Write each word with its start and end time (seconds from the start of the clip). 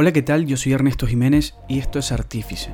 Hola, 0.00 0.12
¿qué 0.12 0.22
tal? 0.22 0.46
Yo 0.46 0.56
soy 0.56 0.74
Ernesto 0.74 1.08
Jiménez 1.08 1.54
y 1.66 1.80
esto 1.80 1.98
es 1.98 2.12
Artífice, 2.12 2.72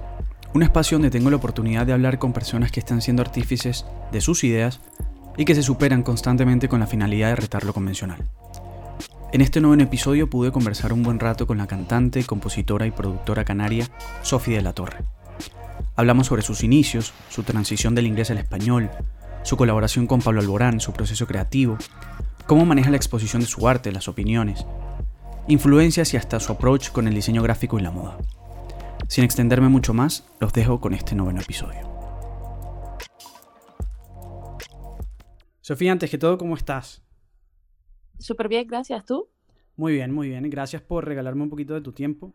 un 0.52 0.62
espacio 0.62 0.96
donde 0.96 1.08
tengo 1.08 1.30
la 1.30 1.36
oportunidad 1.36 1.86
de 1.86 1.94
hablar 1.94 2.18
con 2.18 2.34
personas 2.34 2.70
que 2.70 2.80
están 2.80 3.00
siendo 3.00 3.22
artífices 3.22 3.86
de 4.12 4.20
sus 4.20 4.44
ideas 4.44 4.82
y 5.38 5.46
que 5.46 5.54
se 5.54 5.62
superan 5.62 6.02
constantemente 6.02 6.68
con 6.68 6.80
la 6.80 6.86
finalidad 6.86 7.30
de 7.30 7.36
retar 7.36 7.64
lo 7.64 7.72
convencional. 7.72 8.28
En 9.32 9.40
este 9.40 9.62
nuevo 9.62 9.82
episodio 9.82 10.28
pude 10.28 10.52
conversar 10.52 10.92
un 10.92 11.02
buen 11.02 11.18
rato 11.18 11.46
con 11.46 11.56
la 11.56 11.66
cantante, 11.66 12.24
compositora 12.24 12.86
y 12.86 12.90
productora 12.90 13.46
canaria 13.46 13.88
Sofía 14.20 14.58
de 14.58 14.62
la 14.62 14.74
Torre. 14.74 14.98
Hablamos 15.96 16.26
sobre 16.26 16.42
sus 16.42 16.62
inicios, 16.62 17.14
su 17.30 17.42
transición 17.42 17.94
del 17.94 18.06
inglés 18.06 18.30
al 18.32 18.36
español, 18.36 18.90
su 19.44 19.56
colaboración 19.56 20.06
con 20.06 20.20
Pablo 20.20 20.42
Alborán, 20.42 20.78
su 20.78 20.92
proceso 20.92 21.26
creativo, 21.26 21.78
cómo 22.46 22.66
maneja 22.66 22.90
la 22.90 22.98
exposición 22.98 23.40
de 23.40 23.48
su 23.48 23.66
arte, 23.66 23.92
las 23.92 24.08
opiniones, 24.08 24.66
influencias 25.48 26.14
y 26.14 26.16
hasta 26.16 26.40
su 26.40 26.52
approach 26.52 26.90
con 26.90 27.08
el 27.08 27.14
diseño 27.14 27.42
gráfico 27.42 27.78
y 27.78 27.82
la 27.82 27.90
moda. 27.90 28.18
Sin 29.08 29.24
extenderme 29.24 29.68
mucho 29.68 29.92
más, 29.92 30.26
los 30.40 30.52
dejo 30.52 30.80
con 30.80 30.94
este 30.94 31.14
noveno 31.14 31.40
episodio. 31.40 31.94
Sofía, 35.60 35.92
antes 35.92 36.10
que 36.10 36.18
todo, 36.18 36.36
¿cómo 36.38 36.56
estás? 36.56 37.02
Súper 38.18 38.48
bien, 38.48 38.66
gracias. 38.66 39.04
¿Tú? 39.04 39.28
Muy 39.76 39.92
bien, 39.94 40.12
muy 40.12 40.28
bien. 40.28 40.48
Gracias 40.50 40.82
por 40.82 41.04
regalarme 41.04 41.42
un 41.42 41.50
poquito 41.50 41.74
de 41.74 41.80
tu 41.80 41.92
tiempo. 41.92 42.32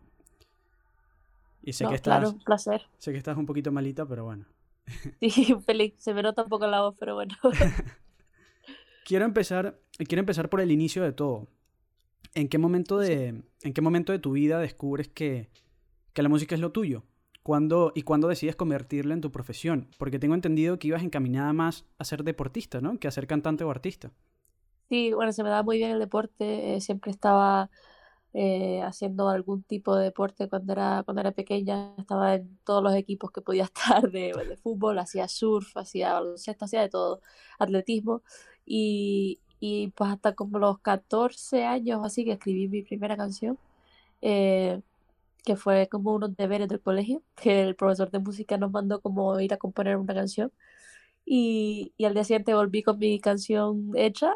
Y 1.62 1.72
sé 1.72 1.86
que 1.86 1.94
estás. 1.94 2.18
Claro, 2.18 2.30
un 2.30 2.42
placer. 2.42 2.82
Sé 2.98 3.12
que 3.12 3.18
estás 3.18 3.36
un 3.36 3.46
poquito 3.46 3.72
malita, 3.72 4.06
pero 4.06 4.24
bueno. 4.24 4.46
Sí, 5.20 5.54
feliz. 5.66 5.94
Se 5.98 6.14
me 6.14 6.22
nota 6.22 6.42
un 6.42 6.48
poco 6.48 6.66
la 6.66 6.80
voz, 6.80 6.96
pero 6.98 7.14
bueno. 7.14 7.34
quiero 9.04 9.24
empezar, 9.24 9.78
quiero 10.08 10.20
empezar 10.20 10.48
por 10.48 10.60
el 10.60 10.70
inicio 10.70 11.02
de 11.02 11.12
todo. 11.12 11.48
¿En 12.34 12.48
qué 12.48 12.58
momento 12.58 12.98
de, 12.98 13.42
¿en 13.62 13.72
qué 13.72 13.80
momento 13.80 14.12
de 14.12 14.18
tu 14.18 14.32
vida 14.32 14.58
descubres 14.58 15.08
que, 15.08 15.50
que 16.12 16.22
la 16.22 16.28
música 16.28 16.54
es 16.54 16.60
lo 16.60 16.72
tuyo? 16.72 17.04
¿Cuándo, 17.42 17.92
¿Y 17.94 18.02
cuándo 18.02 18.28
decides 18.28 18.54
convertirla 18.54 19.14
en 19.14 19.20
tu 19.20 19.32
profesión? 19.32 19.88
Porque 19.98 20.18
tengo 20.18 20.34
entendido 20.34 20.78
que 20.78 20.88
ibas 20.88 21.02
encaminada 21.02 21.52
más 21.52 21.86
a 21.98 22.04
ser 22.04 22.22
deportista, 22.22 22.80
¿no? 22.80 22.98
Que 22.98 23.08
a 23.08 23.10
ser 23.10 23.26
cantante 23.26 23.64
o 23.64 23.70
artista. 23.70 24.12
Sí, 24.88 25.12
bueno, 25.12 25.32
se 25.32 25.42
me 25.42 25.48
da 25.48 25.62
muy 25.62 25.78
bien 25.78 25.92
el 25.92 25.98
deporte. 25.98 26.74
Eh, 26.74 26.80
siempre 26.80 27.10
estaba 27.10 27.70
eh, 28.34 28.82
haciendo 28.82 29.28
algún 29.28 29.62
tipo 29.62 29.96
de 29.96 30.04
deporte 30.04 30.48
cuando 30.48 30.72
era, 30.74 31.02
cuando 31.04 31.22
era 31.22 31.32
pequeña. 31.32 31.94
Estaba 31.96 32.34
en 32.34 32.58
todos 32.64 32.82
los 32.82 32.94
equipos 32.94 33.30
que 33.30 33.40
podía 33.40 33.64
estar 33.74 34.10
de, 34.10 34.32
de 34.32 34.56
fútbol, 34.58 34.98
hacía 34.98 35.26
surf, 35.26 35.76
hacía 35.76 36.12
baloncesto, 36.12 36.66
hacía 36.66 36.82
de 36.82 36.90
todo, 36.90 37.20
atletismo. 37.58 38.22
Y, 38.66 39.40
y 39.60 39.88
pues 39.96 40.10
hasta 40.12 40.34
como 40.34 40.58
los 40.58 40.80
14 40.80 41.64
años 41.64 42.00
así 42.04 42.24
que 42.24 42.32
escribí 42.32 42.68
mi 42.68 42.82
primera 42.82 43.16
canción, 43.16 43.58
eh, 44.22 44.80
que 45.44 45.56
fue 45.56 45.88
como 45.88 46.14
unos 46.14 46.36
deberes 46.36 46.68
del 46.68 46.80
colegio, 46.80 47.22
que 47.36 47.62
el 47.62 47.76
profesor 47.76 48.10
de 48.10 48.20
música 48.20 48.58
nos 48.58 48.72
mandó 48.72 49.00
como 49.00 49.38
ir 49.40 49.54
a 49.54 49.58
componer 49.58 49.96
una 49.96 50.14
canción. 50.14 50.52
Y, 51.26 51.92
y 51.98 52.04
al 52.06 52.14
día 52.14 52.24
siguiente 52.24 52.54
volví 52.54 52.82
con 52.82 52.98
mi 52.98 53.20
canción 53.20 53.92
hecha, 53.96 54.34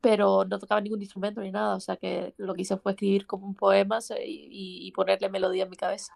pero 0.00 0.44
no 0.44 0.58
tocaba 0.58 0.80
ningún 0.80 1.02
instrumento 1.02 1.40
ni 1.42 1.50
nada, 1.52 1.76
o 1.76 1.80
sea 1.80 1.96
que 1.96 2.34
lo 2.38 2.54
que 2.54 2.62
hice 2.62 2.76
fue 2.78 2.92
escribir 2.92 3.26
como 3.26 3.46
un 3.46 3.54
poema 3.54 3.98
y, 4.24 4.86
y 4.86 4.92
ponerle 4.92 5.28
melodía 5.30 5.64
en 5.64 5.70
mi 5.70 5.76
cabeza. 5.76 6.14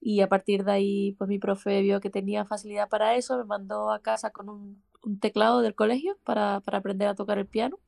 Y 0.00 0.20
a 0.22 0.28
partir 0.28 0.64
de 0.64 0.72
ahí, 0.72 1.12
pues 1.18 1.28
mi 1.28 1.38
profe 1.38 1.82
vio 1.82 2.00
que 2.00 2.10
tenía 2.10 2.44
facilidad 2.44 2.88
para 2.88 3.16
eso, 3.16 3.38
me 3.38 3.44
mandó 3.44 3.90
a 3.92 4.00
casa 4.00 4.30
con 4.30 4.48
un 4.48 4.82
un 5.08 5.20
teclado 5.20 5.60
del 5.60 5.74
colegio 5.74 6.18
para, 6.24 6.60
para 6.60 6.78
aprender 6.78 7.08
a 7.08 7.14
tocar 7.14 7.38
el 7.38 7.46
piano. 7.46 7.78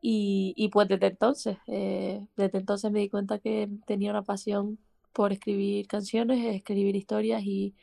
Y, 0.00 0.54
y 0.56 0.68
pues 0.68 0.88
desde 0.88 1.08
entonces, 1.08 1.58
eh, 1.66 2.26
desde 2.36 2.58
entonces 2.58 2.90
me 2.92 3.00
di 3.00 3.08
cuenta 3.08 3.38
que 3.38 3.68
tenía 3.86 4.10
una 4.10 4.22
pasión 4.22 4.78
por 5.12 5.32
escribir 5.32 5.86
canciones, 5.88 6.54
escribir 6.54 6.94
historias 6.94 7.42
y, 7.42 7.74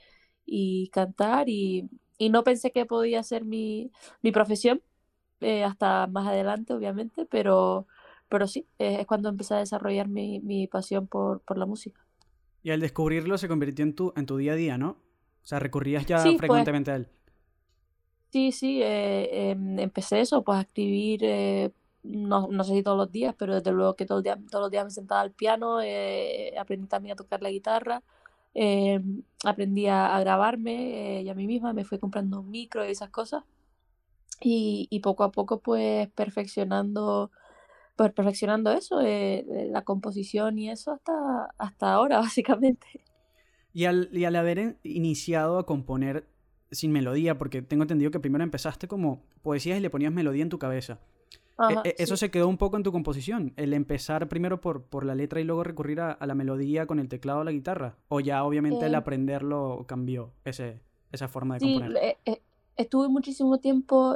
y 0.46 0.90
cantar. 0.90 1.50
Y, 1.50 1.90
y, 2.18 2.30
no 2.30 2.44
pensé 2.44 2.72
que 2.72 2.86
podía 2.86 3.24
ser 3.24 3.44
mi, 3.44 3.92
mi 4.22 4.32
profesión 4.32 4.82
eh, 5.42 5.64
hasta 5.64 6.08
más 6.08 6.28
adelante, 6.28 6.74
obviamente, 6.74 7.26
pero, 7.26 7.88
pero 8.30 8.48
sí, 8.48 8.68
es 8.78 9.06
cuando 9.06 9.30
empecé 9.30 9.56
a 9.56 9.60
desarrollar 9.60 10.08
mi, 10.08 10.40
mi 10.40 10.68
pasión 10.68 11.08
por, 11.08 11.42
por, 11.42 11.58
la 11.58 11.66
música. 11.66 12.06
Y 12.62 12.72
al 12.72 12.80
descubrirlo 12.80 13.38
se 13.38 13.50
convirtió 13.50 13.84
en 13.84 13.96
tu, 13.96 14.14
en 14.16 14.26
tu 14.26 14.38
día 14.38 14.54
a 14.54 14.56
día, 14.56 14.78
¿no? 14.78 14.92
O 14.92 15.46
sea, 15.46 15.60
recurrías 15.60 16.06
ya 16.06 16.20
frecuentemente 16.38 16.92
a 16.92 16.96
él. 16.96 17.10
Sí, 18.34 18.52
sí, 18.52 18.82
eh, 18.82 19.52
em, 19.52 19.78
empecé 19.80 20.20
eso, 20.20 20.44
pues 20.44 20.58
a 20.58 20.62
escribir, 20.62 21.22
eh, 21.24 21.72
no, 22.02 22.48
no, 22.48 22.64
sé 22.64 22.74
si 22.74 22.82
todos 22.82 22.98
los 22.98 23.12
días, 23.12 23.36
pero 23.38 23.54
desde 23.54 23.72
luego 23.72 23.96
que 23.96 24.08
todo 24.08 24.18
el 24.20 24.24
día, 24.24 24.40
todos 24.50 24.64
los 24.64 24.72
días 24.72 24.86
me 24.86 24.90
sentaba 24.90 25.22
al 25.22 25.32
piano, 25.32 25.82
eh, 25.84 26.52
aprendí 26.60 26.88
también 26.88 27.14
a 27.14 27.16
tocar 27.16 27.44
la 27.44 27.52
guitarra, 27.52 28.02
em, 28.56 29.22
aprendí 29.46 29.86
a, 29.88 30.20
grabarme 30.20 31.22
y 31.22 31.30
a 31.30 31.36
mí 31.36 31.46
misma, 31.46 31.74
me 31.74 31.86
fui 31.86 32.00
comprando 32.00 32.40
un 32.40 32.50
micro 32.50 32.84
y 32.88 32.92
esas 32.92 33.12
cosas. 33.12 33.44
Y, 34.42 34.88
y 34.90 35.00
poco 35.02 35.24
a 35.24 35.32
poco 35.32 35.60
pues 35.60 36.10
perfeccionando, 36.10 37.32
pues 37.96 38.12
perfeccionando 38.14 38.72
eso, 38.72 39.00
la 39.02 39.84
composición 39.84 40.58
y 40.60 40.72
eso 40.72 40.92
hasta, 40.94 41.54
hasta 41.58 41.94
ahora, 41.94 42.20
básicamente. 42.20 43.04
Y 43.74 43.86
al, 43.86 44.10
y 44.14 44.26
al 44.26 44.36
haber 44.36 44.78
iniciado 44.84 45.60
a 45.60 45.66
componer 45.66 46.33
sin 46.74 46.92
melodía, 46.92 47.38
porque 47.38 47.62
tengo 47.62 47.84
entendido 47.84 48.12
que 48.12 48.20
primero 48.20 48.44
empezaste 48.44 48.88
como 48.88 49.24
poesías 49.42 49.78
y 49.78 49.82
le 49.82 49.90
ponías 49.90 50.12
melodía 50.12 50.44
en 50.44 50.50
tu 50.50 50.60
cabeza. 50.60 51.00
E, 51.70 51.90
e, 51.90 51.96
¿Eso 52.00 52.18
se 52.18 52.32
quedó 52.32 52.48
un 52.48 52.58
poco 52.58 52.78
en 52.78 52.84
tu 52.84 52.92
composición? 52.92 53.54
¿El 53.58 53.74
empezar 53.74 54.28
primero 54.28 54.60
por, 54.60 54.84
por 54.84 55.06
la 55.06 55.16
letra 55.16 55.40
y 55.40 55.44
luego 55.44 55.64
recurrir 55.64 56.02
a, 56.02 56.18
la 56.20 56.36
melodía 56.36 56.86
con 56.88 57.00
el 57.00 57.08
teclado 57.08 57.40
o 57.40 57.44
la 57.44 57.52
guitarra? 57.52 57.96
¿O 58.08 58.20
ya 58.20 58.44
obviamente 58.44 58.86
el 58.86 58.94
eh. 58.94 58.98
aprenderlo 58.98 59.86
cambió 59.88 60.32
ese, 60.46 60.80
esa 61.12 61.28
forma 61.28 61.56
de 61.56 61.62
componer? 61.62 61.92
Sí, 61.92 61.98
eh, 61.98 62.18
eh, 62.26 62.42
estuve 62.76 63.08
muchísimo 63.08 63.60
tiempo 63.60 64.16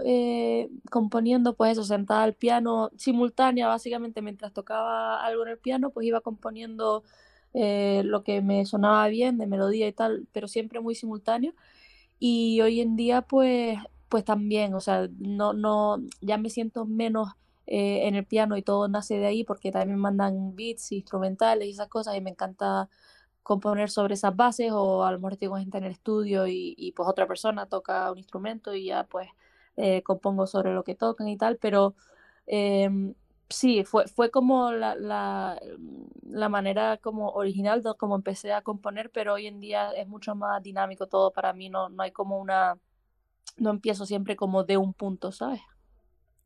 componiendo, 0.90 1.54
pues 1.54 1.74
eso, 1.74 1.84
sentada 1.84 2.24
al 2.24 2.34
piano, 2.34 2.90
simultánea 2.98 3.68
básicamente, 3.68 4.22
mientras 4.22 4.52
tocaba 4.52 5.24
algo 5.24 5.44
en 5.44 5.50
el 5.50 5.58
piano, 5.58 5.92
pues 5.92 6.08
iba 6.08 6.22
componiendo 6.22 7.04
lo 7.54 8.24
que 8.24 8.42
me 8.42 8.66
sonaba 8.66 9.08
bien 9.08 9.38
de 9.38 9.48
melodía 9.48 9.88
y 9.88 9.94
tal, 9.94 10.28
pero 10.32 10.48
siempre 10.48 10.80
muy 10.80 10.96
simultáneo. 10.96 11.54
Y 12.20 12.62
hoy 12.62 12.82
en 12.82 12.96
día, 12.96 13.22
pues, 13.22 13.78
pues 14.10 14.24
también, 14.26 14.74
o 14.74 14.80
sea, 14.80 15.08
no, 15.20 15.54
no, 15.54 15.98
ya 16.22 16.38
me 16.38 16.50
siento 16.50 16.86
menos 16.86 17.30
eh, 17.68 18.08
en 18.08 18.16
el 18.16 18.26
piano 18.26 18.58
y 18.58 18.62
todo 18.64 18.88
nace 18.88 19.18
de 19.20 19.28
ahí 19.28 19.44
porque 19.44 19.72
también 19.72 20.00
mandan 20.00 20.56
beats 20.56 20.92
instrumentales 20.94 21.68
y 21.68 21.72
esas 21.72 21.90
cosas 21.90 22.16
y 22.16 22.22
me 22.22 22.30
encanta 22.32 22.90
componer 23.44 23.90
sobre 23.90 24.16
esas 24.16 24.36
bases 24.36 24.72
o 24.74 25.04
a 25.06 25.12
lo 25.12 25.20
mejor 25.20 25.38
tengo 25.38 25.58
gente 25.58 25.78
en 25.78 25.86
el 25.86 25.92
estudio 25.92 26.48
y, 26.48 26.76
y 26.78 26.92
pues 26.94 27.10
otra 27.10 27.28
persona 27.28 27.66
toca 27.68 28.12
un 28.12 28.18
instrumento 28.20 28.74
y 28.76 28.86
ya 28.86 29.04
pues 29.06 29.30
eh, 29.78 30.02
compongo 30.04 30.48
sobre 30.48 30.74
lo 30.74 30.84
que 30.84 30.96
tocan 30.96 31.28
y 31.28 31.38
tal, 31.38 31.58
pero 31.58 31.96
em, 32.48 33.14
sí, 33.50 33.84
fue, 33.84 34.08
fue 34.08 34.30
como 34.30 34.72
la, 34.72 34.96
la, 34.96 35.60
la, 36.24 36.50
manera 36.50 36.98
como 36.98 37.30
original 37.30 37.84
de 37.84 37.94
como 37.98 38.16
empecé 38.16 38.54
a 38.54 38.62
componer, 38.62 39.10
pero 39.12 39.34
hoy 39.34 39.48
en 39.48 39.60
día 39.60 39.92
es 39.92 40.08
mucho 40.08 40.36
más 40.36 40.62
dinámico 40.62 41.08
todo 41.08 41.32
para 41.32 41.54
mí, 41.54 41.70
no, 41.70 41.90
no 41.90 42.04
hay 42.04 42.12
como 42.12 42.40
una, 42.40 42.78
no 43.58 43.70
empiezo 43.70 44.06
siempre 44.06 44.36
como 44.36 44.64
de 44.64 44.78
un 44.78 44.94
punto, 44.94 45.32
¿sabes? 45.32 45.62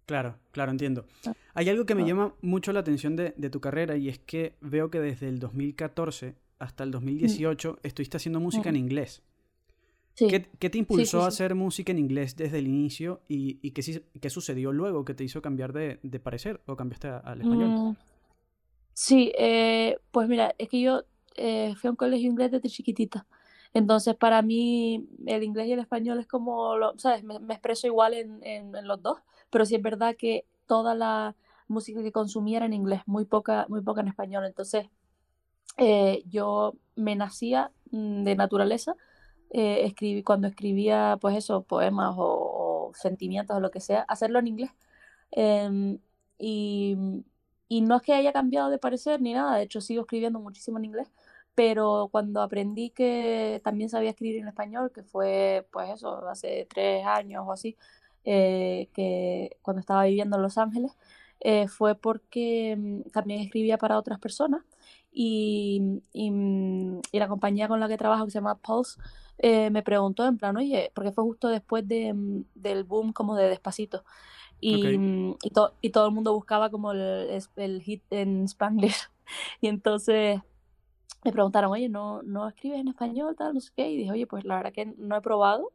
Claro, 0.06 0.38
claro, 0.52 0.72
entiendo. 0.72 1.06
Ah, 1.26 1.34
hay 1.54 1.70
algo 1.70 1.86
que 1.86 1.96
me 1.96 2.06
llama 2.06 2.34
mucho 2.42 2.74
la 2.74 2.82
atención 2.82 3.16
de, 3.16 3.34
de, 3.38 3.50
tu 3.50 3.62
carrera 3.62 3.96
y 3.96 4.10
es 4.10 4.20
que 4.20 4.58
veo 4.60 4.90
que 4.90 5.00
desde 5.00 5.30
el 5.30 5.40
2014 5.40 6.36
hasta 6.60 6.84
el 6.84 6.92
2018 6.92 7.74
mm. 7.74 7.88
estuviste 7.88 8.18
haciendo 8.18 8.40
música 8.40 8.70
en 8.70 8.76
inglés. 8.76 9.24
¿Qué, 10.16 10.70
te 10.70 10.78
impulsó 10.78 11.24
a 11.24 11.28
hacer 11.28 11.56
música 11.56 11.92
en 11.92 12.00
inglés 12.00 12.36
desde 12.36 12.60
el 12.60 12.68
inicio 12.68 13.22
y, 13.28 13.60
y 13.62 13.72
qué, 13.72 14.04
qué, 14.20 14.30
sucedió 14.30 14.72
luego 14.72 15.06
que 15.06 15.14
te 15.14 15.24
hizo 15.24 15.42
cambiar 15.42 15.74
de, 15.74 16.00
de 16.04 16.20
parecer 16.20 16.62
o 16.68 16.76
cambiaste 16.76 17.08
al 17.08 17.42
español? 17.42 17.70
Mm, 17.70 17.96
sí, 18.94 19.32
eh, 19.38 19.98
pues 20.12 20.28
mira, 20.28 20.54
es 20.58 20.70
que 20.70 20.82
yo 20.82 21.04
eh, 21.36 21.74
fui 21.78 21.88
a 21.88 21.92
un 21.92 21.96
colegio 21.96 22.30
inglés 22.30 22.52
desde 22.52 22.70
chiquitita. 22.70 23.26
Entonces, 23.74 24.16
para 24.16 24.42
mí, 24.42 25.08
el 25.26 25.44
inglés 25.44 25.68
y 25.68 25.72
el 25.72 25.80
español 25.80 26.20
es 26.20 26.28
como, 26.28 26.76
lo, 26.76 26.98
¿sabes? 27.00 27.24
Me, 27.24 27.36
expreso 27.54 27.88
igual 27.88 28.14
en, 28.14 28.44
en, 28.44 28.88
los 28.88 29.02
dos, 29.02 29.20
pero 29.50 29.66
sí 29.66 29.76
es 29.76 29.82
verdad 29.82 30.16
que 30.18 30.46
toda 30.68 30.94
la 30.94 31.36
música 31.68 32.04
que 32.04 32.12
consumía 32.12 32.58
era 32.58 32.66
en 32.66 32.74
inglés, 32.74 33.02
muy 33.06 33.24
poca, 33.24 33.66
muy 33.70 33.82
poca 33.82 34.02
en 34.02 34.10
español. 34.10 34.46
Entonces, 34.46 34.88
eh, 35.78 36.22
yo 36.28 36.76
me 36.96 37.16
nacía 37.16 37.72
mm, 37.92 38.24
de 38.24 38.36
naturaleza 38.36 38.96
eh, 39.52 39.86
escribí, 39.86 40.24
cuando 40.24 40.48
escribía, 40.48 41.18
pues 41.22 41.36
eso, 41.38 41.64
poemas 41.64 42.16
o, 42.18 42.92
sentimientos 42.96 43.56
o 43.58 43.60
lo 43.60 43.72
que 43.72 43.82
sea, 43.82 44.02
hacerlo 44.08 44.40
en 44.40 44.48
inglés. 44.48 44.72
Em, 45.32 46.00
y, 46.40 46.98
y, 47.68 47.82
no 47.82 47.98
es 47.98 48.02
que 48.04 48.14
haya 48.14 48.34
cambiado 48.34 48.70
de 48.70 48.78
parecer 48.80 49.22
ni 49.22 49.34
nada, 49.34 49.58
de 49.58 49.64
hecho 49.64 49.82
sigo 49.82 50.02
escribiendo 50.02 50.40
muchísimo 50.40 50.78
en 50.78 50.86
inglés, 50.86 51.12
pero 51.56 52.10
cuando 52.12 52.42
aprendí 52.42 52.90
que 52.92 53.62
también 53.64 53.90
sabía 53.90 54.12
escribir 54.12 54.38
en 54.42 54.48
español, 54.48 54.92
que 54.94 55.04
fue 55.04 55.68
pues 55.72 55.90
eso, 55.92 56.28
hace 56.30 56.68
tres 56.70 57.06
años 57.06 57.44
o 57.48 57.52
así, 57.52 57.78
eh, 58.26 58.90
que 58.94 59.58
cuando 59.62 59.82
estaba 59.82 60.06
viviendo 60.06 60.38
en 60.38 60.44
Los 60.44 60.58
Ángeles, 60.58 60.98
eh, 61.42 61.68
fue 61.68 61.96
porque 61.96 62.76
mm, 62.78 63.10
también 63.12 63.42
escribía 63.42 63.78
para 63.78 63.98
otras 63.98 64.20
personas 64.20 64.64
y, 65.12 65.80
mm, 66.14 67.00
y, 67.12 67.20
la 67.20 67.28
compañía 67.28 67.68
con 67.68 67.80
la 67.80 67.88
que 67.88 67.98
trabajo, 67.98 68.26
que 68.26 68.32
se 68.32 68.40
llama 68.40 68.56
Pulse, 68.56 69.00
eh, 69.38 69.70
me 69.70 69.84
preguntó 69.84 70.26
en 70.26 70.38
plan, 70.38 70.56
oye, 70.58 70.92
porque 70.94 71.12
fue 71.12 71.24
justo 71.24 71.48
después 71.48 71.88
de, 71.88 72.14
mm, 72.14 72.46
del 72.56 72.84
boom 72.84 73.14
como 73.14 73.36
de 73.36 73.50
Despacito. 73.50 74.04
Y, 74.60 74.98
mm, 74.98 75.32
y, 75.44 75.52
y, 75.82 75.90
todo 75.90 76.08
el 76.08 76.14
mundo 76.14 76.34
buscaba 76.34 76.70
como 76.70 76.92
el, 76.92 77.42
el 77.56 77.82
hit 77.82 78.04
en 78.12 78.46
Spanglish. 78.46 78.96
Y 79.62 79.68
entonces 79.68 80.42
me 81.24 81.32
preguntaron, 81.32 81.72
oye, 81.72 81.88
¿no, 81.88 82.22
¿no 82.24 82.48
escribes 82.50 82.80
en 82.80 82.90
español? 82.90 83.36
Tal, 83.38 83.54
no 83.54 83.62
sé 83.62 83.72
qué. 83.76 83.90
Y 83.90 83.98
dije, 83.98 84.12
oye, 84.12 84.28
pues 84.28 84.44
la 84.44 84.58
verdad 84.58 84.74
que 84.74 84.94
no 84.98 85.16
he 85.16 85.22
probado, 85.22 85.72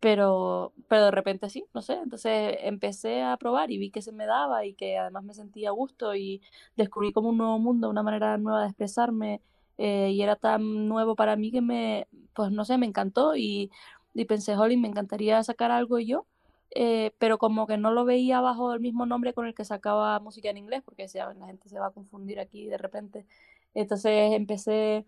pero, 0.00 0.72
pero 0.88 1.04
de 1.06 1.10
repente 1.10 1.50
sí, 1.50 1.66
no 1.74 1.82
sé. 1.82 1.94
Entonces 1.94 2.56
empecé 2.62 3.22
a 3.22 3.36
probar 3.36 3.70
y 3.70 3.78
vi 3.78 3.90
que 3.90 4.02
se 4.02 4.12
me 4.12 4.26
daba 4.26 4.64
y 4.64 4.74
que 4.74 4.98
además 4.98 5.24
me 5.24 5.34
sentía 5.34 5.68
a 5.70 5.72
gusto 5.72 6.14
y 6.14 6.42
descubrí 6.76 7.12
como 7.12 7.28
un 7.30 7.38
nuevo 7.38 7.58
mundo, 7.58 7.90
una 7.90 8.02
manera 8.02 8.38
nueva 8.38 8.62
de 8.62 8.68
expresarme. 8.68 9.42
Eh, 9.78 10.10
y 10.12 10.22
era 10.22 10.36
tan 10.36 10.88
nuevo 10.88 11.16
para 11.16 11.36
mí 11.36 11.50
que 11.52 11.62
me, 11.62 12.06
pues 12.34 12.50
no 12.52 12.64
sé, 12.64 12.78
me 12.78 12.86
encantó 12.86 13.36
y, 13.36 13.70
y 14.14 14.24
pensé, 14.26 14.56
Holly, 14.56 14.76
me 14.76 14.88
encantaría 14.88 15.42
sacar 15.44 15.70
algo 15.70 15.98
yo. 15.98 16.26
Eh, 16.72 17.12
pero 17.18 17.38
como 17.38 17.66
que 17.66 17.76
no 17.76 17.90
lo 17.90 18.04
veía 18.04 18.40
bajo 18.40 18.72
el 18.72 18.80
mismo 18.80 19.04
nombre 19.06 19.34
con 19.34 19.46
el 19.46 19.54
que 19.54 19.64
sacaba 19.64 20.20
música 20.20 20.50
en 20.50 20.58
inglés, 20.58 20.82
porque 20.84 21.02
decía, 21.04 21.32
la 21.34 21.46
gente 21.46 21.68
se 21.68 21.78
va 21.80 21.86
a 21.88 21.90
confundir 21.90 22.40
aquí 22.40 22.66
de 22.68 22.78
repente. 22.78 23.26
Entonces 23.74 24.32
empecé 24.32 25.04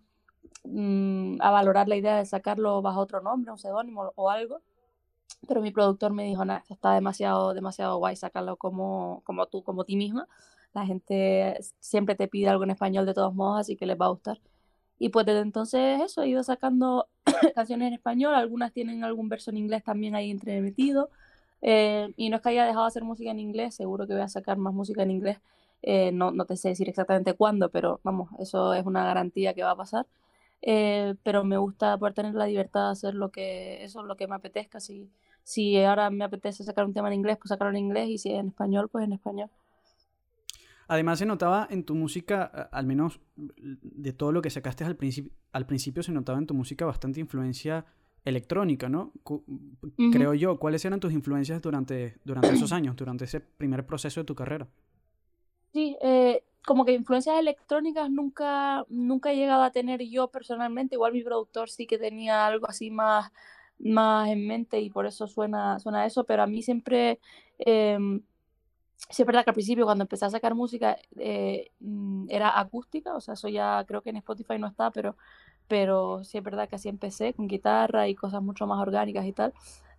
mm, 0.64 1.40
a 1.40 1.50
valorar 1.50 1.88
la 1.88 1.96
idea 1.96 2.16
de 2.18 2.26
sacarlo 2.26 2.82
bajo 2.82 3.00
otro 3.00 3.20
nombre, 3.22 3.52
un 3.52 3.58
seudónimo 3.58 4.12
o 4.16 4.30
algo. 4.30 4.62
Pero 5.46 5.61
mi 5.61 5.70
productor 5.70 6.12
me 6.12 6.25
dijo, 6.25 6.44
nada, 6.44 6.64
está 6.69 6.94
demasiado, 6.94 7.55
demasiado 7.55 7.99
guay, 7.99 8.17
sacarlo 8.17 8.56
como, 8.56 9.23
como 9.25 9.46
tú, 9.46 9.62
como 9.64 9.84
ti 9.84 9.96
misma. 9.96 10.29
La 10.73 10.87
gente 10.87 11.58
siempre 11.81 12.14
te 12.14 12.29
pide 12.29 12.49
algo 12.49 12.64
en 12.64 12.70
español 12.70 13.06
de 13.06 13.14
todos 13.14 13.34
modos, 13.34 13.61
así 13.61 13.76
que 13.76 13.87
les 13.87 14.00
va 14.00 14.06
a 14.06 14.11
gustar. 14.11 14.40
Y 14.99 15.08
pues 15.08 15.26
desde 15.26 15.40
entonces 15.40 16.00
eso, 16.00 16.23
he 16.23 16.29
ido 16.29 16.43
sacando 16.44 17.08
canciones 17.56 17.88
en 17.88 17.94
español, 17.94 18.34
algunas 18.34 18.73
tienen 18.73 19.05
algún 19.05 19.29
verso 19.29 19.50
en 19.50 19.58
inglés 19.58 19.82
también 19.84 20.14
ahí 20.14 20.31
entremetido. 20.31 21.11
Eh, 21.61 22.12
y 22.17 22.28
no 22.31 22.37
es 22.37 22.43
que 22.43 22.50
haya 22.50 22.67
dejado 22.67 22.85
de 22.85 22.88
hacer 22.88 23.05
música 23.05 23.31
en 23.31 23.40
inglés, 23.40 23.75
seguro 23.75 24.06
que 24.06 24.14
voy 24.14 24.23
a 24.23 24.28
sacar 24.28 24.58
más 24.58 24.73
música 24.75 25.02
en 25.02 25.11
inglés. 25.11 25.38
Eh, 25.82 26.12
no, 26.12 26.31
no 26.31 26.44
te 26.44 26.56
sé 26.56 26.69
decir 26.69 26.88
exactamente 26.88 27.35
cuándo, 27.35 27.70
pero 27.70 28.00
vamos, 28.05 28.31
eso 28.38 28.75
es 28.75 28.87
una 28.87 29.05
garantía 29.05 29.55
que 29.55 29.64
va 29.64 29.73
a 29.73 29.76
pasar. 29.76 30.06
Eh, 30.62 31.17
pero 31.25 31.44
me 31.44 31.56
gusta 31.56 31.99
poder 31.99 32.14
tener 32.14 32.35
la 32.35 32.47
libertad 32.47 32.87
de 32.87 32.93
hacer 32.93 33.14
lo 33.14 33.31
que, 33.31 33.82
eso 33.82 34.00
es 34.00 34.06
lo 34.06 34.17
que 34.17 34.29
me 34.29 34.37
apetezca. 34.37 34.81
Si, 34.81 35.11
si 35.43 35.76
ahora 35.82 36.09
me 36.11 36.25
apetece 36.25 36.64
sacar 36.64 36.85
un 36.85 36.94
tema 36.94 37.09
en 37.09 37.14
inglés, 37.14 37.37
pues 37.38 37.49
sacarlo 37.49 37.73
en 37.76 37.85
inglés, 37.85 38.09
y 38.09 38.19
si 38.19 38.32
es 38.32 38.38
en 38.38 38.49
español, 38.49 38.88
pues 38.88 39.05
en 39.05 39.12
español. 39.12 39.50
Además 40.88 41.19
se 41.19 41.26
notaba 41.26 41.67
en 41.70 41.85
tu 41.85 41.94
música, 41.94 42.44
al 42.44 42.87
menos 42.87 43.20
de 43.37 44.12
todo 44.12 44.31
lo 44.31 44.43
que 44.43 44.50
sacaste 44.50 44.85
al, 44.85 44.97
principio 44.97 45.32
al 45.53 45.67
principio, 45.67 46.03
se 46.03 46.12
notaba 46.12 46.38
en 46.38 46.47
tu 46.47 46.55
música 46.55 46.85
bastante 46.85 47.20
influencia 47.20 47.87
electrónica, 48.25 48.88
¿no? 48.88 49.12
Creo 50.12 50.35
yo. 50.35 50.59
¿Cuáles 50.59 50.85
eran 50.85 51.00
tus 51.00 51.12
influencias 51.12 51.61
durante, 51.62 52.19
durante 52.25 52.53
esos 52.53 52.73
años, 52.73 52.94
durante 52.97 53.25
ese 53.25 53.41
primer 53.41 53.87
proceso 53.87 54.20
de 54.20 54.25
tu 54.25 54.35
carrera? 54.35 54.69
Sí, 55.73 55.97
eh, 56.03 56.44
como 56.67 56.85
que 56.85 56.93
influencias 56.93 57.38
electrónicas 57.38 58.11
nunca, 58.11 58.85
nunca 58.88 59.32
he 59.32 59.37
llegado 59.37 59.62
a 59.62 59.73
tener 59.73 60.03
yo 60.03 60.29
personalmente. 60.29 60.94
Igual 60.97 61.12
mi 61.12 61.23
productor 61.23 61.70
sí 61.70 61.87
que 61.87 61.99
tenía 61.99 62.47
algo 62.47 62.69
así 62.69 62.91
más, 62.91 63.32
más 63.79 64.29
en 64.29 64.47
mente 64.47 64.81
y 64.81 64.91
por 64.91 65.06
eso 65.06 65.26
suena, 65.26 65.79
suena 65.79 66.06
eso, 66.06 66.25
pero 66.25 66.43
a 66.43 66.47
mí 66.47 66.62
siempre... 66.62 67.20
Eh, 67.59 67.99
sí 69.11 69.23
es 69.23 69.26
verdad 69.26 69.44
que 69.44 69.50
al 69.50 69.55
principio 69.55 69.85
cuando 69.85 70.03
empecé 70.05 70.25
a 70.25 70.31
sacar 70.31 70.55
música 70.55 70.97
eh, 71.19 71.70
mm, 71.81 72.26
era 72.31 72.59
acústica, 72.59 73.14
o 73.14 73.20
sea, 73.20 73.35
eso 73.35 73.49
ya 73.49 73.85
creo 73.87 74.03
que 74.03 74.11
en 74.11 74.17
Spotify 74.17 74.59
no 74.59 74.67
está, 74.67 74.91
pero, 74.91 75.17
pero 75.69 76.25
sí 76.25 76.38
es 76.38 76.44
verdad 76.44 76.69
que 76.69 76.76
así 76.76 76.88
empecé 76.88 77.35
con 77.35 77.49
guitarra 77.49 78.09
y 78.09 78.14
cosas 78.14 78.43
mucho 78.43 78.67
más 78.67 78.81
orgánicas 78.81 79.26
y 79.26 79.32
tal. 79.32 79.53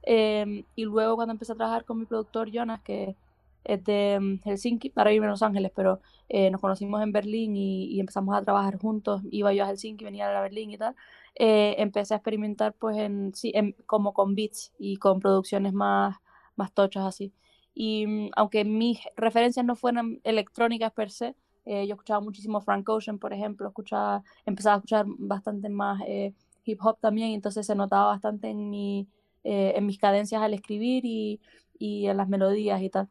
Em, 0.03 0.65
y 0.75 0.85
luego 0.85 1.15
cuando 1.15 1.33
empecé 1.33 1.53
a 1.53 1.55
trabajar 1.55 1.85
con 1.85 1.99
mi 1.99 2.05
productor 2.05 2.49
Jonas, 2.51 2.81
que 2.81 3.15
es 3.63 3.83
de 3.83 4.19
mm, 4.19 4.39
Helsinki, 4.43 4.89
para 4.89 5.11
vive 5.11 5.25
en 5.25 5.31
Los 5.31 5.43
Ángeles, 5.43 5.71
pero 5.75 6.01
eh, 6.29 6.49
nos 6.51 6.61
conocimos 6.61 7.01
en 7.01 7.11
Berlín 7.11 7.55
y, 7.55 7.99
empezamos 7.99 8.35
a 8.35 8.41
trabajar 8.43 8.77
juntos. 8.77 9.21
Iba 9.31 9.53
yo 9.53 9.63
a 9.63 9.67
Helsinki, 9.67 10.05
venía 10.05 10.37
a 10.37 10.41
Berlín 10.41 10.71
y 10.71 10.77
tal. 10.77 10.95
Eh, 11.35 11.75
empecé 11.79 12.13
a 12.13 12.17
experimentar 12.17 12.73
pues 12.73 12.97
en, 12.97 13.33
sí, 13.33 13.53
como 13.85 14.13
con 14.13 14.35
beats 14.35 14.73
y 14.77 14.97
con 14.97 15.19
producciones 15.19 15.73
más, 15.73 16.17
más 16.55 16.73
tochas 16.73 17.05
así. 17.05 17.33
Y 17.73 18.05
mm, 18.07 18.31
aunque 18.35 18.65
mis 18.65 18.99
referencias 19.15 19.65
no 19.65 19.75
fueran 19.75 20.19
electrónicas 20.23 20.91
per 20.93 21.11
se, 21.11 21.35
eh, 21.65 21.87
yo 21.87 21.93
escuchaba 21.93 22.19
muchísimo 22.19 22.61
Frank 22.61 22.87
Ocean, 22.89 23.19
por 23.19 23.33
ejemplo, 23.33 23.67
escuchaba, 23.67 24.23
empezaba 24.45 24.75
a 24.75 24.77
escuchar 24.77 25.05
bastante 25.07 25.69
más 25.69 26.01
eh, 26.05 26.33
hip 26.65 26.79
hop 26.83 26.99
también, 26.99 27.31
entonces 27.31 27.65
se 27.65 27.75
notaba 27.75 28.07
bastante 28.07 28.49
en, 28.49 28.69
mi, 28.69 29.07
eh, 29.43 29.73
en 29.75 29.85
mis 29.85 29.97
cadencias 29.97 30.41
al 30.41 30.53
escribir 30.53 31.05
y, 31.05 31.39
y, 31.79 32.07
en 32.07 32.17
las 32.17 32.27
melodías 32.27 32.81
y 32.81 32.89
tal. 32.89 33.09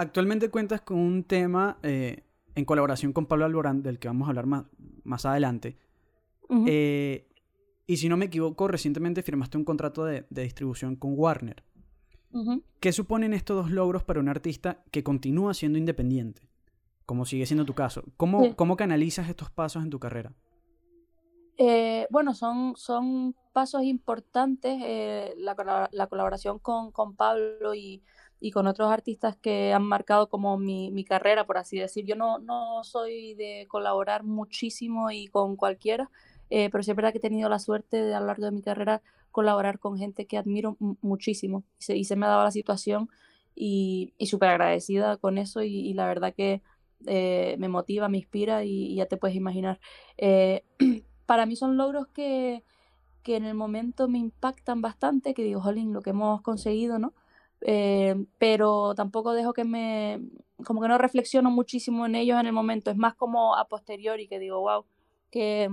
Actualmente 0.00 0.48
cuentas 0.48 0.80
con 0.80 0.98
un 0.98 1.24
tema 1.24 1.78
en 1.82 2.64
colaboración 2.64 3.12
con 3.12 3.26
Pablo 3.26 3.44
Alborán, 3.44 3.82
del 3.82 3.98
que 3.98 4.08
vamos 4.08 4.26
a 4.26 4.30
hablar 4.30 4.46
más, 4.46 4.64
más 5.04 5.26
adelante. 5.26 5.76
y 6.48 7.96
si 7.98 8.08
no 8.08 8.16
me 8.16 8.24
equivoco, 8.24 8.66
recientemente 8.66 9.22
firmaste 9.22 9.58
un 9.58 9.64
contrato 9.64 10.06
de, 10.06 10.24
de 10.30 10.42
distribución 10.42 10.96
con 10.96 11.12
Warner. 11.18 11.62
¿Qué 12.80 12.92
suponen 12.92 13.34
estos 13.34 13.56
dos 13.56 13.70
logros 13.70 14.02
para 14.02 14.20
un 14.20 14.30
artista 14.30 14.82
que 14.90 15.02
continúa 15.02 15.52
siendo 15.52 15.76
independiente? 15.76 16.48
Como 17.04 17.26
sigue 17.26 17.44
siendo 17.44 17.66
tu 17.66 17.74
caso. 17.74 18.02
¿Cómo, 18.16 18.56
¿cómo 18.56 18.76
canalizas 18.78 19.28
estos 19.28 19.50
pasos 19.50 19.82
en 19.82 19.90
tu 19.90 19.98
carrera? 19.98 20.32
Eh, 21.58 22.06
bueno, 22.08 22.32
son, 22.32 22.74
son 22.74 23.34
pasos 23.52 23.82
importantes. 23.82 24.78
Eh, 24.82 25.34
la, 25.36 25.90
la, 25.92 26.06
colaboración 26.06 26.58
con, 26.58 26.90
con 26.90 27.16
Pablo 27.16 27.74
y, 27.74 28.02
y, 28.40 28.50
con 28.52 28.66
otros 28.66 28.90
artistas 28.90 29.36
que 29.36 29.72
han 29.72 29.82
marcado 29.82 30.28
como 30.28 30.58
mi, 30.58 30.90
mi, 30.90 31.04
carrera, 31.04 31.46
por 31.46 31.58
así 31.58 31.78
decir. 31.78 32.06
Yo 32.06 32.16
no, 32.16 32.38
no 32.38 32.82
soy 32.84 33.34
de 33.34 33.66
colaborar 33.68 34.24
muchísimo 34.24 35.10
y 35.10 35.28
con 35.28 35.56
cualquiera, 35.56 36.10
eh, 36.50 36.68
pero 36.70 36.82
sí 36.82 36.90
es 36.90 36.96
verdad 36.96 37.12
que 37.12 37.18
he 37.18 37.20
tenido 37.20 37.48
la 37.48 37.58
suerte 37.58 38.02
de 38.02 38.14
a 38.14 38.20
lo 38.20 38.26
largo 38.26 38.46
de 38.46 38.52
mi 38.52 38.62
carrera 38.62 39.02
colaborar 39.30 39.78
con 39.78 39.96
gente 39.96 40.26
que 40.26 40.38
admiro 40.38 40.76
muchísimo 41.00 41.64
y 41.88 42.04
se, 42.04 42.16
me 42.16 42.26
ha 42.26 42.30
dado 42.30 42.44
la 42.44 42.50
situación 42.50 43.08
y, 43.54 44.14
y 44.18 44.26
súper 44.26 44.50
agradecida 44.50 45.16
con 45.16 45.38
eso 45.38 45.62
y, 45.62 45.92
la 45.94 46.06
verdad 46.06 46.34
que 46.34 46.62
eh, 47.06 47.56
me 47.58 47.68
motiva, 47.68 48.08
me 48.08 48.18
inspira 48.18 48.64
y, 48.64 48.96
ya 48.96 49.06
te 49.06 49.16
puedes 49.16 49.36
imaginar. 49.36 49.80
Eh, 50.18 50.64
para 51.26 51.46
mí 51.46 51.56
son 51.56 51.76
logros 51.76 52.08
que, 52.08 52.64
que, 53.22 53.36
en 53.36 53.44
el 53.44 53.54
momento 53.54 54.08
me 54.08 54.18
impactan 54.18 54.80
bastante, 54.82 55.34
que 55.34 55.44
digo, 55.44 55.60
jolín, 55.60 55.92
lo 55.92 56.02
que 56.02 56.10
hemos 56.10 56.42
conseguido, 56.42 56.98
¿no? 56.98 57.14
Eh, 57.62 58.14
pero 58.38 58.94
tampoco 58.94 59.32
dejo 59.32 59.52
que 59.52 59.64
me, 59.64 60.20
como 60.64 60.80
que 60.80 60.88
no 60.88 60.98
reflexiono 60.98 61.50
muchísimo 61.50 62.06
en 62.06 62.14
ellos 62.14 62.40
en 62.40 62.46
el 62.46 62.52
momento, 62.52 62.90
es 62.90 62.96
más 62.96 63.14
como 63.14 63.54
a 63.56 63.66
posteriori 63.68 64.28
que 64.28 64.38
digo, 64.38 64.60
wow, 64.60 64.84
que 65.30 65.70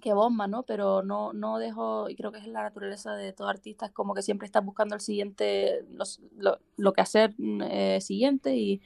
que 0.00 0.12
bomba, 0.12 0.46
¿no? 0.46 0.62
Pero 0.64 1.02
no, 1.02 1.32
no 1.32 1.58
dejo, 1.58 2.08
y 2.08 2.16
creo 2.16 2.32
que 2.32 2.38
es 2.38 2.46
la 2.46 2.62
naturaleza 2.62 3.14
de 3.16 3.32
todo 3.32 3.48
artista, 3.48 3.86
es 3.86 3.92
como 3.92 4.14
que 4.14 4.22
siempre 4.22 4.46
estás 4.46 4.64
buscando 4.64 4.94
el 4.94 5.00
siguiente, 5.00 5.84
lo, 5.90 6.58
lo, 6.76 6.92
que 6.92 7.00
hacer 7.00 7.34
mm, 7.38 7.62
eh, 7.62 8.00
siguiente 8.00 8.54
y, 8.56 8.80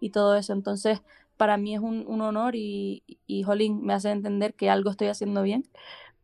y, 0.00 0.10
todo 0.10 0.36
eso. 0.36 0.52
Entonces, 0.52 1.02
para 1.36 1.56
mí 1.56 1.74
es 1.74 1.80
un, 1.80 2.04
un 2.06 2.20
honor 2.20 2.56
y, 2.56 3.02
y, 3.26 3.42
Jolín 3.42 3.82
me 3.84 3.94
hace 3.94 4.10
entender 4.10 4.54
que 4.54 4.70
algo 4.70 4.90
estoy 4.90 5.08
haciendo 5.08 5.42
bien, 5.42 5.64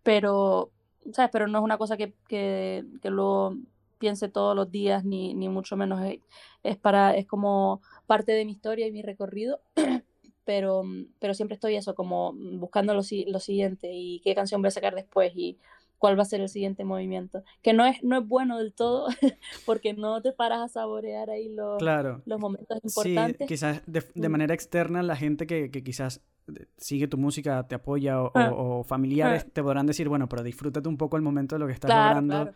pero, 0.03 0.71
¿sabes? 1.13 1.31
Pero 1.33 1.47
no 1.49 1.59
es 1.59 1.65
una 1.65 1.79
cosa 1.79 1.97
que, 1.97 2.15
que, 2.29 2.85
que 3.01 3.11
lo 3.11 3.57
piense 4.03 4.29
todos 4.29 4.57
los 4.57 4.69
días, 4.69 5.05
ni, 5.05 5.33
ni 5.33 5.49
mucho 5.49 5.77
menos. 5.77 6.03
Es, 6.03 6.19
es, 6.65 6.77
para, 6.77 7.15
es 7.17 7.25
como 7.25 7.81
parte 8.09 8.33
de 8.33 8.45
mi 8.45 8.51
historia 8.51 8.89
y 8.89 8.91
mi 8.91 9.01
recorrido. 9.01 9.61
pero, 10.45 10.83
mm, 10.83 11.07
pero 11.21 11.35
siempre 11.35 11.55
estoy 11.55 11.77
eso, 11.77 11.95
como 11.95 12.33
mm, 12.33 12.59
buscando 12.59 12.95
lo, 12.95 13.03
lo, 13.27 13.39
siguiente 13.39 13.93
y 13.93 14.21
qué 14.25 14.35
canción 14.35 14.61
voy 14.61 14.69
a 14.69 14.73
sacar 14.73 14.97
después 14.97 15.33
y 15.37 15.57
cuál 15.99 16.19
va 16.19 16.23
a 16.23 16.27
ser 16.27 16.41
el 16.41 16.49
siguiente 16.49 16.85
movimiento. 16.85 17.45
Que 17.63 17.73
no 17.73 17.87
es, 17.87 18.03
no 18.03 18.19
es 18.19 18.27
bueno 18.27 18.59
del 18.59 18.73
todo, 18.73 19.07
porque 19.67 19.95
no 19.95 20.21
te 20.21 20.33
paras 20.33 20.63
a 20.63 20.69
saborear 20.69 21.31
ahí 21.31 21.49
los, 21.49 21.81
los 21.81 22.41
momentos 22.41 22.81
importantes. 22.83 23.47
Sí, 23.47 23.55
quizás 23.55 23.83
de, 23.87 24.03
de 24.17 24.29
mm. 24.29 24.33
manera 24.33 24.53
externa 24.53 25.01
la 25.05 25.15
gente 25.15 25.47
que, 25.47 25.71
que, 25.71 25.85
quizás 25.85 26.23
eh, 26.49 26.67
sigue 26.77 27.07
tu 27.07 27.19
música, 27.19 27.69
te 27.69 27.77
apoya 27.77 28.21
o, 28.21 28.33
o 28.35 28.81
ah. 28.81 28.85
familiares 28.85 29.45
ah. 29.47 29.51
te 29.53 29.63
podrán 29.63 29.87
decir, 29.87 30.09
bueno, 30.09 30.29
pero 30.29 30.43
disfrútate 30.43 30.89
un 30.89 30.97
poco 30.97 31.17
el 31.17 31.23
momento 31.23 31.55
de 31.55 31.61
lo 31.61 31.69
que 31.69 31.75
estás 31.75 31.89
logrando. 31.89 32.53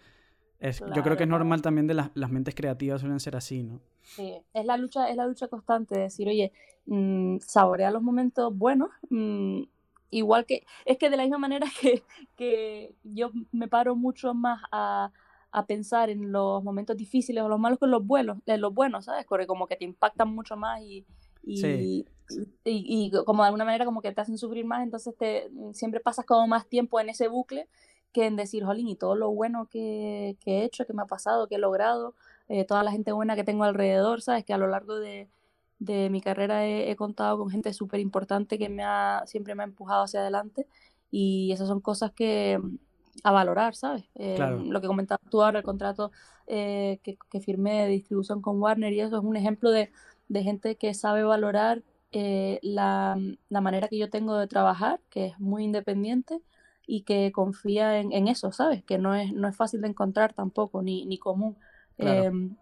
Es, 0.58 0.80
yo 0.94 1.02
creo 1.02 1.16
que 1.16 1.24
es 1.24 1.28
normal 1.28 1.60
también 1.60 1.86
de 1.86 1.94
las, 1.94 2.10
las 2.14 2.30
mentes 2.30 2.54
creativas 2.54 3.00
suelen 3.00 3.20
ser 3.20 3.36
así, 3.36 3.62
¿no? 3.62 3.80
Sí, 4.02 4.40
es 4.54 4.64
la 4.64 4.76
lucha, 4.76 5.10
es 5.10 5.16
la 5.16 5.26
lucha 5.26 5.48
constante 5.48 5.96
de 5.96 6.02
decir, 6.02 6.28
oye, 6.28 6.52
mmm, 6.86 7.38
saborea 7.40 7.90
los 7.90 8.02
momentos 8.02 8.56
buenos, 8.56 8.88
mmm, 9.10 9.62
igual 10.10 10.46
que, 10.46 10.64
es 10.84 10.96
que 10.96 11.10
de 11.10 11.16
la 11.16 11.24
misma 11.24 11.38
manera 11.38 11.66
que, 11.80 12.02
que 12.36 12.94
yo 13.04 13.30
me 13.52 13.68
paro 13.68 13.96
mucho 13.96 14.32
más 14.32 14.62
a, 14.72 15.12
a, 15.50 15.66
pensar 15.66 16.08
en 16.08 16.32
los 16.32 16.62
momentos 16.62 16.96
difíciles 16.96 17.42
o 17.42 17.48
los 17.48 17.60
malos 17.60 17.78
que 17.78 17.86
los 17.86 18.06
buenos, 18.06 18.38
en 18.46 18.60
los 18.60 18.72
buenos, 18.72 19.06
¿sabes? 19.06 19.26
Porque 19.28 19.46
como 19.46 19.66
que 19.66 19.76
te 19.76 19.84
impactan 19.84 20.34
mucho 20.34 20.56
más 20.56 20.80
y, 20.80 21.04
y, 21.42 22.06
y, 22.64 23.12
como 23.24 23.42
de 23.42 23.48
alguna 23.48 23.64
manera 23.64 23.84
como 23.84 24.00
que 24.00 24.12
te 24.12 24.20
hacen 24.20 24.38
sufrir 24.38 24.64
más, 24.64 24.82
entonces 24.82 25.14
te, 25.18 25.50
siempre 25.72 26.00
pasas 26.00 26.24
como 26.24 26.46
más 26.46 26.66
tiempo 26.66 26.98
en 26.98 27.10
ese 27.10 27.28
bucle 27.28 27.68
que 28.12 28.26
en 28.26 28.36
decir, 28.36 28.64
jolín, 28.64 28.88
y 28.88 28.96
todo 28.96 29.14
lo 29.14 29.30
bueno 29.30 29.68
que, 29.68 30.36
que 30.40 30.60
he 30.60 30.64
hecho, 30.64 30.86
que 30.86 30.92
me 30.94 31.02
ha 31.02 31.06
pasado, 31.06 31.48
que 31.48 31.56
he 31.56 31.58
logrado, 31.58 32.14
eh, 32.48 32.64
toda 32.64 32.82
la 32.82 32.92
gente 32.92 33.12
buena 33.12 33.36
que 33.36 33.44
tengo 33.44 33.64
alrededor, 33.64 34.22
¿sabes? 34.22 34.44
Que 34.44 34.54
a 34.54 34.58
lo 34.58 34.68
largo 34.68 34.96
de, 34.98 35.28
de 35.78 36.10
mi 36.10 36.20
carrera 36.20 36.66
he, 36.66 36.94
contado 36.96 37.38
con 37.38 37.50
gente 37.50 37.72
súper 37.72 38.00
importante 38.00 38.58
que 38.58 38.68
me 38.68 38.82
ha, 38.84 39.22
siempre 39.26 39.54
me 39.54 39.62
ha 39.62 39.66
empujado 39.66 40.04
hacia 40.04 40.20
adelante 40.20 40.66
y 41.10 41.52
esas 41.52 41.68
son 41.68 41.80
cosas 41.80 42.12
que 42.12 42.60
a 43.24 43.32
valorar, 43.32 43.74
¿sabes? 43.74 44.04
Eh, 44.14 44.38
lo 44.38 44.80
que 44.80 44.86
comentabas 44.86 45.28
tú 45.30 45.42
ahora, 45.42 45.58
el 45.60 45.64
contrato 45.64 46.10
eh, 46.46 47.00
que, 47.02 47.18
que, 47.30 47.40
firmé 47.40 47.82
de 47.84 47.88
distribución 47.88 48.40
con 48.42 48.60
Warner 48.60 48.92
y 48.92 49.00
eso 49.00 49.18
es 49.18 49.24
un 49.24 49.36
ejemplo 49.36 49.70
de, 49.70 49.90
de 50.28 50.42
gente 50.42 50.76
que 50.76 50.94
sabe 50.94 51.22
valorar 51.22 51.82
eh, 52.12 52.58
la, 52.62 53.18
la, 53.48 53.60
manera 53.60 53.88
que 53.88 53.98
yo 53.98 54.10
tengo 54.10 54.36
de 54.36 54.46
trabajar, 54.46 55.00
que 55.10 55.26
es 55.26 55.40
muy 55.40 55.64
independiente 55.64 56.40
y 56.86 57.02
que 57.02 57.32
confía 57.32 57.98
en, 57.98 58.12
en 58.12 58.28
eso, 58.28 58.52
¿sabes? 58.52 58.84
Que 58.84 58.98
no 58.98 59.14
es, 59.14 59.32
no 59.32 59.48
es 59.48 59.56
fácil 59.56 59.80
de 59.80 59.88
encontrar 59.88 60.32
tampoco, 60.32 60.82
ni, 60.82 61.04
ni 61.06 61.18
común. 61.18 61.56
Em, 61.98 62.56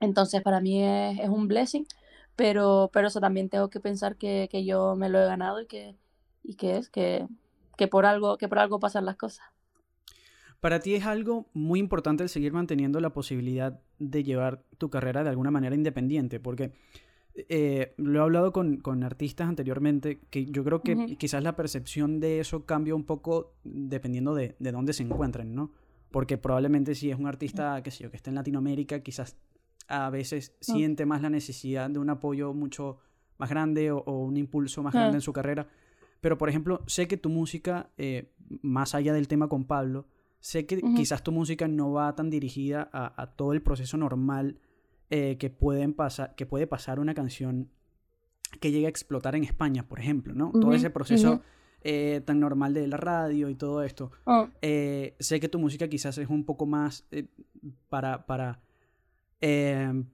entonces, 0.00 0.42
para 0.42 0.60
mí 0.60 0.84
es, 0.84 1.18
es, 1.18 1.28
un 1.28 1.48
blessing, 1.48 1.86
pero, 2.36 2.90
pero 2.92 3.08
eso 3.08 3.20
también 3.20 3.48
tengo 3.48 3.70
que 3.70 3.80
pensar 3.80 4.16
que, 4.16 4.48
que 4.50 4.64
yo 4.64 4.96
me 4.96 5.08
lo 5.08 5.20
he 5.20 5.26
ganado 5.26 5.60
y 5.60 5.66
que, 5.66 5.96
y 6.42 6.54
que 6.54 6.76
es 6.76 6.90
que, 6.90 7.26
que, 7.76 7.88
por 7.88 8.04
algo, 8.04 8.36
que 8.36 8.48
por 8.48 8.58
algo 8.58 8.78
pasan 8.78 9.06
las 9.06 9.16
cosas. 9.16 9.46
Para 10.60 10.80
ti 10.80 10.94
es 10.94 11.06
algo 11.06 11.46
muy 11.54 11.78
importante 11.78 12.24
el 12.24 12.28
seguir 12.28 12.52
manteniendo 12.52 13.00
la 13.00 13.10
posibilidad 13.10 13.80
de 13.98 14.24
llevar 14.24 14.62
tu 14.76 14.90
carrera 14.90 15.22
de 15.22 15.30
alguna 15.30 15.52
manera 15.52 15.74
independiente, 15.74 16.40
porque 16.40 16.72
eh, 17.48 17.94
lo 17.96 18.18
he 18.18 18.22
hablado 18.22 18.52
con, 18.52 18.78
con, 18.78 19.04
artistas 19.04 19.48
anteriormente, 19.48 20.20
que 20.30 20.46
yo 20.46 20.64
creo 20.64 20.82
que 20.82 21.16
quizás 21.16 21.42
la 21.42 21.56
percepción 21.56 22.20
de 22.20 22.40
eso 22.40 22.66
cambia 22.66 22.94
un 22.94 23.04
poco 23.04 23.54
dependiendo 23.64 24.34
de, 24.34 24.56
de, 24.58 24.72
dónde 24.72 24.92
se 24.92 25.02
encuentren, 25.02 25.54
¿no? 25.54 25.72
Porque 26.10 26.38
probablemente 26.38 26.94
si 26.94 27.10
es 27.10 27.18
un 27.18 27.26
artista, 27.26 27.82
qué 27.82 27.90
sé 27.90 28.04
yo, 28.04 28.10
que 28.10 28.16
está 28.16 28.30
en 28.30 28.36
Latinoamérica, 28.36 29.00
quizás 29.00 29.36
a 29.88 30.10
veces 30.10 30.54
siente 30.60 31.06
más 31.06 31.22
la 31.22 31.30
necesidad 31.30 31.88
de 31.90 31.98
un 31.98 32.10
apoyo 32.10 32.52
mucho 32.54 32.98
más 33.38 33.50
grande 33.50 33.90
o, 33.90 34.02
un 34.04 34.36
impulso 34.36 34.82
más 34.82 34.94
grande 34.94 35.16
en 35.16 35.22
su 35.22 35.32
carrera. 35.32 35.68
Pero, 36.20 36.36
por 36.36 36.48
ejemplo, 36.48 36.82
sé 36.86 37.06
que 37.06 37.16
tu 37.16 37.28
música, 37.28 37.90
eh, 37.96 38.32
más 38.62 38.94
allá 38.94 39.12
del 39.12 39.28
tema 39.28 39.48
con 39.48 39.64
Pablo, 39.64 40.06
sé 40.40 40.66
que 40.66 40.80
quizás 40.96 41.22
tu 41.22 41.30
música 41.32 41.68
no 41.68 41.92
va 41.92 42.14
tan 42.14 42.30
dirigida 42.30 42.88
a, 42.92 43.20
a 43.20 43.34
todo 43.36 43.52
el 43.52 43.62
proceso 43.62 43.96
normal 43.96 44.58
eh, 45.10 45.36
que, 45.38 45.48
pueden 45.48 45.94
pasar, 45.94 46.34
que 46.34 46.44
puede 46.44 46.66
pasar 46.66 47.00
una 47.00 47.14
canción 47.14 47.70
que 48.60 48.70
llegue 48.70 48.86
a 48.86 48.90
explotar 48.90 49.34
en 49.36 49.44
España, 49.44 49.88
por 49.88 50.00
ejemplo, 50.00 50.34
¿no? 50.34 50.50
todo 50.52 50.72
ese 50.72 50.90
proceso 50.90 51.42
eh, 51.82 52.20
tan 52.24 52.40
normal 52.40 52.74
de 52.74 52.86
la 52.88 52.96
radio 52.96 53.48
y 53.48 53.54
todo 53.54 53.82
esto. 53.82 54.10
Oh. 54.24 54.48
Eh, 54.60 55.16
sé 55.18 55.40
que 55.40 55.48
tu 55.48 55.58
música 55.58 55.88
quizás 55.88 56.18
es 56.18 56.28
un 56.28 56.44
poco 56.44 56.66
más 56.66 57.06
para, 57.88 58.26
para, 58.26 58.60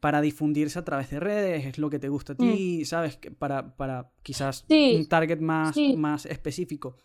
para 0.00 0.20
difundirse 0.20 0.78
a 0.78 0.84
través 0.84 1.10
de 1.10 1.20
redes, 1.20 1.66
es 1.66 1.78
lo 1.78 1.90
que 1.90 1.98
te 1.98 2.08
gusta 2.08 2.34
a 2.34 2.36
ti, 2.36 2.80
mm. 2.82 2.84
¿sabes? 2.84 3.18
Para, 3.38 3.76
para 3.76 4.10
quizás 4.22 4.64
un 4.68 5.06
target 5.08 5.40
más, 5.40 5.76
más 5.96 6.26
específico. 6.26 6.96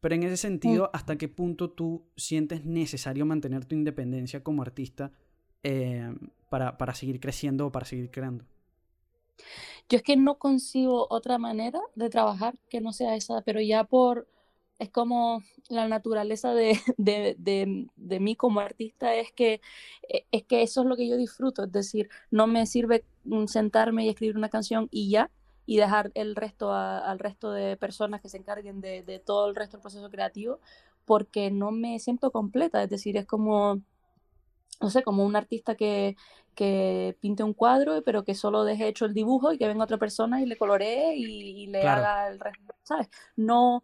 Pero 0.00 0.14
en 0.14 0.24
ese 0.24 0.34
mm. 0.34 0.50
sentido, 0.50 0.90
¿hasta 0.92 1.16
qué 1.16 1.28
punto 1.28 1.70
tú 1.70 2.06
sientes 2.16 2.64
necesario 2.64 3.26
mantener 3.26 3.64
tu 3.64 3.74
independencia 3.74 4.42
como 4.42 4.62
artista 4.62 5.12
para, 6.48 6.76
para 6.78 6.94
seguir 6.94 7.20
creciendo 7.20 7.66
o 7.66 7.72
para 7.72 7.86
seguir 7.86 8.10
creando? 8.10 8.44
Yo 9.88 9.98
es 9.98 10.02
que 10.02 10.16
no 10.16 10.38
consigo 10.38 11.06
otra 11.10 11.38
manera 11.38 11.80
de 11.94 12.10
trabajar 12.10 12.56
que 12.68 12.80
no 12.80 12.92
sea 12.92 13.14
esa, 13.14 13.42
pero 13.42 13.60
ya 13.60 13.84
por, 13.84 14.26
es 14.78 14.90
como 14.90 15.42
la 15.68 15.88
naturaleza 15.88 16.54
de, 16.54 16.78
de, 16.96 17.36
de, 17.38 17.86
de, 17.96 18.20
mí 18.20 18.36
como 18.36 18.60
artista 18.60 19.14
es 19.14 19.32
que, 19.32 19.60
e, 20.08 20.26
es 20.32 20.44
que 20.44 20.62
eso 20.62 20.82
es 20.82 20.86
lo 20.86 20.96
que 20.96 21.08
yo 21.08 21.16
disfruto, 21.16 21.64
es 21.64 21.72
decir, 21.72 22.08
no 22.30 22.46
me 22.46 22.66
sirve 22.66 23.04
mm, 23.24 23.46
sentarme 23.46 24.04
y 24.04 24.08
escribir 24.08 24.36
una 24.36 24.48
canción 24.48 24.88
y 24.90 25.10
ya, 25.10 25.30
y 25.66 25.76
dejar 25.78 26.12
el 26.14 26.36
resto 26.36 26.72
al 26.72 27.18
resto 27.18 27.50
de 27.50 27.76
personas 27.76 28.20
que 28.20 28.28
se 28.28 28.36
encarguen 28.38 28.80
de 28.80 29.22
todo 29.24 29.48
el 29.48 29.56
resto 29.56 29.76
del 29.76 29.82
proceso 29.82 30.08
creativo, 30.10 30.60
porque 31.04 31.50
no 31.50 31.72
me 31.72 31.98
siento 31.98 32.30
completa, 32.30 32.82
es 32.84 32.90
decir, 32.90 33.16
es 33.16 33.26
como 33.26 33.80
no 34.80 34.90
sé, 34.90 35.02
como 35.02 35.24
un 35.24 35.36
artista 35.36 35.74
que, 35.74 36.16
que 36.54 37.16
pinte 37.20 37.42
un 37.42 37.54
cuadro, 37.54 38.02
pero 38.02 38.24
que 38.24 38.34
solo 38.34 38.64
deje 38.64 38.88
hecho 38.88 39.04
el 39.04 39.14
dibujo 39.14 39.52
y 39.52 39.58
que 39.58 39.68
venga 39.68 39.84
otra 39.84 39.98
persona 39.98 40.40
y 40.40 40.46
le 40.46 40.56
coloree 40.56 41.16
y, 41.16 41.66
le 41.66 41.82
haga 41.86 42.28
el 42.28 42.40
resto, 42.40 42.74
¿sabes? 42.82 43.08
No, 43.36 43.82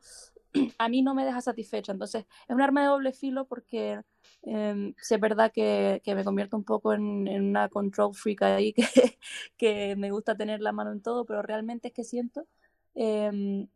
a 0.78 0.88
mí 0.88 1.02
no 1.02 1.14
me 1.14 1.25
deja 1.25 1.40
satisfecha. 1.40 1.92
Entonces, 1.92 2.26
es 2.49 2.54
un 2.54 2.62
arma 2.62 2.82
de 2.82 2.88
doble 2.88 3.12
filo 3.12 3.46
porque 3.46 4.00
eh, 4.44 4.94
es 4.99 5.20
verdad 5.20 5.52
que, 5.52 6.00
que, 6.04 6.14
me 6.14 6.25
convierto 6.25 6.56
un 6.56 6.64
poco 6.64 6.92
en, 6.94 7.28
en, 7.28 7.44
una 7.50 7.68
control 7.68 8.14
freak 8.14 8.42
ahí, 8.42 8.72
que, 8.75 9.18
que 9.56 9.96
me 9.96 10.11
gusta 10.11 10.37
tener 10.37 10.61
la 10.61 10.72
mano 10.72 10.92
en 10.92 11.02
todo, 11.02 11.25
pero 11.25 11.42
realmente 11.42 11.88
es 11.88 11.94
que 11.94 12.04
siento 12.04 12.46
em, 12.94 13.68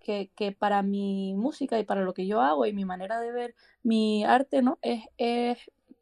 que, 0.00 0.30
que, 0.34 0.52
para 0.52 0.82
mi 0.82 1.34
música 1.34 1.78
y 1.78 1.84
para 1.84 2.02
lo 2.02 2.14
que 2.14 2.26
yo 2.26 2.40
hago 2.40 2.66
y 2.66 2.72
mi 2.72 2.84
manera 2.84 3.20
de 3.20 3.32
ver 3.32 3.54
mi 3.82 4.24
arte, 4.24 4.62
¿no? 4.62 4.78
Es, 4.82 5.04
es 5.18 5.58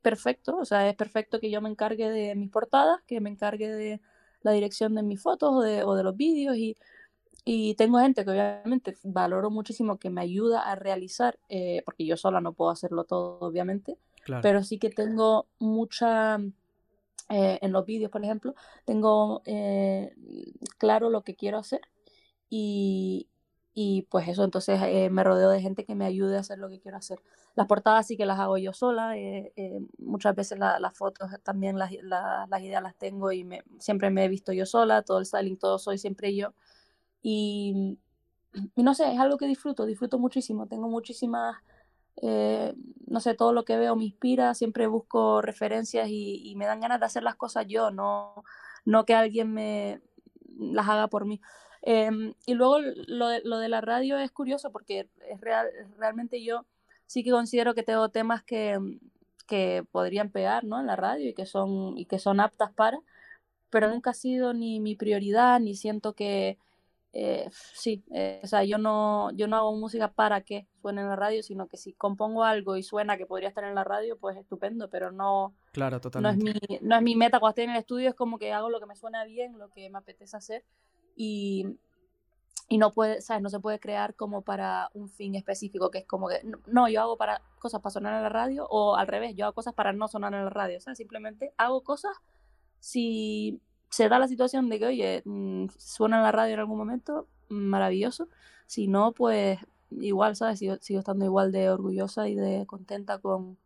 perfecto, 0.09 0.57
o 0.57 0.65
sea, 0.65 0.89
es 0.89 0.97
perfecto 0.97 1.39
que 1.39 1.51
yo 1.51 1.61
me 1.61 1.69
encargue 1.69 2.09
de 2.09 2.35
mis 2.35 2.51
portadas, 2.51 3.03
que 3.07 3.21
me 3.21 3.29
encargue 3.29 3.69
de 3.69 4.01
la 4.41 4.53
dirección 4.53 4.95
de 4.95 5.03
mis 5.03 5.21
fotos 5.21 5.53
o 5.53 5.61
de, 5.61 5.85
o 5.85 5.95
de 5.95 6.03
los 6.03 6.17
vídeos 6.17 6.57
y, 6.57 6.79
y, 7.45 7.75
tengo 7.75 7.99
gente 7.99 8.25
que 8.25 8.31
obviamente 8.31 8.97
valoro 9.05 9.51
muchísimo 9.51 9.99
que 9.99 10.09
me 10.09 10.23
ayuda 10.23 10.63
a 10.63 10.77
realizar, 10.77 11.39
eh, 11.51 11.83
porque 11.85 12.07
yo 12.07 12.17
sola 12.17 12.41
no 12.41 12.55
puedo 12.55 12.71
hacerlo 12.71 13.05
todo, 13.05 13.39
obviamente, 13.41 13.99
pero 14.41 14.63
sí 14.63 14.79
que 14.79 14.89
tengo 14.89 15.47
mucha, 15.59 16.39
eh, 17.29 17.59
en 17.61 17.73
los 17.73 17.85
vídeos, 17.85 18.11
por 18.11 18.25
ejemplo, 18.25 18.55
tengo 18.87 19.43
eh, 19.45 20.15
claro 20.79 21.11
lo 21.11 21.23
que 21.23 21.35
quiero 21.35 21.59
hacer 21.59 21.83
y, 22.49 23.29
y 23.81 24.03
pues 24.11 24.27
eso, 24.27 24.43
entonces 24.43 24.81
eh, 24.83 25.09
me 25.09 25.23
rodeo 25.23 25.51
de 25.51 25.61
gente 25.61 25.85
que 25.85 25.95
me 25.95 26.05
ayude 26.05 26.37
a 26.37 26.41
hacer 26.41 26.59
lo 26.59 26.69
que 26.69 26.81
quiero 26.81 26.97
hacer. 26.97 27.23
Las 27.55 27.69
portadas 27.69 28.09
sí 28.09 28.17
que 28.17 28.27
las 28.27 28.41
hago 28.41 28.59
yo 28.59 28.73
sola, 28.73 29.17
eh, 29.17 29.53
eh, 29.55 29.79
muchas 29.99 30.35
veces 30.35 30.59
las 30.59 30.99
fotos 30.99 31.31
también 31.45 31.79
las, 31.79 31.93
las 32.03 32.61
ideas 32.61 32.83
las 32.83 32.97
tengo 32.97 33.31
y 33.31 33.45
me, 33.45 33.63
siempre 33.79 34.11
me 34.11 34.25
he 34.25 34.29
visto 34.29 34.53
yo 34.53 34.67
sola, 34.67 35.03
todo 35.03 35.21
el 35.21 35.27
styling, 35.27 35.57
todo 35.59 35.79
soy 35.79 35.97
siempre 35.97 36.35
yo. 36.35 36.55
Y, 37.23 38.01
y 38.75 38.83
no 38.83 38.95
sé, 38.95 39.13
es 39.13 39.21
algo 39.21 39.39
que 39.39 39.47
disfruto, 39.47 39.87
disfruto 39.87 40.19
muchísimo, 40.19 40.67
tengo 40.67 40.89
muchísimas, 40.89 41.55
no 42.21 43.21
sé, 43.21 43.35
todo 43.35 43.53
lo 43.53 43.65
que 43.65 43.77
veo 43.77 43.95
me 43.95 44.07
inspira, 44.07 44.55
siempre 44.55 44.89
busco 44.89 45.41
referencias 45.41 46.09
y, 46.09 46.51
y 46.51 46.57
me 46.57 46.67
dan 46.67 46.81
ganas 46.81 46.99
de 46.99 47.07
hacer 47.07 47.23
las 47.23 47.37
cosas 47.37 47.65
yo, 47.69 47.93
no, 47.93 48.43
no 48.85 49.05
que 49.05 49.15
alguien 49.15 49.53
me 49.55 50.03
las 50.59 50.89
haga 50.89 51.07
por 51.07 51.27
mí. 51.27 51.41
Em, 51.83 52.35
y 52.47 52.55
luego 52.55 52.79
lo 52.81 53.29
de, 53.29 53.41
lo 53.45 53.59
de, 53.59 53.69
la 53.69 53.81
radio 53.81 54.19
es 54.19 54.31
curioso 54.31 54.71
porque 54.73 55.09
es 55.29 55.41
real, 55.41 55.69
realmente 55.97 56.43
yo 56.43 56.67
sí 57.07 57.23
que 57.23 57.31
considero 57.31 57.75
que 57.75 57.83
tengo 57.83 58.09
temas 58.09 58.43
que, 58.43 58.79
que 59.47 59.85
podrían 59.91 60.31
pegar 60.31 60.65
¿no? 60.65 60.81
en 60.81 60.87
la 60.87 60.97
radio 60.97 61.29
y 61.29 61.35
que, 61.35 61.47
son, 61.47 61.97
y 61.97 62.05
que 62.07 62.19
son 62.19 62.41
aptas 62.41 62.73
para, 62.73 63.01
pero 63.71 63.89
nunca 63.89 64.11
ha 64.11 64.15
sido 64.15 64.55
ni 64.55 64.81
mi 64.81 64.97
prioridad, 64.97 65.61
ni 65.61 65.75
siento 65.75 66.15
que, 66.15 66.59
eh, 67.13 67.49
sí, 67.53 68.03
eh, 68.13 68.41
o 68.43 68.47
sea, 68.47 68.65
yo 68.65 68.79
no, 68.79 69.31
yo 69.33 69.47
no 69.47 69.57
hago 69.57 69.75
música 69.77 70.13
para 70.13 70.43
que 70.43 70.67
suene 70.83 71.01
en 71.01 71.09
la 71.09 71.17
radio, 71.17 71.43
sino 71.43 71.69
que 71.69 71.77
si 71.77 71.93
compongo 71.93 72.45
algo 72.45 72.77
y 72.77 72.83
suena 72.83 73.17
que 73.17 73.27
podría 73.27 73.49
estar 73.49 73.65
en 73.65 73.75
la 73.75 73.85
radio, 73.85 74.19
pues 74.19 74.37
estupendo, 74.37 74.91
pero 74.91 75.11
no, 75.11 75.55
claro, 75.73 76.01
no, 76.21 76.29
es 76.29 76.37
mi, 76.37 76.53
no 76.83 76.97
es 76.97 77.03
mi 77.03 77.17
meta 77.17 77.41
cuando 77.41 77.51
estoy 77.51 77.65
en 77.65 77.71
el 77.71 77.77
estudio, 77.79 78.11
es 78.11 78.15
como 78.15 78.39
que 78.39 78.53
hago 78.53 78.69
lo 78.69 78.81
que 78.81 78.87
me 78.87 78.97
suena 78.97 79.25
bien, 79.25 79.59
lo 79.59 79.71
que 79.71 79.89
me 79.91 79.99
apetece 79.99 80.37
hacer 80.37 80.65
y, 81.19 81.67
y 82.69 82.79
no 82.79 82.93
puede, 82.93 83.21
¿sabes? 83.21 83.43
No 83.43 83.51
se 83.51 83.59
puede 83.59 83.81
crear 83.81 84.15
como 84.15 84.43
para 84.43 84.89
un 84.95 85.11
fin 85.11 85.35
específico, 85.35 85.91
que 85.91 85.99
es 85.99 86.07
como 86.07 86.29
que, 86.29 86.41
no, 86.67 86.89
yo 86.89 87.03
hago 87.03 87.17
para 87.19 87.43
cosas 87.59 87.81
para 87.81 87.93
sonar 87.93 88.15
en 88.15 88.23
la 88.23 88.29
radio, 88.29 88.67
o 88.71 88.95
al 88.95 89.09
revés, 89.09 89.35
yo 89.35 89.47
hago 89.47 89.55
cosas 89.55 89.75
para 89.75 89.93
no 89.93 90.07
sonar 90.07 90.33
en 90.35 90.45
la 90.45 90.51
radio, 90.51 90.81
¿sabes? 90.81 90.99
Simplemente 90.99 91.53
hago 91.59 91.83
cosas 91.83 92.13
si 92.79 93.61
se 93.91 94.09
da 94.09 94.21
la 94.21 94.29
situación 94.29 94.69
de 94.69 94.79
que, 94.79 94.87
oye, 94.87 95.23
mm, 95.25 95.67
suena 95.77 96.19
en 96.19 96.23
la 96.23 96.33
radio 96.33 96.55
en 96.55 96.61
algún 96.61 96.79
momento, 96.79 97.27
maravilloso. 97.49 98.29
Si 98.67 98.87
no, 98.87 99.13
pues 99.13 99.59
igual, 99.91 100.37
¿sabes? 100.37 100.61
Sigo, 100.61 100.77
sigo 100.81 101.01
estando 101.01 101.25
igual 101.25 101.51
de 101.51 101.71
orgullosa 101.71 102.29
y 102.29 102.37
de 102.37 102.65
contenta 102.67 103.19
con, 103.19 103.59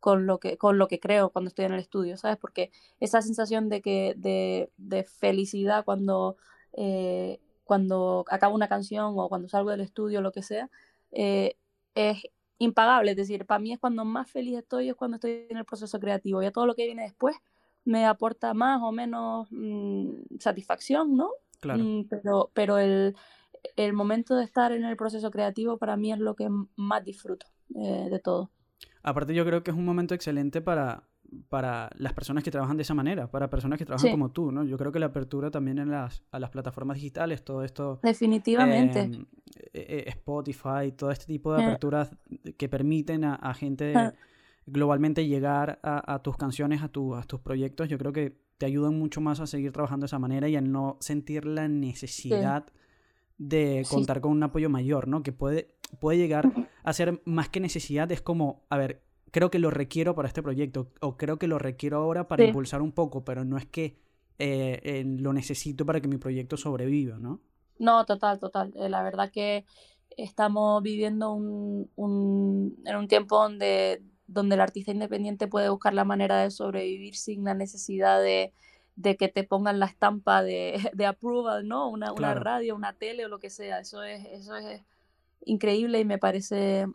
con 0.00 0.26
lo 0.26 0.38
que 0.40 0.56
con 0.56 0.78
lo 0.78 0.88
que 0.88 1.00
creo 1.00 1.30
cuando 1.30 1.48
estoy 1.48 1.66
en 1.66 1.74
el 1.74 1.80
estudio, 1.80 2.16
¿sabes? 2.16 2.38
Porque 2.38 2.70
esa 3.00 3.20
sensación 3.22 3.68
de 3.68 3.82
que 3.82 4.14
de, 4.16 4.70
de 4.78 5.04
felicidad 5.04 5.84
cuando 5.84 6.36
eh, 6.76 7.40
cuando 7.64 8.24
acabo 8.28 8.54
una 8.54 8.68
canción 8.68 9.14
o 9.16 9.28
cuando 9.28 9.48
salgo 9.48 9.70
del 9.70 9.80
estudio 9.80 10.20
lo 10.20 10.30
que 10.30 10.42
sea, 10.42 10.70
eh, 11.10 11.56
es 11.94 12.22
impagable. 12.58 13.10
Es 13.10 13.16
decir, 13.16 13.44
para 13.46 13.58
mí 13.58 13.72
es 13.72 13.78
cuando 13.78 14.04
más 14.04 14.30
feliz 14.30 14.58
estoy, 14.58 14.88
es 14.88 14.94
cuando 14.94 15.16
estoy 15.16 15.46
en 15.50 15.56
el 15.56 15.64
proceso 15.64 15.98
creativo. 15.98 16.42
Ya 16.42 16.52
todo 16.52 16.66
lo 16.66 16.74
que 16.74 16.86
viene 16.86 17.02
después 17.02 17.36
me 17.84 18.06
aporta 18.06 18.54
más 18.54 18.80
o 18.82 18.92
menos 18.92 19.48
mm, 19.50 20.38
satisfacción, 20.38 21.16
¿no? 21.16 21.30
Claro. 21.60 21.82
Mm, 21.82 22.08
pero, 22.08 22.50
pero 22.54 22.78
el, 22.78 23.16
el 23.76 23.92
momento 23.92 24.36
de 24.36 24.44
estar 24.44 24.72
en 24.72 24.84
el 24.84 24.96
proceso 24.96 25.30
creativo 25.30 25.78
para 25.78 25.96
mí 25.96 26.12
es 26.12 26.18
lo 26.18 26.36
que 26.36 26.48
más 26.76 27.04
disfruto 27.04 27.46
eh, 27.74 28.08
de 28.10 28.18
todo. 28.18 28.50
Aparte 29.02 29.34
yo 29.34 29.44
creo 29.44 29.62
que 29.62 29.70
es 29.70 29.76
un 29.76 29.84
momento 29.84 30.14
excelente 30.14 30.60
para, 30.60 31.08
para 31.48 31.90
las 31.96 32.12
personas 32.12 32.42
que 32.42 32.50
trabajan 32.50 32.76
de 32.76 32.82
esa 32.82 32.94
manera, 32.94 33.30
para 33.30 33.48
personas 33.50 33.78
que 33.78 33.84
trabajan 33.84 34.10
como 34.10 34.30
tú, 34.30 34.52
¿no? 34.52 34.64
Yo 34.64 34.76
creo 34.76 34.92
que 34.92 34.98
la 34.98 35.06
apertura 35.06 35.50
también 35.50 35.78
en 35.78 35.90
las, 35.90 36.22
a 36.30 36.38
las 36.38 36.50
plataformas 36.50 36.96
digitales, 36.96 37.44
todo 37.44 37.62
esto... 37.62 38.00
Definitivamente. 38.02 39.00
Em, 39.00 39.26
e, 39.72 40.04
e, 40.06 40.10
Spotify, 40.10 40.92
todo 40.96 41.10
este 41.10 41.26
tipo 41.26 41.54
de 41.54 41.62
eh. 41.62 41.64
aperturas 41.64 42.10
que 42.56 42.68
permiten 42.68 43.24
a, 43.24 43.54
gente 43.54 43.94
ah. 43.96 44.14
globalmente 44.66 45.26
llegar 45.26 45.80
a, 45.82 46.20
tus 46.22 46.36
canciones, 46.36 46.82
a, 46.82 46.88
tu, 46.88 47.14
a 47.14 47.22
tus 47.22 47.40
proyectos, 47.40 47.88
yo 47.88 47.98
creo 47.98 48.12
que 48.12 48.38
te 48.58 48.66
ayudan 48.66 48.98
mucho 48.98 49.20
más 49.20 49.40
a 49.40 49.46
seguir 49.46 49.72
trabajando 49.72 50.04
de 50.04 50.08
esa 50.08 50.18
manera 50.18 50.48
y 50.48 50.56
a 50.56 50.60
no 50.60 50.96
sentir 51.00 51.44
la 51.44 51.68
necesidad 51.68 52.66
de 53.38 53.84
contar 53.90 54.20
con 54.20 54.32
un 54.32 54.42
apoyo 54.42 54.70
mayor, 54.70 55.08
¿no? 55.08 55.22
Que 55.22 55.32
puede, 55.32 55.76
puede 56.00 56.18
llegar 56.18 56.50
a 56.82 56.92
ser 56.92 57.20
más 57.24 57.48
que 57.48 57.60
necesidad, 57.60 58.10
es 58.10 58.22
como, 58.22 58.64
a 58.70 58.78
ver, 58.78 59.05
creo 59.30 59.50
que 59.50 59.58
lo 59.58 59.70
requiero 59.70 60.14
para 60.14 60.28
este 60.28 60.42
proyecto 60.42 60.92
o 61.00 61.16
creo 61.16 61.38
que 61.38 61.46
lo 61.46 61.58
requiero 61.58 61.98
ahora 61.98 62.28
para 62.28 62.44
impulsar 62.44 62.82
un 62.82 62.92
poco, 62.92 63.24
pero 63.24 63.44
no 63.44 63.56
es 63.56 63.66
que 63.66 63.96
eh, 64.38 65.04
lo 65.06 65.32
necesito 65.32 65.86
para 65.86 66.00
que 66.00 66.08
mi 66.08 66.18
proyecto 66.18 66.56
sobreviva, 66.56 67.18
¿no? 67.18 67.40
No, 67.78 68.04
total, 68.04 68.38
total. 68.38 68.72
Eh, 68.76 68.88
la 68.88 69.02
verdad 69.02 69.30
que 69.30 69.64
estamos 70.16 70.82
viviendo 70.82 71.32
un, 71.32 71.90
un, 71.96 72.76
en 72.84 72.96
un 72.96 73.08
tiempo 73.08 73.36
donde, 73.36 74.02
donde 74.26 74.54
el 74.54 74.60
artista 74.60 74.92
independiente 74.92 75.46
puede 75.46 75.68
buscar 75.68 75.94
la 75.94 76.04
manera 76.04 76.42
de 76.42 76.50
sobrevivir 76.50 77.16
sin 77.16 77.44
la 77.44 77.54
necesidad 77.54 78.22
de, 78.22 78.52
de 78.96 79.16
que 79.16 79.28
te 79.28 79.44
pongan 79.44 79.78
la 79.78 79.86
estampa 79.86 80.42
de, 80.42 80.90
de 80.94 81.06
approval, 81.06 81.68
¿no? 81.68 81.88
Una, 81.90 82.12
una 82.12 82.34
radio, 82.34 82.74
una 82.74 82.94
tele 82.94 83.26
o 83.26 83.28
lo 83.28 83.38
que 83.38 83.50
sea. 83.50 83.80
Eso 83.80 84.02
es, 84.02 84.24
eso 84.26 84.56
es 84.56 84.82
increíble 85.44 86.00
y 86.00 86.04
me 86.04 86.18
parece 86.18 86.86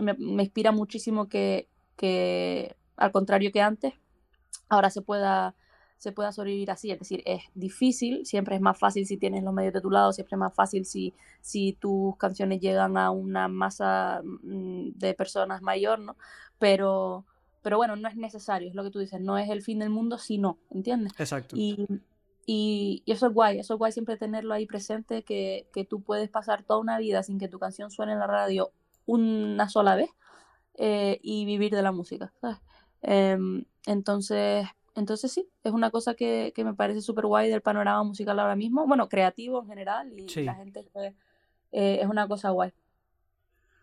me, 0.00 0.42
inspira 0.42 0.72
muchísimo 0.72 1.28
que, 1.28 1.68
que, 1.96 2.76
al 2.96 3.12
contrario 3.12 3.52
que 3.52 3.60
antes, 3.60 3.94
ahora 4.68 4.90
se 4.90 5.02
pueda, 5.02 5.54
se 5.98 6.12
pueda 6.12 6.32
sobrevivir 6.32 6.70
así. 6.70 6.90
Es 6.90 6.98
decir, 6.98 7.22
es 7.26 7.42
difícil, 7.54 8.24
siempre 8.24 8.56
es 8.56 8.60
más 8.60 8.78
fácil 8.78 9.06
si 9.06 9.16
tienes 9.16 9.42
los 9.42 9.52
medios 9.52 9.74
de 9.74 9.80
tu 9.80 9.90
lado, 9.90 10.12
siempre 10.12 10.36
es 10.36 10.38
más 10.38 10.54
fácil 10.54 10.86
si, 10.86 11.14
si 11.40 11.74
tus 11.74 12.16
canciones 12.16 12.60
llegan 12.60 12.96
a 12.96 13.10
una 13.10 13.48
masa 13.48 14.22
mm, 14.24 14.90
de 14.94 15.14
personas 15.14 15.62
mayor, 15.62 15.98
¿no? 15.98 16.16
Pero, 16.58 17.24
pero 17.62 17.76
bueno, 17.76 17.96
no 17.96 18.08
es 18.08 18.16
necesario, 18.16 18.68
es 18.68 18.74
lo 18.74 18.84
que 18.84 18.90
tú 18.90 18.98
dices, 19.00 19.20
no 19.20 19.38
es 19.38 19.50
el 19.50 19.62
fin 19.62 19.80
del 19.80 19.90
mundo 19.90 20.18
si 20.18 20.38
no, 20.38 20.58
¿entiendes? 20.70 21.12
Exacto. 21.18 21.56
Y, 21.56 21.86
y, 22.46 23.02
y, 23.04 23.12
eso 23.12 23.26
es 23.26 23.34
guay, 23.34 23.58
eso 23.58 23.74
es 23.74 23.78
guay 23.78 23.92
siempre 23.92 24.16
tenerlo 24.16 24.54
ahí 24.54 24.66
presente, 24.66 25.22
que, 25.22 25.68
que, 25.72 25.84
tú 25.84 26.00
puedes 26.00 26.30
pasar 26.30 26.62
toda 26.62 26.80
una 26.80 26.98
vida 26.98 27.22
sin 27.22 27.38
que 27.38 27.48
tu 27.48 27.58
canción 27.58 27.90
suene 27.90 28.12
en 28.12 28.20
la 28.20 28.26
radio 28.26 28.72
una 29.08 29.68
sola 29.68 29.96
vez 29.96 30.10
eh, 30.74 31.18
y 31.22 31.44
vivir 31.44 31.72
de 31.72 31.82
la 31.82 31.90
música. 31.90 32.32
Em, 33.02 33.64
entonces, 33.86 34.66
entonces 34.94 35.32
sí, 35.32 35.48
es 35.64 35.72
una 35.72 35.90
cosa 35.90 36.14
que, 36.14 36.52
me 36.56 36.74
parece 36.74 37.00
súper 37.00 37.26
guay 37.26 37.50
del 37.50 37.62
panorama 37.62 38.04
musical 38.04 38.38
ahora 38.38 38.54
mismo, 38.54 38.86
bueno, 38.86 39.08
creativo 39.08 39.62
en 39.62 39.68
general 39.68 40.12
y 40.12 40.44
la 40.44 40.54
gente 40.54 40.88
eh, 41.72 41.98
es 42.00 42.06
una 42.06 42.28
cosa 42.28 42.50
guay. 42.50 42.72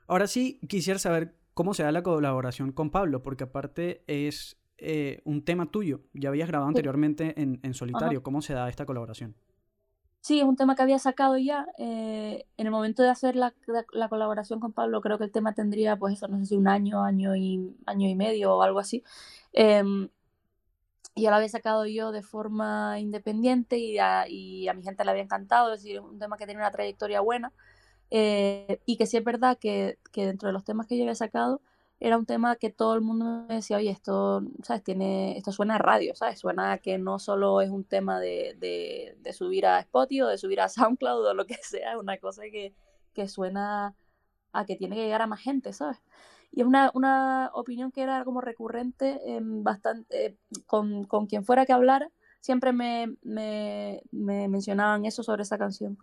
Ahora 0.08 0.28
sí, 0.28 0.60
quisiera 0.70 1.00
saber 1.00 1.36
cómo 1.56 1.74
se 1.74 1.84
da 1.84 1.92
la 1.92 2.04
colaboración 2.04 2.72
con 2.72 2.92
Pablo, 2.92 3.24
porque 3.24 3.46
aparte 3.46 4.04
es 4.08 4.58
eh, 4.78 5.22
un 5.24 5.44
tema 5.44 5.72
tuyo, 5.72 6.02
ya 6.14 6.30
habías 6.30 6.48
grabado 6.48 6.70
anteriormente 6.70 7.34
en, 7.42 7.74
solitario, 7.74 8.22
¿cómo 8.22 8.42
se 8.42 8.54
da 8.54 8.70
esta 8.70 8.86
colaboración? 8.86 9.36
Sí, 10.26 10.40
es 10.40 10.46
un 10.46 10.56
tema 10.56 10.76
que 10.76 10.82
había 10.82 10.98
sacado 10.98 11.38
ya. 11.38 11.68
Eh, 11.78 12.48
en 12.58 12.66
el 12.66 12.72
momento 12.72 13.04
de 13.04 13.10
hacer 13.10 13.36
la, 13.36 13.54
la, 13.94 14.10
colaboración 14.10 14.60
con 14.60 14.74
Pablo, 14.74 15.00
creo 15.00 15.20
que 15.20 15.26
el 15.26 15.32
tema 15.32 15.54
tendría, 15.54 15.98
pues 15.98 16.16
eso, 16.16 16.28
no 16.28 16.40
sé 16.40 16.48
si 16.48 16.56
un 16.56 16.68
año, 16.68 17.04
año 17.04 17.36
y, 17.36 17.76
año 17.86 18.10
y 18.10 18.16
medio 18.16 18.56
o 18.56 18.64
algo 18.64 18.80
así. 18.80 19.04
Y 21.16 21.22
ya 21.22 21.30
lo 21.30 21.36
había 21.38 21.50
sacado 21.50 21.86
yo 21.86 22.12
de 22.12 22.24
forma 22.24 23.00
independiente 23.00 23.78
y 23.78 24.00
a, 24.00 24.28
y 24.28 24.68
a 24.68 24.74
mi 24.74 24.82
gente 24.84 25.06
le 25.06 25.12
había 25.12 25.24
encantado. 25.24 25.72
Es 25.74 25.84
decir, 25.84 26.00
un 26.02 26.18
tema 26.18 26.38
que 26.38 26.46
tiene 26.46 26.60
una 26.62 26.72
trayectoria 26.72 27.22
buena. 27.22 27.54
Eh, 28.12 28.82
y 28.86 28.98
que 28.98 29.06
sí 29.06 29.18
es 29.18 29.24
verdad 29.24 29.58
que, 29.60 30.00
que 30.12 30.26
dentro 30.26 30.48
de 30.48 30.54
los 30.54 30.64
temas 30.64 30.88
que 30.88 30.98
yo 30.98 31.04
había 31.04 31.16
sacado, 31.16 31.62
era 32.00 32.18
un 32.18 32.26
tema 32.26 32.56
que 32.58 32.70
todo 32.70 32.96
el 32.96 33.02
mundo 33.02 33.46
me 33.48 33.56
decía, 33.56 33.78
oye, 33.78 33.90
esto, 33.90 34.44
¿sabes? 34.64 34.84
Tiene, 34.84 35.38
esto 35.38 35.52
suena 35.52 35.76
a 35.76 35.78
radio, 35.78 36.14
¿sabes? 36.16 36.40
Suena 36.40 36.74
a 36.74 36.78
que 36.80 36.98
no 36.98 37.20
solo 37.20 37.62
es 37.62 37.70
un 37.70 37.86
tema 37.86 38.20
de, 38.20 38.56
de, 38.60 39.18
de, 39.22 39.34
subir 39.34 39.66
a 39.66 39.80
Spotify 39.80 40.22
o 40.22 40.28
de 40.28 40.38
subir 40.38 40.62
a 40.62 40.70
SoundCloud 40.70 41.26
o 41.26 41.34
lo 41.34 41.46
que 41.46 41.56
sea, 41.62 41.94
es 41.94 41.98
una 42.00 42.18
cosa 42.18 42.44
que, 42.44 42.74
que 43.14 43.28
suena 43.28 43.96
a 44.54 44.66
que 44.66 44.76
tiene 44.76 44.96
que 44.96 45.04
llegar 45.04 45.22
a 45.22 45.28
más 45.28 45.42
gente, 45.42 45.74
¿sabes? 45.74 46.02
Y 46.52 46.62
es 46.62 46.68
una, 46.68 46.92
una 46.94 47.52
opinión 47.54 47.92
que 47.92 48.02
era 48.04 48.24
como 48.26 48.42
recurrente 48.42 49.20
en 49.36 49.64
bastante, 49.64 50.38
con, 50.68 51.06
con, 51.06 51.28
quien 51.28 51.44
fuera 51.46 51.66
que 51.66 51.74
hablara, 51.74 52.10
siempre 52.40 52.74
me, 52.74 53.16
me, 53.24 54.02
me, 54.12 54.48
mencionaban 54.48 55.06
eso 55.06 55.24
sobre 55.24 55.44
esa 55.44 55.58
canción. 55.58 55.98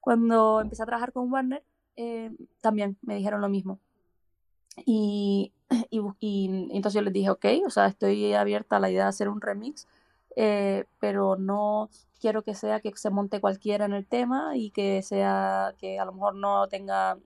Cuando 0.00 0.60
empecé 0.60 0.82
a 0.82 0.86
trabajar 0.86 1.12
con 1.12 1.32
Warner, 1.32 1.64
eh, 1.96 2.32
también 2.60 2.98
me 3.02 3.16
dijeron 3.16 3.40
lo 3.40 3.48
mismo 3.48 3.80
y, 4.76 5.52
y, 5.90 6.68
entonces 6.70 6.94
yo 6.94 7.02
les 7.02 7.12
dije, 7.12 7.30
ok, 7.30 7.46
o 7.66 7.70
sea, 7.70 7.86
estoy 7.86 8.32
abierta 8.34 8.76
a 8.76 8.80
la 8.80 8.90
idea 8.90 9.04
de 9.04 9.08
hacer 9.08 9.28
un 9.28 9.40
remix, 9.40 9.86
eh, 10.36 10.84
pero 10.98 11.36
no 11.36 11.90
quiero 12.20 12.42
que 12.42 12.54
sea 12.54 12.80
que 12.80 12.92
se 12.96 13.10
monte 13.10 13.40
cualquiera 13.40 13.84
en 13.86 13.94
el 13.94 14.06
tema 14.06 14.56
y 14.56 14.70
que 14.70 15.02
sea 15.02 15.74
que 15.78 15.98
a 15.98 16.04
lo 16.04 16.12
mejor 16.12 16.34
no 16.34 16.68
tenga 16.68 17.18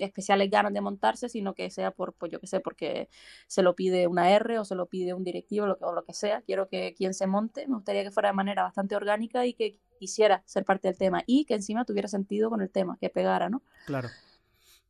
especiales 0.00 0.50
ganas 0.50 0.72
de 0.72 0.80
montarse, 0.80 1.28
sino 1.28 1.54
que 1.54 1.70
sea 1.70 1.90
por, 1.92 2.12
pues 2.14 2.32
yo 2.32 2.40
que 2.40 2.46
sé, 2.46 2.60
porque 2.60 3.08
se 3.46 3.62
lo 3.62 3.74
pide 3.74 4.06
una 4.06 4.30
R 4.30 4.58
o 4.58 4.64
se 4.64 4.74
lo 4.74 4.86
pide 4.86 5.14
un 5.14 5.24
directivo 5.24 5.66
lo 5.66 5.76
que, 5.78 5.84
o 5.84 5.92
lo 5.92 6.04
que 6.04 6.14
sea. 6.14 6.42
Quiero 6.42 6.68
que 6.68 6.94
quien 6.96 7.14
se 7.14 7.26
monte, 7.26 7.66
me 7.68 7.76
gustaría 7.76 8.02
que 8.02 8.10
fuera 8.10 8.30
de 8.30 8.34
manera 8.34 8.62
bastante 8.64 8.96
orgánica 8.96 9.46
y 9.46 9.54
que 9.54 9.78
quisiera 9.98 10.42
ser 10.46 10.64
parte 10.64 10.88
del 10.88 10.98
tema 10.98 11.22
y 11.26 11.44
que 11.44 11.54
encima 11.54 11.84
tuviera 11.84 12.08
sentido 12.08 12.50
con 12.50 12.60
el 12.60 12.70
tema, 12.70 12.96
que 13.00 13.08
pegara, 13.08 13.48
¿no? 13.48 13.62
Claro. 13.86 14.08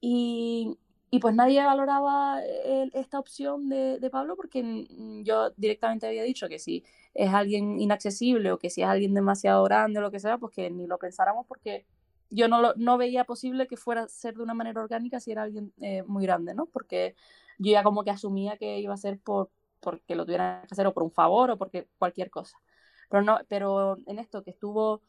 Y, 0.01 0.79
y 1.11 1.21
pues 1.21 1.35
nadie 1.35 1.65
valoraba 1.65 2.41
eh, 2.45 2.91
esta 2.93 3.19
opción 3.19 3.69
de, 3.69 3.99
de, 3.99 4.11
Pablo 4.11 4.37
porque 4.37 4.87
yo 5.25 5.51
directamente 5.57 6.07
había 6.07 6.23
dicho 6.23 6.49
que 6.49 6.59
si 6.59 6.85
es 7.15 7.33
alguien 7.33 7.81
inaccesible 7.81 8.53
o 8.53 8.59
que 8.59 8.71
si 8.71 8.83
es 8.83 8.89
alguien 8.89 9.15
demasiado 9.15 9.65
grande 9.65 9.99
o 9.99 10.03
lo 10.03 10.11
que 10.11 10.21
sea, 10.21 10.39
pues 10.39 10.53
que 10.53 10.71
ni 10.71 10.87
lo 10.87 10.99
pensáramos 10.99 11.47
porque 11.47 11.87
yo 12.31 12.49
no, 12.49 12.61
lo, 12.61 12.75
no 12.77 12.99
veía 12.99 13.25
posible 13.25 13.67
que 13.67 13.77
fuera 13.77 14.03
a 14.03 14.09
ser 14.09 14.37
de 14.37 14.43
una 14.43 14.55
manera 14.55 14.83
orgánica 14.83 15.19
si 15.21 15.33
era 15.33 15.43
alguien 15.45 15.73
eh, 15.81 16.03
muy 16.05 16.25
grande, 16.25 16.55
¿no? 16.55 16.67
Porque 16.67 17.15
yo 17.59 17.73
ya 17.73 17.83
como 17.83 18.05
que 18.05 18.11
asumía 18.11 18.57
que 18.59 18.79
iba 18.79 18.95
a 18.95 18.99
ser 18.99 19.19
por 19.19 19.51
porque 19.81 20.17
lo 20.17 20.25
tuvieran 20.25 20.63
que 20.63 20.75
hacer 20.75 20.87
o 20.87 20.93
por 20.93 21.05
un 21.05 21.13
favor 21.13 21.51
o 21.51 21.57
porque 21.59 21.89
cualquier 21.99 22.31
cosa. 22.31 22.59
Pero 23.09 23.23
no, 23.23 23.39
pero 23.49 23.97
en 24.07 24.19
esto 24.19 24.43
que 24.43 24.51
estuvo 24.51 25.01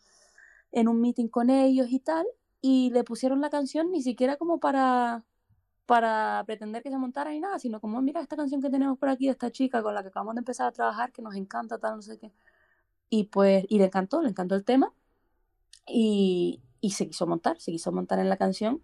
en 0.71 0.87
un 0.87 1.01
meeting 1.01 1.27
con 1.27 1.49
ellos 1.49 1.87
y 1.89 1.99
tal, 1.99 2.25
y 2.61 2.91
le 2.91 3.03
pusieron 3.03 3.41
la 3.41 3.49
canción 3.49 3.91
ni 3.91 4.01
siquiera 4.01 4.37
como 4.37 4.59
para 4.59 5.25
para 5.89 6.43
pretender 6.45 6.83
que 6.83 6.91
se 6.91 6.97
montara 6.99 7.33
y 7.33 7.39
nada, 7.39 7.57
sino 7.57 7.81
como, 7.81 7.99
mira 7.99 8.21
esta 8.21 8.35
canción 8.35 8.61
que 8.61 8.69
tenemos 8.69 8.99
por 8.99 9.09
aquí 9.09 9.25
de 9.25 9.31
esta 9.31 9.49
chica 9.49 9.81
con 9.81 9.95
la 9.95 10.03
que 10.03 10.09
acabamos 10.09 10.35
de 10.35 10.41
empezar 10.41 10.67
a 10.67 10.71
trabajar, 10.71 11.11
que 11.11 11.23
nos 11.23 11.33
encanta, 11.33 11.79
tal, 11.79 11.95
no 11.95 12.03
sé 12.03 12.19
qué. 12.19 12.31
Y 13.09 13.23
pues, 13.23 13.65
y 13.69 13.79
le 13.79 13.85
encantó, 13.85 14.21
le 14.21 14.29
encantó 14.29 14.53
el 14.53 14.63
tema. 14.63 14.93
Y, 15.87 16.61
y 16.79 16.91
se 16.91 17.07
quiso 17.07 17.25
montar, 17.25 17.59
se 17.59 17.71
quiso 17.71 17.91
montar 17.91 18.19
en 18.19 18.29
la 18.29 18.37
canción. 18.37 18.83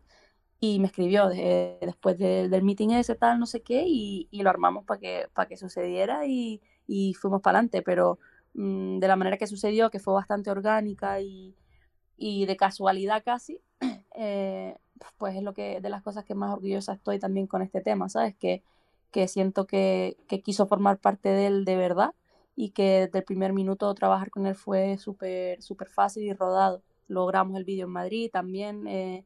Y 0.59 0.79
me 0.79 0.87
escribió 0.87 1.29
después 1.29 2.17
del 2.17 2.63
meeting 2.63 2.89
ese, 2.89 3.13
tal, 3.13 3.39
no 3.39 3.45
sé 3.45 3.61
qué, 3.61 3.83
y, 3.85 4.27
y 4.31 4.41
lo 4.41 4.49
armamos 4.49 4.83
para 4.85 4.99
que, 4.99 5.27
para 5.35 5.47
que 5.47 5.57
sucediera 5.57 6.25
y, 6.25 6.59
y 6.87 7.13
fuimos 7.13 7.41
para 7.43 7.59
adelante. 7.59 7.83
Pero 7.83 8.17
mmm, 8.55 8.97
de 8.97 9.07
la 9.07 9.15
manera 9.15 9.37
que 9.37 9.45
sucedió, 9.45 9.91
que 9.91 9.99
fue 9.99 10.15
bastante 10.15 10.49
orgánica 10.49 11.21
y, 11.21 11.55
y 12.17 12.47
de 12.47 12.57
casualidad 12.57 13.23
casi, 13.23 13.61
eh, 14.15 14.75
pues 15.17 15.35
es 15.35 15.43
lo 15.43 15.53
que 15.53 15.81
de 15.81 15.89
las 15.89 16.01
cosas 16.01 16.23
que 16.25 16.35
más 16.35 16.53
orgullosa 16.53 16.93
estoy 16.93 17.19
también 17.19 17.47
con 17.47 17.61
este 17.61 17.81
tema, 17.81 18.09
¿sabes? 18.09 18.35
Que, 18.35 18.63
que 19.11 19.27
siento 19.27 19.65
que, 19.65 20.17
que 20.27 20.41
quiso 20.41 20.67
formar 20.67 20.97
parte 20.99 21.29
de 21.29 21.47
él 21.47 21.65
de 21.65 21.75
verdad 21.75 22.13
y 22.55 22.69
que 22.69 23.01
desde 23.05 23.19
el 23.19 23.25
primer 23.25 23.53
minuto 23.53 23.93
trabajar 23.93 24.29
con 24.29 24.45
él 24.45 24.55
fue 24.55 24.97
súper 24.97 25.61
súper 25.61 25.89
fácil 25.89 26.23
y 26.23 26.33
rodado. 26.33 26.81
Logramos 27.07 27.57
el 27.57 27.65
vídeo 27.65 27.85
en 27.85 27.91
Madrid 27.91 28.29
también, 28.31 28.87
eh, 28.87 29.25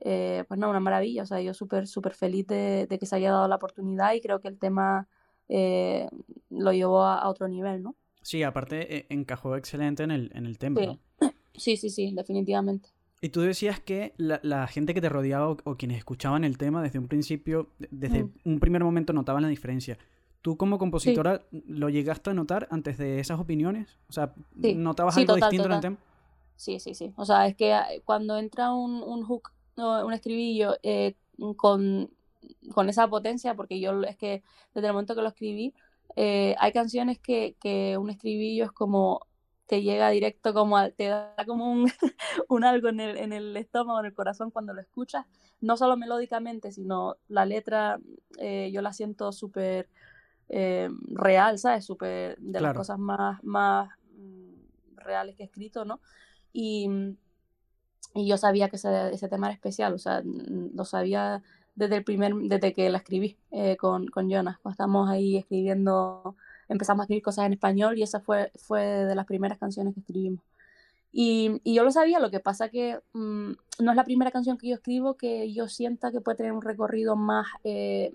eh, 0.00 0.44
pues 0.48 0.58
no, 0.58 0.70
una 0.70 0.80
maravilla, 0.80 1.22
o 1.22 1.26
sea, 1.26 1.40
yo 1.40 1.54
súper 1.54 1.86
súper 1.86 2.14
feliz 2.14 2.46
de, 2.46 2.86
de, 2.86 2.98
que 2.98 3.06
se 3.06 3.16
haya 3.16 3.30
dado 3.30 3.46
la 3.46 3.56
oportunidad 3.56 4.14
y 4.14 4.20
creo 4.20 4.40
que 4.40 4.48
el 4.48 4.58
tema 4.58 5.06
eh, 5.48 6.08
lo 6.50 6.72
llevó 6.72 7.02
a, 7.02 7.18
a, 7.18 7.28
otro 7.28 7.46
nivel, 7.46 7.82
¿no? 7.82 7.94
Sí, 8.22 8.42
aparte 8.42 9.06
encajó 9.12 9.56
excelente 9.56 10.02
en 10.02 10.10
el, 10.10 10.30
en 10.34 10.46
el 10.46 10.58
tema, 10.58 10.80
sí. 10.80 11.00
Sí, 11.54 11.76
sí, 11.76 11.90
sí, 11.90 12.14
definitivamente. 12.14 12.88
Y 13.24 13.28
tú 13.28 13.40
decías 13.40 13.78
que 13.78 14.14
la, 14.16 14.40
la 14.42 14.66
gente 14.66 14.94
que 14.94 15.00
te 15.00 15.08
rodeaba 15.08 15.48
o, 15.48 15.76
quienes 15.76 15.96
escuchaban 15.96 16.42
el 16.42 16.58
tema 16.58 16.82
desde 16.82 16.98
un 16.98 17.06
principio, 17.06 17.68
desde 17.78 18.24
mm. 18.24 18.32
un 18.44 18.58
primer 18.58 18.82
momento 18.82 19.12
notaban 19.12 19.44
la 19.44 19.48
diferencia. 19.48 19.96
¿Tú 20.42 20.56
como 20.56 20.76
compositora 20.76 21.40
lo 21.68 21.88
llegaste 21.88 22.30
a 22.30 22.34
notar 22.34 22.66
antes 22.72 22.98
de 22.98 23.20
esas 23.20 23.38
opiniones? 23.38 23.96
O 24.08 24.12
sea, 24.12 24.34
¿notabas 24.56 25.16
algo 25.16 25.36
distinto 25.36 25.66
en 25.66 25.72
el 25.72 25.80
tema? 25.80 25.96
sí, 26.56 26.80
sí, 26.80 26.94
sí. 26.94 27.12
O 27.16 27.24
sea, 27.24 27.46
es 27.46 27.54
que 27.54 27.72
eh, 27.72 28.02
cuando 28.04 28.36
entra 28.36 28.72
un, 28.72 29.04
un 29.04 29.22
hook, 29.22 29.52
un 29.76 30.12
estribillo 30.12 30.74
eh, 30.82 31.14
con, 31.56 32.10
con, 32.72 32.88
esa 32.88 33.06
potencia, 33.06 33.54
porque 33.54 33.78
yo 33.78 34.02
es 34.02 34.16
que 34.16 34.42
desde 34.74 34.88
el 34.88 34.94
momento 34.94 35.14
que 35.14 35.22
lo 35.22 35.28
escribí, 35.28 35.74
eh, 36.16 36.56
hay 36.58 36.72
canciones 36.72 37.20
que, 37.20 37.54
que, 37.60 37.96
un 37.96 38.10
estribillo 38.10 38.64
es 38.64 38.72
como 38.72 39.26
te 39.66 39.82
llega 39.82 40.10
directo 40.10 40.52
como 40.52 40.90
te 40.90 41.06
da 41.06 41.34
como 41.46 41.70
un, 41.70 41.90
un 42.48 42.64
algo 42.64 42.88
en 42.88 43.00
el, 43.00 43.16
en 43.16 43.32
el, 43.32 43.56
estómago, 43.56 44.00
en 44.00 44.06
el 44.06 44.14
corazón 44.14 44.50
cuando 44.50 44.74
lo 44.74 44.80
escuchas, 44.80 45.26
no 45.60 45.76
solo 45.76 45.96
melódicamente, 45.96 46.72
sino 46.72 47.16
la 47.28 47.46
letra 47.46 47.98
yo 48.38 48.82
la 48.82 48.92
siento 48.92 49.32
súper 49.32 49.88
real, 50.48 51.58
¿sabes? 51.58 51.84
Súper 51.84 52.36
de 52.38 52.60
las 52.60 52.74
cosas 52.74 52.98
más, 52.98 53.42
más 53.42 53.88
mm, 54.16 54.96
reales 54.96 55.36
que 55.36 55.44
he 55.44 55.46
escrito, 55.46 55.84
¿no? 55.84 56.00
Y, 56.52 56.88
y 58.14 58.26
yo 58.26 58.36
sabía 58.36 58.68
que 58.68 58.76
ese, 58.76 59.12
ese, 59.14 59.28
tema 59.28 59.46
era 59.46 59.54
especial, 59.54 59.94
o 59.94 59.98
sea, 59.98 60.22
lo 60.24 60.84
sabía 60.84 61.42
desde 61.74 61.96
el 61.96 62.04
primer, 62.04 62.34
desde 62.34 62.74
que 62.74 62.90
la 62.90 62.98
escribí 62.98 63.38
eh, 63.50 63.76
con, 63.76 64.06
con 64.08 64.28
Jonas, 64.28 64.58
cuando 64.58 64.74
estábamos 64.74 65.08
ahí 65.08 65.38
escribiendo, 65.38 66.36
empezamos 66.72 67.00
a 67.00 67.04
escribir 67.04 67.22
cosas 67.22 67.46
en 67.46 67.52
español 67.52 67.98
y 67.98 68.02
esa 68.02 68.20
fue, 68.20 68.52
fue 68.56 68.82
de 68.82 69.14
las 69.14 69.26
primeras 69.26 69.58
canciones 69.58 69.94
que 69.94 70.00
escribimos. 70.00 70.44
Y, 71.12 71.60
y 71.62 71.74
yo 71.74 71.84
lo 71.84 71.90
sabía, 71.90 72.18
lo 72.18 72.30
que 72.30 72.40
pasa 72.40 72.70
que 72.70 72.98
mm, 73.12 73.52
no 73.80 73.90
es 73.90 73.96
la 73.96 74.04
primera 74.04 74.30
canción 74.30 74.56
que 74.56 74.68
yo 74.68 74.74
escribo 74.76 75.16
que 75.16 75.52
yo 75.52 75.68
sienta 75.68 76.10
que 76.10 76.20
puede 76.20 76.38
tener 76.38 76.52
un 76.52 76.62
recorrido 76.62 77.16
más, 77.16 77.46
eh, 77.64 78.14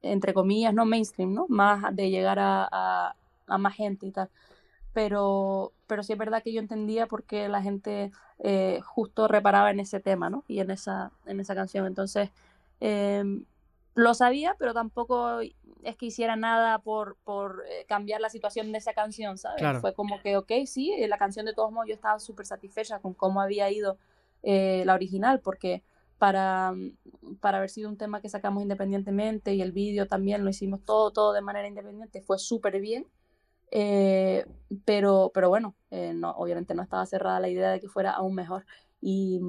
entre 0.00 0.34
comillas, 0.34 0.74
no 0.74 0.86
mainstream, 0.86 1.34
¿no? 1.34 1.46
Más 1.48 1.94
de 1.94 2.10
llegar 2.10 2.38
a, 2.38 2.68
a, 2.70 3.16
a 3.46 3.58
más 3.58 3.74
gente 3.76 4.06
y 4.06 4.10
tal 4.10 4.30
pero, 4.92 5.72
pero 5.86 6.02
sí 6.02 6.12
es 6.12 6.18
verdad 6.18 6.42
que 6.42 6.52
yo 6.52 6.60
entendía 6.60 7.06
por 7.06 7.24
qué 7.24 7.48
la 7.48 7.62
gente 7.62 8.12
eh, 8.38 8.80
justo 8.84 9.28
reparaba 9.28 9.70
en 9.70 9.80
ese 9.80 10.00
tema, 10.00 10.30
¿no? 10.30 10.44
Y 10.48 10.60
en 10.60 10.70
esa, 10.70 11.12
en 11.26 11.40
esa 11.40 11.54
canción. 11.54 11.86
Entonces, 11.86 12.30
em, 12.80 13.44
lo 13.94 14.14
sabía, 14.14 14.56
pero 14.58 14.74
tampoco 14.74 15.40
es 15.82 15.96
que 15.96 16.06
hiciera 16.06 16.36
nada 16.36 16.78
por, 16.78 17.16
por 17.24 17.64
eh, 17.68 17.84
cambiar 17.86 18.20
la 18.20 18.30
situación 18.30 18.72
de 18.72 18.78
esa 18.78 18.92
canción, 18.92 19.38
¿sabes? 19.38 19.80
Fue 19.80 19.94
como 19.94 20.20
que, 20.20 20.36
ok, 20.36 20.50
sí, 20.66 20.94
la 21.06 21.18
canción 21.18 21.46
de 21.46 21.54
todos 21.54 21.72
modos 21.72 21.88
yo 21.88 21.94
estaba 21.94 22.18
súper 22.18 22.46
satisfecha 22.46 23.00
con 23.00 23.14
cómo 23.14 23.40
había 23.40 23.70
ido 23.70 23.98
eh, 24.42 24.82
la 24.86 24.94
original, 24.94 25.40
porque 25.40 25.82
para, 26.18 26.72
para 27.40 27.58
haber 27.58 27.70
sido 27.70 27.88
un 27.88 27.96
tema 27.96 28.20
que 28.20 28.28
sacamos 28.28 28.62
independientemente 28.62 29.54
y 29.54 29.62
el 29.62 29.72
vídeo 29.72 30.06
también 30.06 30.44
lo 30.44 30.50
hicimos 30.50 30.84
todo, 30.84 31.10
todo 31.10 31.32
de 31.32 31.40
manera 31.40 31.66
independiente, 31.66 32.22
fue 32.22 32.38
súper 32.38 32.80
bien. 32.80 33.06
Eh, 33.74 34.44
pero, 34.84 35.30
pero 35.32 35.48
bueno, 35.48 35.74
eh, 35.90 36.12
no, 36.14 36.30
obviamente 36.32 36.74
no 36.74 36.82
estaba 36.82 37.06
cerrada 37.06 37.40
la 37.40 37.48
idea 37.48 37.70
de 37.70 37.80
que 37.80 37.88
fuera 37.88 38.12
aún 38.12 38.34
mejor. 38.34 38.66
Y, 39.00 39.40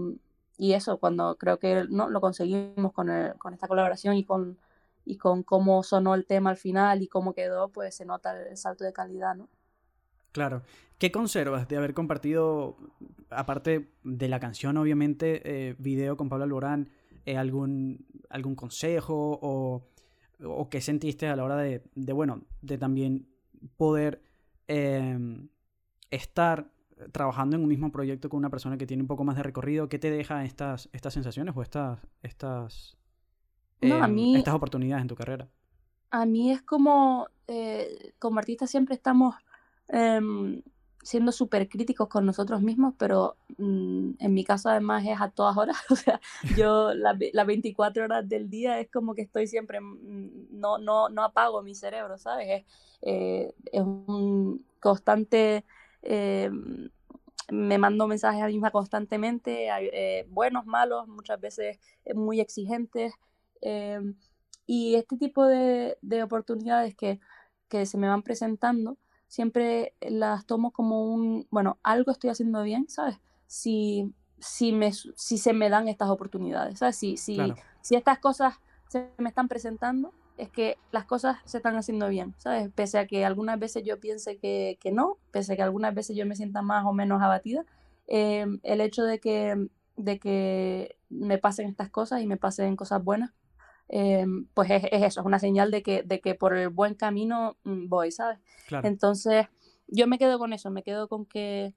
y 0.57 0.73
eso, 0.73 0.97
cuando 0.97 1.35
creo 1.35 1.59
que 1.59 1.85
no 1.89 2.09
lo 2.09 2.21
conseguimos 2.21 2.93
con, 2.93 3.09
con 3.37 3.53
esta 3.53 3.67
colaboración 3.67 4.15
y 4.15 4.23
con, 4.23 4.57
y 5.05 5.17
con 5.17 5.43
cómo 5.43 5.83
sonó 5.83 6.15
el 6.15 6.25
tema 6.25 6.49
al 6.49 6.57
final 6.57 7.01
y 7.01 7.07
cómo 7.07 7.33
quedó, 7.33 7.69
pues 7.69 7.95
se 7.95 8.05
nota 8.05 8.39
el, 8.41 8.57
salto 8.57 8.83
de 8.83 8.93
calidad, 8.93 9.35
¿no? 9.35 9.49
Claro. 10.31 10.63
¿Qué 10.97 11.11
conservas 11.11 11.67
de 11.67 11.77
haber 11.77 11.93
compartido, 11.93 12.77
aparte 13.29 13.91
de 14.03 14.27
la 14.29 14.39
canción, 14.39 14.77
obviamente, 14.77 15.41
eh, 15.43 15.75
video 15.77 16.17
con 16.17 16.29
Pablo 16.29 16.45
Alborán, 16.45 16.89
algún, 17.35 18.05
algún 18.29 18.55
consejo 18.55 19.39
o, 19.41 19.85
o 20.43 20.69
qué 20.69 20.81
sentiste 20.81 21.27
a 21.27 21.35
la 21.35 21.43
hora 21.43 21.57
de, 21.57 21.83
de, 21.95 22.13
bueno, 22.13 22.43
de 22.61 22.77
también 22.77 23.27
poder 23.77 24.21
em, 24.67 25.49
estar 26.11 26.71
trabajando 27.11 27.55
en 27.55 27.63
un 27.63 27.69
mismo 27.69 27.91
proyecto 27.91 28.29
con 28.29 28.37
una 28.37 28.49
persona 28.49 28.77
que 28.77 28.87
tiene 28.87 29.03
un 29.03 29.07
poco 29.07 29.23
más 29.23 29.35
de 29.35 29.43
recorrido? 29.43 29.89
¿Qué 29.89 29.99
te 29.99 30.11
deja 30.11 30.43
estas, 30.45 30.89
estas 30.93 31.13
sensaciones 31.13 31.55
o 31.55 31.61
estas, 31.61 31.99
estas, 32.21 32.97
em, 33.81 34.35
estas 34.35 34.53
oportunidades 34.53 35.01
en 35.01 35.07
tu 35.07 35.15
carrera? 35.15 35.47
A 36.11 36.25
mí 36.25 36.51
es 36.51 36.61
como, 36.61 37.27
eh, 37.47 38.13
como 38.19 38.39
artistas 38.39 38.69
siempre 38.69 38.95
estamos 38.95 39.35
em, 39.87 40.61
siendo 41.03 41.33
súper 41.33 41.67
críticos 41.67 42.07
con 42.07 42.25
nosotros 42.25 42.61
mismos, 42.61 42.95
pero 42.97 43.35
mm, 43.57 44.11
en 44.19 44.33
mi 44.33 44.43
caso 44.43 44.69
además 44.69 45.03
es 45.05 45.19
a 45.19 45.29
todas 45.29 45.55
horas, 45.57 45.77
o 45.91 45.95
sea, 45.95 46.19
yo 46.55 46.93
las 46.93 47.17
la 47.33 47.43
24 47.43 48.05
horas 48.05 48.27
del 48.27 48.49
día 48.49 48.79
es 48.79 48.89
como 48.89 49.13
que 49.13 49.21
estoy 49.23 49.45
siempre, 49.47 49.81
mm, 49.81 50.47
no, 50.51 50.77
no, 50.77 51.09
no 51.09 51.23
apago 51.23 51.61
mi 51.61 51.75
cerebro, 51.75 52.17
¿sabes? 52.17 52.47
Es, 52.49 52.65
eh, 53.01 53.53
es 53.71 53.81
un 53.81 54.65
constante, 54.79 55.65
eh, 56.01 56.49
me 57.51 57.77
mando 57.77 58.07
mensajes 58.07 58.41
a 58.41 58.47
mí 58.47 58.53
misma 58.53 58.71
constantemente, 58.71 59.67
eh, 59.69 60.25
buenos, 60.29 60.65
malos, 60.65 61.07
muchas 61.07 61.39
veces 61.39 61.79
muy 62.15 62.39
exigentes, 62.39 63.13
y 64.65 64.95
este 64.95 65.17
tipo 65.17 65.45
de, 65.45 65.97
de 66.01 66.23
oportunidades 66.23 66.95
que, 66.95 67.19
que 67.67 67.85
se 67.85 67.97
me 67.97 68.07
van 68.07 68.23
presentando, 68.23 68.97
siempre 69.27 69.93
las 69.99 70.45
tomo 70.45 70.71
como 70.71 71.05
un, 71.05 71.47
bueno, 71.49 71.79
algo 71.81 72.11
estoy 72.11 72.29
haciendo 72.29 72.61
bien, 72.63 72.87
¿sabes? 72.87 73.19
Si, 73.47 74.13
si, 74.39 74.71
me, 74.71 74.91
si 74.93 75.37
se 75.37 75.53
me 75.53 75.69
dan 75.69 75.87
estas 75.87 76.09
oportunidades, 76.09 76.79
¿sabes? 76.79 76.97
Si, 76.97 77.17
si, 77.17 77.37
si 77.81 77.95
estas 77.95 78.19
cosas 78.19 78.55
se 78.89 79.09
me 79.17 79.29
están 79.29 79.47
presentando, 79.47 80.13
es 80.37 80.49
que 80.49 80.77
las 80.91 81.05
cosas 81.05 81.37
se 81.45 81.57
están 81.57 81.75
haciendo 81.75 82.09
bien, 82.09 82.35
¿sabes? 82.37 82.69
Pese 82.73 82.99
a 82.99 83.07
que 83.07 83.25
algunas 83.25 83.59
veces 83.59 83.83
yo 83.83 83.99
piense 83.99 84.37
que, 84.37 84.77
que 84.79 84.91
no, 84.91 85.17
pese 85.31 85.53
a 85.53 85.55
que 85.55 85.63
algunas 85.63 85.93
veces 85.93 86.15
yo 86.15 86.25
me 86.25 86.35
sienta 86.35 86.61
más 86.61 86.85
o 86.85 86.93
menos 86.93 87.21
abatida, 87.21 87.65
em, 88.07 88.59
el 88.61 88.81
hecho 88.81 89.03
de 89.03 89.19
que, 89.19 89.67
de 89.97 90.19
que 90.19 90.95
me 91.09 91.37
pasen 91.37 91.67
estas 91.67 91.89
cosas 91.89 92.21
y 92.21 92.27
me 92.27 92.37
pasen 92.37 92.75
cosas 92.75 93.03
buenas, 93.03 93.31
Em, 93.89 94.47
pues 94.53 94.71
es, 94.71 94.83
eso, 94.91 95.19
es 95.19 95.25
una 95.25 95.39
señal 95.39 95.69
de 95.69 95.83
que, 95.83 96.03
de 96.03 96.19
que 96.19 96.35
por 96.35 96.55
el 96.55 96.69
buen 96.69 96.95
camino 96.95 97.57
mm, 97.63 97.89
voy, 97.89 98.11
¿sabes? 98.11 98.39
Entonces, 98.83 99.47
yo 99.87 100.07
me 100.07 100.17
quedo 100.17 100.39
con 100.39 100.53
eso, 100.53 100.71
me 100.71 100.83
quedo 100.83 101.07
con 101.07 101.25
que, 101.25 101.75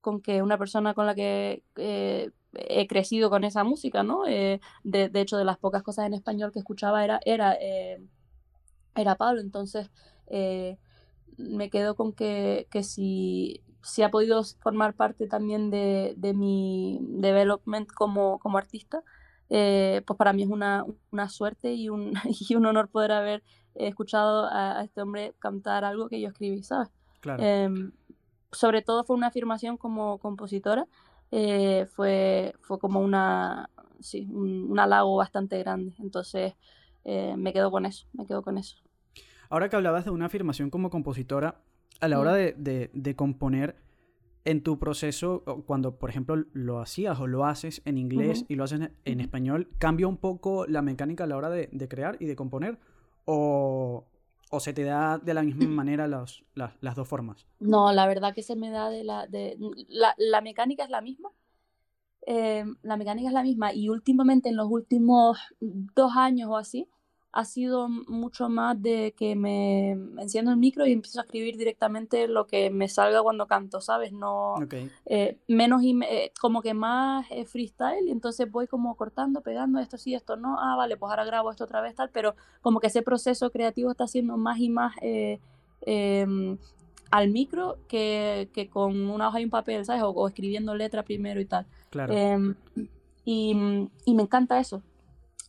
con 0.00 0.20
que 0.20 0.42
una 0.42 0.58
persona 0.58 0.94
con 0.94 1.06
la 1.06 1.14
que 1.14 1.62
eh, 1.76 2.30
he 2.52 2.86
crecido 2.86 3.30
con 3.30 3.44
esa 3.44 3.64
música, 3.64 4.02
¿no? 4.02 4.26
Eh, 4.26 4.60
de, 4.84 5.08
de, 5.08 5.20
hecho, 5.20 5.36
de 5.36 5.44
las 5.44 5.58
pocas 5.58 5.82
cosas 5.82 6.06
en 6.06 6.14
español 6.14 6.52
que 6.52 6.58
escuchaba 6.58 7.04
era, 7.04 7.20
era, 7.24 7.56
eh, 7.60 8.00
era 8.94 9.16
Pablo, 9.16 9.40
entonces 9.40 9.90
me 11.38 11.70
quedo 11.70 11.94
con 11.94 12.12
que, 12.12 12.66
que 12.70 12.82
si, 12.82 13.62
si, 13.82 14.02
ha 14.02 14.10
podido 14.10 14.42
formar 14.60 14.94
parte 14.94 15.26
también 15.28 15.70
de, 15.70 16.14
de 16.16 16.34
mi 16.34 16.98
development 17.02 17.90
como, 17.92 18.38
como 18.38 18.58
artista, 18.58 19.04
eh, 19.48 20.02
pues 20.06 20.16
para 20.16 20.32
mí 20.32 20.42
es 20.42 20.48
una, 20.48 20.84
una 21.10 21.28
suerte 21.28 21.72
y 21.72 21.88
un, 21.88 22.12
y 22.48 22.54
un, 22.54 22.66
honor 22.66 22.88
poder 22.88 23.12
haber 23.12 23.42
escuchado 23.74 24.48
a, 24.50 24.82
este 24.82 25.02
hombre 25.02 25.34
cantar 25.38 25.84
algo 25.84 26.08
que 26.08 26.20
yo 26.20 26.28
escribí, 26.28 26.62
¿sabes? 26.62 26.88
Em, 27.38 27.92
sobre 28.52 28.82
todo 28.82 29.04
fue 29.04 29.16
una 29.16 29.28
afirmación 29.28 29.76
como 29.76 30.18
compositora, 30.18 30.86
eh, 31.30 31.86
fue, 31.92 32.54
fue 32.60 32.78
como 32.78 33.00
una, 33.00 33.68
sí, 34.00 34.28
un, 34.30 34.78
halago 34.78 35.16
bastante 35.16 35.58
grande, 35.58 35.94
entonces 35.98 36.54
eh, 37.04 37.34
me 37.36 37.52
quedo 37.52 37.70
con 37.70 37.84
eso, 37.84 38.06
me 38.12 38.26
quedo 38.26 38.42
con 38.42 38.58
eso. 38.58 38.76
Ahora 39.48 39.68
que 39.68 39.76
hablabas 39.76 40.04
de 40.04 40.10
una 40.10 40.26
afirmación 40.26 40.70
como 40.70 40.90
compositora, 40.90 41.60
a 42.00 42.08
la 42.08 42.20
hora 42.20 42.34
de, 42.34 42.52
de, 42.52 42.90
de 42.92 43.16
componer, 43.16 43.76
en 44.46 44.62
tu 44.62 44.78
proceso, 44.78 45.42
cuando 45.66 45.98
por 45.98 46.08
ejemplo 46.08 46.36
lo 46.52 46.78
hacías 46.78 47.18
o 47.18 47.26
lo 47.26 47.44
haces 47.44 47.82
en 47.84 47.98
inglés 47.98 48.44
y 48.48 48.54
lo 48.54 48.62
haces 48.62 48.90
en, 49.04 49.20
español, 49.20 49.68
¿cambia 49.78 50.06
un 50.06 50.16
poco 50.16 50.66
la 50.66 50.82
mecánica 50.82 51.24
a 51.24 51.26
la 51.26 51.36
hora 51.36 51.50
de, 51.50 51.88
crear 51.88 52.16
y 52.20 52.26
de 52.26 52.36
componer? 52.36 52.78
¿O, 53.24 54.06
se 54.60 54.72
te 54.72 54.84
da 54.84 55.18
de 55.18 55.34
la 55.34 55.42
misma 55.42 55.66
manera 55.66 56.06
las, 56.06 56.44
las, 56.54 56.94
dos 56.94 57.08
formas? 57.08 57.44
No, 57.58 57.92
la 57.92 58.06
verdad 58.06 58.34
que 58.34 58.44
se 58.44 58.54
me 58.54 58.70
da 58.70 58.88
de 58.88 59.02
la... 59.02 59.26
De, 59.26 59.58
la, 59.88 60.14
la 60.16 60.40
mecánica 60.40 60.84
es 60.84 60.90
la 60.90 61.00
misma. 61.00 61.30
Eh, 62.24 62.64
la 62.82 62.96
mecánica 62.96 63.28
es 63.28 63.34
la 63.34 63.42
misma 63.42 63.72
y 63.72 63.88
últimamente 63.88 64.48
en 64.48 64.56
los 64.56 64.70
últimos 64.70 65.38
dos 65.60 66.12
años 66.16 66.50
o 66.50 66.56
así, 66.56 66.88
ha 67.36 67.44
sido 67.44 67.90
mucho 67.90 68.48
más 68.48 68.80
de 68.80 69.12
que 69.14 69.36
me 69.36 69.90
enciendo 69.90 70.52
el 70.52 70.56
micro 70.56 70.86
y 70.86 70.92
empiezo 70.92 71.20
a 71.20 71.24
escribir 71.24 71.58
directamente 71.58 72.28
lo 72.28 72.46
que 72.46 72.70
me 72.70 72.88
salga 72.88 73.22
cuando 73.22 73.46
canto, 73.46 73.82
¿sabes? 73.82 74.10
No, 74.10 74.54
eh, 75.04 75.36
menos 75.46 75.82
y 75.82 76.00
eh, 76.08 76.32
como 76.40 76.62
que 76.62 76.72
más 76.72 77.26
eh, 77.30 77.44
freestyle 77.44 78.08
y 78.08 78.10
entonces 78.10 78.50
voy 78.50 78.66
como 78.66 78.94
cortando, 78.94 79.42
pegando 79.42 79.78
esto 79.80 79.98
sí, 79.98 80.14
esto 80.14 80.36
no, 80.36 80.56
ah, 80.58 80.76
vale, 80.76 80.96
pues 80.96 81.10
ahora 81.10 81.26
grabo 81.26 81.50
esto 81.50 81.64
otra 81.64 81.82
vez, 81.82 81.94
tal, 81.94 82.08
pero 82.08 82.34
como 82.62 82.80
que 82.80 82.86
ese 82.86 83.02
proceso 83.02 83.50
creativo 83.50 83.90
está 83.90 84.06
siendo 84.06 84.38
más 84.38 84.58
y 84.58 84.70
más 84.70 84.94
em, 85.02 86.56
al 87.10 87.28
micro 87.28 87.76
que, 87.86 88.48
que, 88.54 88.70
con 88.70 89.10
una 89.10 89.28
hoja 89.28 89.42
y 89.42 89.44
un 89.44 89.50
papel, 89.50 89.84
¿sabes? 89.84 90.02
O, 90.06 90.26
escribiendo 90.26 90.74
letra 90.74 91.02
primero 91.02 91.38
y 91.38 91.44
tal. 91.44 91.66
Claro. 91.90 92.14
Em, 92.14 92.54
y, 93.26 93.50
y 94.06 94.14
me 94.14 94.22
encanta 94.22 94.58
eso, 94.58 94.80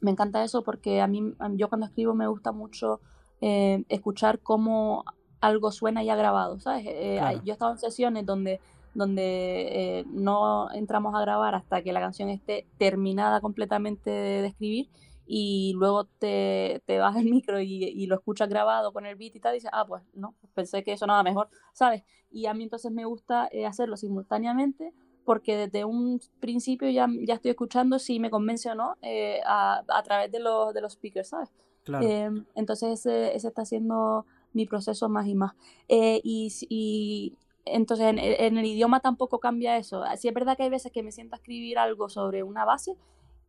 me 0.02 0.12
encanta 0.12 0.44
eso 0.44 0.64
porque 0.64 1.02
a 1.02 1.08
mí, 1.08 1.34
yo 1.54 1.70
cuando 1.70 1.88
escribo 1.88 2.14
me 2.14 2.28
gusta 2.28 2.52
mucho 2.52 3.00
eh, 3.42 3.84
escuchar 3.90 4.40
cómo 4.40 5.06
algo 5.40 5.72
suena 5.72 6.04
ya 6.04 6.16
grabado, 6.16 6.60
¿sabes? 6.60 6.86
Eh, 6.88 7.20
yo 7.44 7.52
he 7.52 7.54
estado 7.54 7.72
en 7.72 7.80
sesiones 7.80 8.26
donde, 8.26 8.60
donde 8.94 10.00
eh, 10.00 10.06
no 10.08 10.72
entramos 10.72 11.14
a 11.16 11.22
grabar 11.22 11.56
hasta 11.56 11.82
que 11.82 11.94
la 11.94 12.00
canción 12.00 12.30
esté 12.30 12.68
terminada 12.78 13.42
completamente 13.42 14.10
de 14.10 14.48
escribir 14.48 14.90
y 15.28 15.74
luego 15.76 16.06
te, 16.06 16.82
te 16.86 16.98
vas 17.00 17.16
el 17.18 17.26
micro 17.30 17.60
y, 17.60 17.84
y, 17.84 18.08
lo 18.08 18.16
escuchas 18.16 18.50
grabado 18.50 18.94
con 18.94 19.06
el 19.06 19.16
beat 19.16 19.36
y 19.36 19.40
tal, 19.40 19.54
y 19.54 19.58
dices, 19.58 19.72
ah, 19.74 19.86
pues 19.86 20.02
no, 20.14 20.36
pensé 20.54 20.84
que 20.84 20.98
sonaba 20.98 21.22
mejor, 21.22 21.50
¿sabes? 21.74 22.04
Y 22.32 22.46
a 22.46 22.54
mí 22.54 22.64
entonces 22.64 22.92
me 22.92 23.06
gusta 23.06 23.48
eh, 23.52 23.66
hacerlo 23.66 23.98
simultáneamente 23.98 24.94
porque 25.28 25.58
desde 25.58 25.84
un 25.84 26.22
principio 26.40 26.90
ya, 26.90 27.06
ya 27.26 27.34
estoy 27.34 27.52
escuchando 27.52 28.00
si 28.00 28.18
me 28.18 28.30
convence 28.30 28.70
o 28.70 28.76
no 28.76 28.96
eh, 29.02 29.42
a, 29.46 29.84
a, 29.86 30.02
través 30.02 30.32
de 30.32 30.40
los, 30.40 30.74
de 30.74 30.80
los 30.80 30.94
speakers, 30.94 31.28
¿sabes? 31.28 31.50
Claro. 31.84 32.08
Eh, 32.08 32.32
entonces 32.56 33.02
ese, 33.02 33.36
ese, 33.36 33.50
está 33.50 33.66
siendo 33.66 34.26
mi 34.54 34.66
proceso 34.66 35.10
más 35.10 35.28
y 35.28 35.36
más. 35.36 35.52
Eh, 35.90 36.22
y, 36.24 36.50
y, 36.70 37.34
entonces 37.66 38.06
en, 38.08 38.20
en, 38.20 38.58
el 38.58 38.66
idioma 38.66 39.02
tampoco 39.02 39.40
cambia 39.40 39.76
eso. 39.76 40.02
Sí 40.16 40.30
es 40.30 40.34
verdad 40.34 40.56
que 40.56 40.64
hay 40.64 40.70
veces 40.70 40.94
que 40.94 41.04
me 41.04 41.12
siento 41.12 41.36
a 41.36 41.40
escribir 41.40 41.78
algo 41.78 42.08
sobre 42.08 42.42
una 42.44 42.64
base 42.64 42.96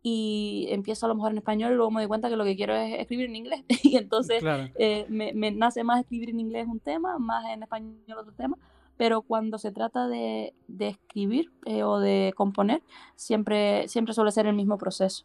y 0.03 0.67
empiezo 0.71 1.07
a 1.07 1.11
lo 1.11 1.15
mejor 1.15 1.31
en 1.31 1.39
español 1.39 1.75
y 1.75 1.77
luego 1.77 1.93
me 1.93 2.01
doy 2.01 2.09
cuenta 2.09 2.29
que 2.29 2.35
lo 2.35 2.45
que 2.45 2.57
quiero 2.57 2.75
es 2.75 2.99
escribir 2.99 3.27
en 3.27 3.37
inglés 3.37 3.63
y 3.85 3.97
entonces 3.97 4.41
claro. 4.41 4.69
eh, 4.81 5.07
me, 5.09 5.33
me, 5.33 5.53
nace 5.53 5.85
más 5.85 6.01
escribir 6.01 6.31
en 6.31 6.41
inglés 6.41 6.67
un 6.67 6.81
tema, 6.81 7.21
más 7.21 7.45
en 7.53 7.63
español 7.63 8.19
otro 8.19 8.33
tema, 8.33 8.59
pero 8.99 9.23
cuando 9.23 9.57
se 9.57 9.73
trata 9.73 10.09
de, 10.09 10.53
de 10.67 10.89
escribir 10.89 11.51
eh, 11.65 11.83
o 11.83 11.99
de 11.99 12.35
componer, 12.37 12.83
siempre, 13.17 13.89
siempre 13.89 14.13
suele 14.13 14.31
ser 14.33 14.47
el 14.47 14.55
mismo 14.55 14.77
proceso. 14.77 15.25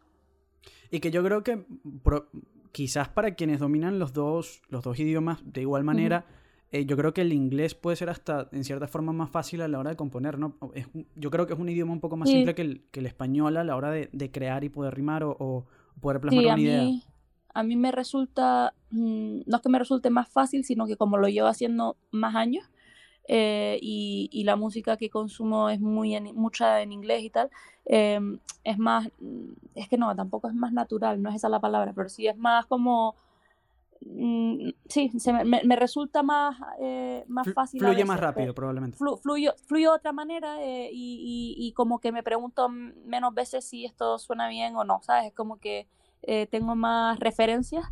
Y 0.90 1.02
que 1.02 1.12
yo 1.12 1.24
creo 1.24 1.44
que 1.44 1.66
pro, 2.04 2.30
quizás 2.72 3.10
para 3.10 3.36
quienes 3.36 3.60
dominan 3.60 4.00
los 4.00 4.14
dos, 4.14 4.62
los 4.70 4.84
dos 4.84 4.98
idiomas 4.98 5.42
de 5.44 5.62
igual 5.62 5.84
manera, 5.84 6.26
uh 6.26 6.32
-huh 6.32 6.44
eh, 6.74 6.88
yo 6.88 6.98
creo 6.98 7.14
que 7.14 7.22
el 7.22 7.32
inglés 7.34 7.76
puede 7.76 7.96
ser 7.96 8.10
hasta 8.10 8.50
en 8.52 8.64
cierta 8.64 8.88
forma 8.88 9.14
más 9.14 9.30
fácil 9.30 9.62
a 9.62 9.68
la 9.68 9.78
hora 9.78 9.92
de 9.92 9.96
componer, 9.96 10.40
¿no? 10.40 10.58
Es, 10.74 10.88
yo 11.16 11.30
creo 11.30 11.46
que 11.46 11.54
es 11.54 11.60
un 11.60 11.70
idioma 11.70 11.94
un 11.94 12.00
poco 12.00 12.18
más 12.18 12.28
sí. 12.28 12.38
simple 12.38 12.56
que 12.56 12.64
el, 12.64 12.82
que 12.90 13.00
el, 13.00 13.06
español 13.06 13.58
a 13.58 13.64
la 13.64 13.76
hora 13.76 13.92
de, 13.92 14.10
de 14.12 14.32
crear 14.32 14.64
y 14.64 14.70
poder 14.70 14.96
rimar 14.96 15.24
o, 15.24 15.38
o 15.40 15.68
poder 16.02 16.20
plasmar 16.20 16.42
sí, 16.42 16.46
una 16.46 16.54
a 16.54 16.58
mí, 16.58 16.64
idea. 16.64 17.02
A 17.54 17.62
mí 17.62 17.76
me 17.76 17.92
resulta, 17.92 18.74
mmm, 18.90 19.42
no 19.46 19.58
es 19.58 19.62
que 19.62 19.70
me 19.70 19.78
resulte 19.78 20.10
más 20.10 20.28
fácil, 20.30 20.64
sino 20.64 20.88
que 20.88 20.98
como 20.98 21.18
lo 21.18 21.28
llevo 21.28 21.48
haciendo 21.48 21.96
más 22.10 22.34
años 22.34 22.68
eh, 23.28 23.80
y, 23.82 24.30
y, 24.32 24.44
la 24.44 24.56
música 24.56 24.98
que 24.98 25.10
consumo 25.10 25.70
es 25.70 25.80
muy 25.80 26.16
en, 26.16 26.36
mucha 26.36 26.82
en 26.82 26.92
inglés 26.92 27.24
y 27.24 27.30
tal, 27.30 27.50
eh, 27.86 28.20
es 28.64 28.78
más, 28.78 29.10
es 29.76 29.88
que 29.88 29.98
no, 29.98 30.16
tampoco 30.16 30.50
es 30.50 30.54
más 30.54 30.74
natural, 30.74 31.22
no 31.22 31.30
es 31.30 31.36
esa 31.36 31.50
la 31.50 31.60
palabra, 31.60 31.94
pero 31.96 32.10
sí 32.10 32.28
es 32.28 32.38
más 32.38 32.66
como 32.66 33.16
Mm, 34.06 34.70
sí, 34.90 35.12
se 35.18 35.32
me, 35.32 35.44
me, 35.64 35.76
resulta 35.76 36.24
más, 36.24 36.58
eh, 36.80 37.24
más 37.28 37.52
fácil. 37.54 37.80
Fluye 37.80 37.96
veces, 37.96 38.08
más 38.08 38.20
rápido, 38.20 38.54
probablemente. 38.54 38.98
Flu, 38.98 39.18
fluyo, 39.18 39.54
fluyo 39.66 39.92
de 39.92 39.98
otra 39.98 40.12
manera 40.12 40.62
eh, 40.62 40.90
y, 40.92 41.56
y, 41.58 41.68
y, 41.68 41.72
como 41.74 42.00
que 42.00 42.12
me 42.12 42.24
pregunto 42.24 42.68
menos 42.70 43.34
veces 43.34 43.66
si 43.66 43.86
esto 43.86 44.20
suena 44.20 44.48
bien 44.48 44.76
o 44.76 44.84
no, 44.84 45.02
¿sabes? 45.04 45.28
Es 45.28 45.34
como 45.34 45.58
que 45.58 45.88
eh, 46.24 46.48
tengo 46.48 46.76
más 46.76 47.20
referencias 47.20 47.86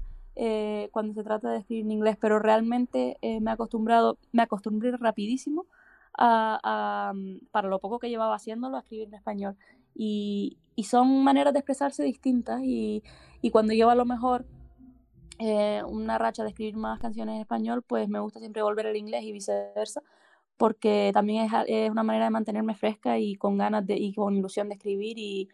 eh, 0.43 0.89
cuando 0.91 1.13
se 1.13 1.23
trata 1.23 1.51
de 1.51 1.60
escribir 1.60 1.86
en 1.86 1.91
inglés, 1.91 2.17
pero 2.19 2.39
realmente 2.39 3.15
eh, 3.21 3.39
me 3.41 3.51
he 3.51 3.54
acostumbrado, 3.54 4.17
me 4.32 4.41
acostumbré 4.41 4.91
rapidísimo 4.97 5.67
a, 6.17 6.60
a, 6.63 7.13
para 7.51 7.69
lo 7.69 7.77
poco 7.77 7.99
que 7.99 8.10
llevaba 8.10 8.34
haciéndolo, 8.34 8.75
a 8.75 8.80
escribir 8.80 9.10
en 9.10 9.13
español. 9.13 9.56
Y, 9.93 10.58
y 10.75 10.86
son 10.86 11.23
maneras 11.23 11.54
de 11.54 11.60
expresarse 11.60 12.01
distintas 12.01 12.60
y, 12.63 13.04
y 13.43 13.51
cuando 13.51 13.73
llevo 13.73 13.91
a 13.91 13.95
lo 13.95 14.06
mejor 14.06 14.47
eh, 15.38 15.84
una 15.88 16.17
racha 16.17 16.41
de 16.41 16.49
escribir 16.49 16.75
más 16.75 16.99
canciones 16.99 17.36
en 17.36 17.41
español, 17.41 17.84
pues 17.84 18.10
me 18.10 18.19
gusta 18.19 18.39
siempre 18.39 18.63
volver 18.63 18.88
al 18.88 18.97
inglés 18.97 19.23
y 19.23 19.32
viceversa, 19.34 20.01
porque 20.58 21.12
también 21.13 21.45
es, 21.45 21.51
es, 21.67 21.91
una 21.91 22.01
manera 22.01 22.25
de 22.25 22.32
mantenerme 22.32 22.73
fresca 22.73 23.19
y 23.19 23.36
con 23.36 23.60
ganas 23.60 23.86
de, 23.86 23.95
y 23.95 24.12
con 24.15 24.36
ilusión 24.36 24.69
de 24.69 24.75
escribir 24.75 25.19
y, 25.19 25.49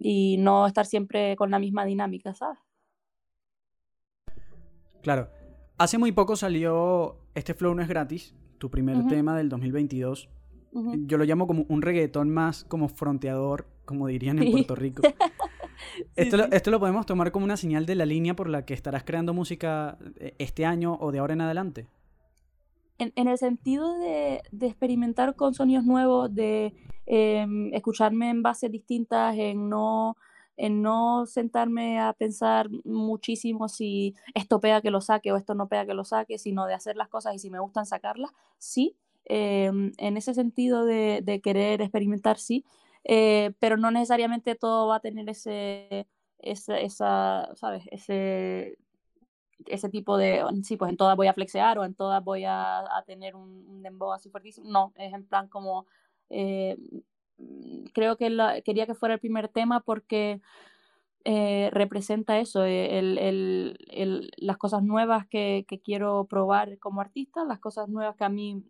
y 0.00 0.36
no 0.38 0.66
estar 0.66 0.86
siempre 0.86 1.36
con 1.36 1.52
la 1.52 1.60
misma 1.60 1.84
dinámica, 1.84 2.34
¿sabes? 2.34 2.58
Claro. 5.02 5.28
Hace 5.78 5.98
muy 5.98 6.12
poco 6.12 6.36
salió 6.36 7.16
Este 7.34 7.54
Flow 7.54 7.74
no 7.74 7.82
es 7.82 7.88
gratis, 7.88 8.34
tu 8.58 8.70
primer 8.70 8.96
uh 8.96 9.00
-huh. 9.00 9.08
tema 9.08 9.36
del 9.36 9.48
2022. 9.48 10.28
Uh 10.72 10.82
-huh. 10.82 11.06
Yo 11.06 11.18
lo 11.18 11.24
llamo 11.24 11.46
como 11.46 11.66
un 11.68 11.82
reggaetón 11.82 12.30
más 12.30 12.64
como 12.64 12.88
fronteador, 12.88 13.66
como 13.84 14.06
dirían 14.06 14.38
en 14.38 14.52
Puerto 14.52 14.74
Rico. 14.74 15.02
esto, 16.16 16.36
sí, 16.36 16.42
Lo, 16.42 16.56
esto 16.56 16.70
lo 16.70 16.80
podemos 16.80 17.06
tomar 17.06 17.32
como 17.32 17.44
una 17.44 17.56
señal 17.56 17.86
de 17.86 17.94
la 17.94 18.06
línea 18.06 18.34
por 18.34 18.48
la 18.48 18.64
que 18.64 18.74
estarás 18.74 19.04
creando 19.04 19.34
música 19.34 19.98
eh, 20.16 20.34
este 20.38 20.64
año 20.64 20.96
o 21.00 21.12
de 21.12 21.18
ahora 21.18 21.34
en 21.34 21.40
adelante. 21.40 21.88
En, 22.98 23.12
en 23.16 23.26
el 23.26 23.38
sentido 23.38 23.98
de, 23.98 24.42
de, 24.52 24.66
experimentar 24.66 25.34
con 25.34 25.54
sonidos 25.54 25.84
nuevos, 25.84 26.32
de 26.32 26.72
eh, 27.06 27.46
escucharme 27.72 28.30
en 28.30 28.42
bases 28.42 28.70
distintas, 28.70 29.36
en 29.36 29.68
no, 29.68 30.16
en 30.56 30.82
no 30.82 31.26
sentarme 31.26 32.00
a 32.00 32.12
pensar 32.12 32.68
muchísimo 32.84 33.68
si 33.68 34.14
esto 34.34 34.60
pega 34.60 34.80
que 34.82 34.90
lo 34.90 35.00
saque 35.00 35.32
o 35.32 35.36
esto 35.36 35.54
no 35.54 35.68
pega 35.68 35.86
que 35.86 35.94
lo 35.94 36.04
saque, 36.04 36.38
sino 36.38 36.66
de 36.66 36.74
hacer 36.74 36.96
las 36.96 37.08
cosas 37.08 37.34
y 37.34 37.38
si 37.38 37.50
me 37.50 37.60
gustan 37.60 37.86
sacarlas, 37.86 38.32
sí. 38.58 38.96
Eh, 39.26 39.66
en 39.66 40.16
ese 40.16 40.34
sentido 40.34 40.84
de, 40.84 41.20
de 41.22 41.40
querer 41.40 41.80
experimentar, 41.80 42.38
sí 42.38 42.64
eh, 43.04 43.52
pero 43.58 43.76
no 43.76 43.90
necesariamente 43.90 44.54
todo 44.54 44.88
va 44.88 44.96
a 44.96 45.00
tener 45.00 45.28
ese, 45.28 46.06
esa, 46.38 46.78
esa, 46.78 47.48
¿sabes? 47.56 47.84
Ese, 47.90 48.78
ese 49.66 49.88
tipo 49.88 50.16
de, 50.16 50.44
sí, 50.62 50.76
pues 50.76 50.90
en 50.90 50.96
todas 50.96 51.16
voy 51.16 51.26
a 51.26 51.32
flexear 51.34 51.78
o 51.78 51.84
en 51.84 51.94
todas 51.94 52.22
voy 52.22 52.44
a, 52.44 52.80
a 52.80 53.02
tener 53.04 53.34
un, 53.34 53.66
un 53.68 53.82
dembow 53.82 54.12
así 54.12 54.30
fuertísimo. 54.30 54.70
No, 54.70 54.92
es 54.96 55.12
en 55.12 55.26
plan 55.26 55.48
como, 55.48 55.86
eh, 56.30 56.76
creo 57.92 58.16
que 58.16 58.62
quería 58.64 58.86
que 58.86 58.94
fuera 58.94 59.14
el 59.14 59.20
primer 59.20 59.48
tema 59.48 59.80
porque 59.80 60.40
eh, 61.24 61.70
representa 61.72 62.38
eso, 62.40 62.64
eh, 62.64 62.98
el, 62.98 63.18
el, 63.18 63.78
el, 63.90 64.30
las 64.38 64.56
cosas 64.56 64.82
nuevas 64.82 65.26
que, 65.28 65.64
que 65.68 65.80
quiero 65.80 66.26
probar 66.26 66.78
como 66.78 67.00
artista, 67.00 67.44
las 67.44 67.60
cosas 67.60 67.88
nuevas 67.88 68.16
que 68.16 68.24
a 68.24 68.28
mí 68.28 68.64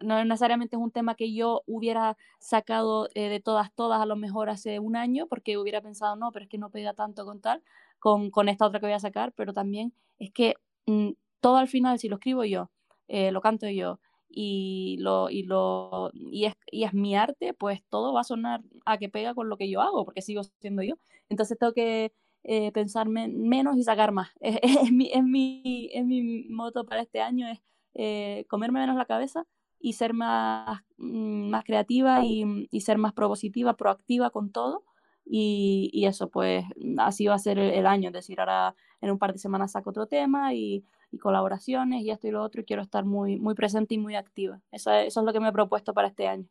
no 0.00 0.22
necesariamente 0.24 0.76
es 0.76 0.82
un 0.82 0.90
tema 0.90 1.14
que 1.14 1.32
yo 1.32 1.62
hubiera 1.66 2.16
sacado 2.38 3.08
eh, 3.14 3.28
de 3.28 3.40
todas, 3.40 3.72
todas 3.74 4.00
a 4.00 4.06
lo 4.06 4.16
mejor 4.16 4.50
hace 4.50 4.78
un 4.78 4.96
año, 4.96 5.26
porque 5.28 5.56
hubiera 5.56 5.80
pensado, 5.80 6.16
no, 6.16 6.32
pero 6.32 6.44
es 6.44 6.48
que 6.48 6.58
no 6.58 6.70
pega 6.70 6.94
tanto 6.94 7.24
con 7.24 7.40
tal, 7.40 7.62
con, 7.98 8.30
con 8.30 8.48
esta 8.48 8.66
otra 8.66 8.80
que 8.80 8.86
voy 8.86 8.94
a 8.94 9.00
sacar, 9.00 9.32
pero 9.32 9.52
también 9.52 9.94
es 10.18 10.32
que 10.32 10.54
mmm, 10.86 11.10
todo 11.40 11.56
al 11.56 11.68
final, 11.68 11.98
si 11.98 12.08
lo 12.08 12.16
escribo 12.16 12.44
yo, 12.44 12.70
eh, 13.08 13.30
lo 13.30 13.40
canto 13.40 13.68
yo 13.68 14.00
y, 14.34 14.96
lo, 15.00 15.30
y, 15.30 15.44
lo, 15.44 16.10
y, 16.12 16.46
es, 16.46 16.54
y 16.70 16.84
es 16.84 16.92
mi 16.92 17.16
arte, 17.16 17.54
pues 17.54 17.82
todo 17.88 18.12
va 18.12 18.22
a 18.22 18.24
sonar 18.24 18.62
a 18.84 18.98
que 18.98 19.08
pega 19.08 19.34
con 19.34 19.48
lo 19.48 19.56
que 19.56 19.70
yo 19.70 19.80
hago, 19.80 20.04
porque 20.04 20.22
sigo 20.22 20.42
siendo 20.60 20.82
yo. 20.82 20.96
Entonces 21.28 21.56
tengo 21.58 21.72
que 21.72 22.12
eh, 22.42 22.72
pensar 22.72 23.08
men 23.08 23.48
menos 23.48 23.76
y 23.76 23.84
sacar 23.84 24.12
más. 24.12 24.30
Es, 24.40 24.58
es, 24.62 24.92
mi, 24.92 25.10
es, 25.12 25.22
mi, 25.22 25.88
es 25.92 26.04
mi 26.04 26.44
moto 26.50 26.84
para 26.84 27.02
este 27.02 27.20
año, 27.20 27.48
es 27.48 27.60
eh, 27.94 28.44
comerme 28.48 28.80
menos 28.80 28.96
la 28.96 29.06
cabeza 29.06 29.46
y 29.80 29.92
ser 29.92 30.14
más, 30.14 30.82
mm, 30.96 31.50
más 31.50 31.64
creativa 31.64 32.24
y, 32.24 32.66
y, 32.70 32.80
ser 32.80 32.98
más 32.98 33.12
propositiva, 33.12 33.76
proactiva 33.76 34.30
con 34.30 34.50
todo. 34.50 34.84
Y, 35.26 35.90
y, 35.92 36.06
eso, 36.06 36.28
pues 36.28 36.64
así 36.98 37.26
va 37.26 37.34
a 37.34 37.38
ser 37.38 37.58
el, 37.58 37.70
el, 37.72 37.86
año. 37.86 38.08
Es 38.08 38.14
decir, 38.14 38.40
ahora 38.40 38.74
en 39.00 39.10
un 39.10 39.18
par 39.18 39.32
de 39.32 39.38
semanas 39.38 39.72
saco 39.72 39.90
otro 39.90 40.06
tema 40.06 40.54
y, 40.54 40.84
y, 41.14 41.18
colaboraciones 41.18 42.02
y 42.02 42.10
esto 42.10 42.28
y 42.28 42.30
lo 42.30 42.42
otro. 42.42 42.60
Y 42.60 42.64
quiero 42.64 42.82
estar 42.82 43.04
muy, 43.04 43.38
muy 43.38 43.54
presente 43.54 43.94
y 43.94 43.98
muy 43.98 44.16
activa. 44.16 44.60
Eso, 44.72 44.92
eso 44.92 45.20
es 45.20 45.26
lo 45.26 45.32
que 45.32 45.40
me 45.40 45.48
he 45.48 45.52
propuesto 45.52 45.94
para 45.94 46.08
este 46.08 46.26
año. 46.26 46.46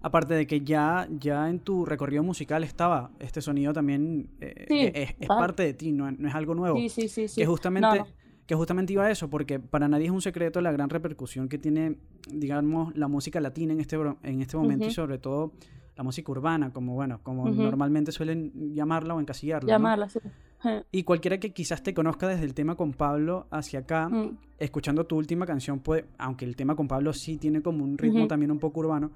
Aparte 0.00 0.34
de 0.34 0.46
que 0.46 0.60
ya, 0.60 1.08
ya 1.10 1.48
en 1.48 1.58
tu 1.58 1.84
recorrido 1.84 2.22
musical 2.22 2.62
estaba 2.62 3.10
este 3.18 3.42
sonido 3.42 3.72
también 3.72 4.30
eh, 4.40 4.66
sí, 4.68 4.90
es, 4.94 5.16
es, 5.18 5.26
parte 5.26 5.64
de 5.64 5.74
ti, 5.74 5.90
no, 5.90 6.08
no, 6.10 6.28
es 6.28 6.34
algo 6.34 6.54
nuevo. 6.54 6.78
Sí, 6.78 6.88
sí, 6.88 7.08
sí. 7.08 7.28
sí. 7.28 7.40
Que 7.40 7.46
justamente... 7.46 7.98
No, 7.98 8.04
no 8.04 8.18
que 8.48 8.54
justamente 8.54 8.94
iba 8.94 9.04
a 9.04 9.10
eso, 9.10 9.28
porque 9.28 9.60
para 9.60 9.88
nadie 9.88 10.06
es 10.06 10.10
un 10.10 10.22
secreto 10.22 10.62
la 10.62 10.72
gran 10.72 10.88
repercusión 10.88 11.50
que 11.50 11.58
tiene, 11.58 11.98
digamos, 12.32 12.96
la 12.96 13.06
música 13.06 13.42
latina 13.42 13.74
en 13.74 13.80
este, 13.80 13.96
en 14.22 14.40
este 14.40 14.56
momento 14.56 14.86
uh 14.86 14.88
-huh. 14.88 14.90
y 14.90 14.94
sobre 14.94 15.18
todo 15.18 15.52
la 15.94 16.02
música 16.02 16.32
urbana, 16.32 16.72
como 16.72 16.94
bueno, 16.94 17.20
como 17.22 17.42
uh 17.42 17.48
-huh. 17.48 17.56
normalmente 17.56 18.10
suelen 18.10 18.74
llamarla 18.74 19.14
o 19.14 19.20
encasillarla. 19.20 19.68
Llamarla, 19.68 20.06
¿no? 20.06 20.10
sí. 20.10 20.20
Y 20.90 21.04
cualquiera 21.04 21.38
que 21.38 21.52
quizás 21.52 21.82
te 21.82 21.94
conozca 21.94 22.26
desde 22.26 22.44
el 22.44 22.54
tema 22.54 22.74
con 22.74 22.92
Pablo 22.92 23.46
hacia 23.50 23.80
acá, 23.80 24.08
mm. 24.08 24.38
escuchando 24.58 25.06
tu 25.06 25.16
última 25.16 25.46
canción, 25.46 25.80
puede, 25.80 26.06
aunque 26.18 26.44
el 26.44 26.56
tema 26.56 26.74
con 26.74 26.88
Pablo 26.88 27.12
sí 27.12 27.36
tiene 27.36 27.62
como 27.62 27.84
un 27.84 27.96
ritmo 27.96 28.20
uh 28.20 28.24
-huh. 28.24 28.28
también 28.28 28.50
un 28.50 28.58
poco 28.58 28.80
urbano, 28.80 29.12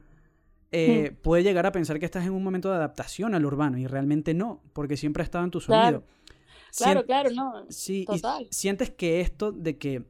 eh, 0.70 1.14
puede 1.20 1.42
llegar 1.42 1.66
a 1.66 1.72
pensar 1.72 1.98
que 1.98 2.07
estás 2.07 2.24
en 2.24 2.33
un 2.33 2.42
momento 2.42 2.70
de 2.70 2.76
adaptación 2.76 3.35
al 3.35 3.44
urbano 3.44 3.76
y 3.76 3.87
realmente 3.87 4.33
no, 4.33 4.62
porque 4.72 4.96
siempre 4.96 5.22
ha 5.22 5.24
estado 5.24 5.44
en 5.44 5.50
tu 5.50 5.61
sonido. 5.61 5.83
Claro. 5.83 6.05
Claro, 6.74 7.05
claro, 7.05 7.31
no. 7.31 7.66
Sí, 7.68 8.07
Total. 8.07 8.44
y 8.44 8.48
sientes 8.50 8.88
que 8.90 9.20
esto 9.20 9.52
de 9.52 9.76
que, 9.76 10.05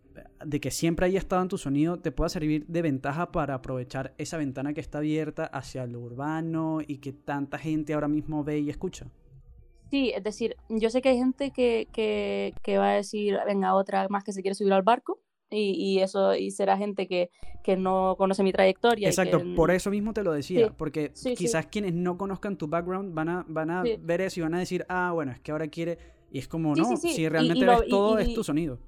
de 0.45 0.61
que 0.61 0.71
siempre 0.71 1.07
haya 1.07 1.19
estado 1.19 1.43
en 1.43 1.49
tu 1.49 1.59
sonido 1.59 1.99
te 1.99 2.13
pueda 2.13 2.29
servir 2.29 2.65
de 2.69 2.83
ventaja 2.83 3.33
para 3.33 3.55
aprovechar 3.55 4.15
esa 4.17 4.37
ventana 4.37 4.73
que 4.73 4.81
está 4.81 4.99
abierta 4.99 5.47
hacia 5.47 5.85
lo 5.89 5.99
urbano 5.99 6.79
y 6.87 6.99
que 6.99 7.13
tanta 7.13 7.59
gente 7.59 7.95
ahora 7.95 8.07
mismo 8.07 8.45
ve 8.45 8.61
y 8.61 8.71
escucha. 8.71 9.07
Sí, 9.93 10.11
es 10.17 10.25
decir, 10.25 10.57
yo 10.71 10.89
sé 10.89 11.03
que 11.03 11.11
hay 11.11 11.19
gente 11.19 11.51
que, 11.51 11.87
que, 11.93 12.55
que 12.63 12.79
va 12.79 12.93
a 12.93 12.95
decir, 12.95 13.37
venga, 13.47 13.75
otra 13.75 14.09
más 14.09 14.25
que 14.25 14.33
se 14.33 14.41
quiere 14.41 14.55
subir 14.55 14.73
al 14.73 14.81
barco, 14.81 15.21
y, 15.51 15.99
eso 15.99 16.35
y 16.35 16.51
será 16.51 16.79
gente 16.79 17.07
que, 17.07 17.29
que, 17.63 17.77
no 17.77 18.15
conoce 18.17 18.43
mi 18.43 18.53
trayectoria. 18.53 19.07
Exacto, 19.07 19.43
por 19.55 19.71
eso 19.71 19.91
mismo 19.91 20.15
te 20.15 20.23
lo 20.23 20.33
decía, 20.33 20.73
porque 20.79 21.13
quizás 21.37 21.67
quienes 21.67 21.93
no 21.93 22.17
conozcan 22.17 22.57
tu 22.57 22.69
background 22.69 23.13
van 23.13 23.29
a, 23.29 23.45
van 23.47 23.71
a 23.71 23.85
ver 24.01 24.23
eso 24.23 24.41
y 24.41 24.43
van 24.45 24.55
a 24.55 24.61
decir, 24.61 24.87
ah, 24.89 25.11
bueno, 25.13 25.33
es 25.33 25.41
que 25.41 25.53
ahora 25.53 25.69
quiere, 25.69 25.99
y 26.31 26.39
es 26.39 26.49
como, 26.49 26.75
no, 26.75 26.97
si 26.97 27.29
realmente 27.29 27.67
ves 27.67 27.83
todo, 27.91 28.19
es 28.19 28.33
tu 28.33 28.43
sonido. 28.43 28.79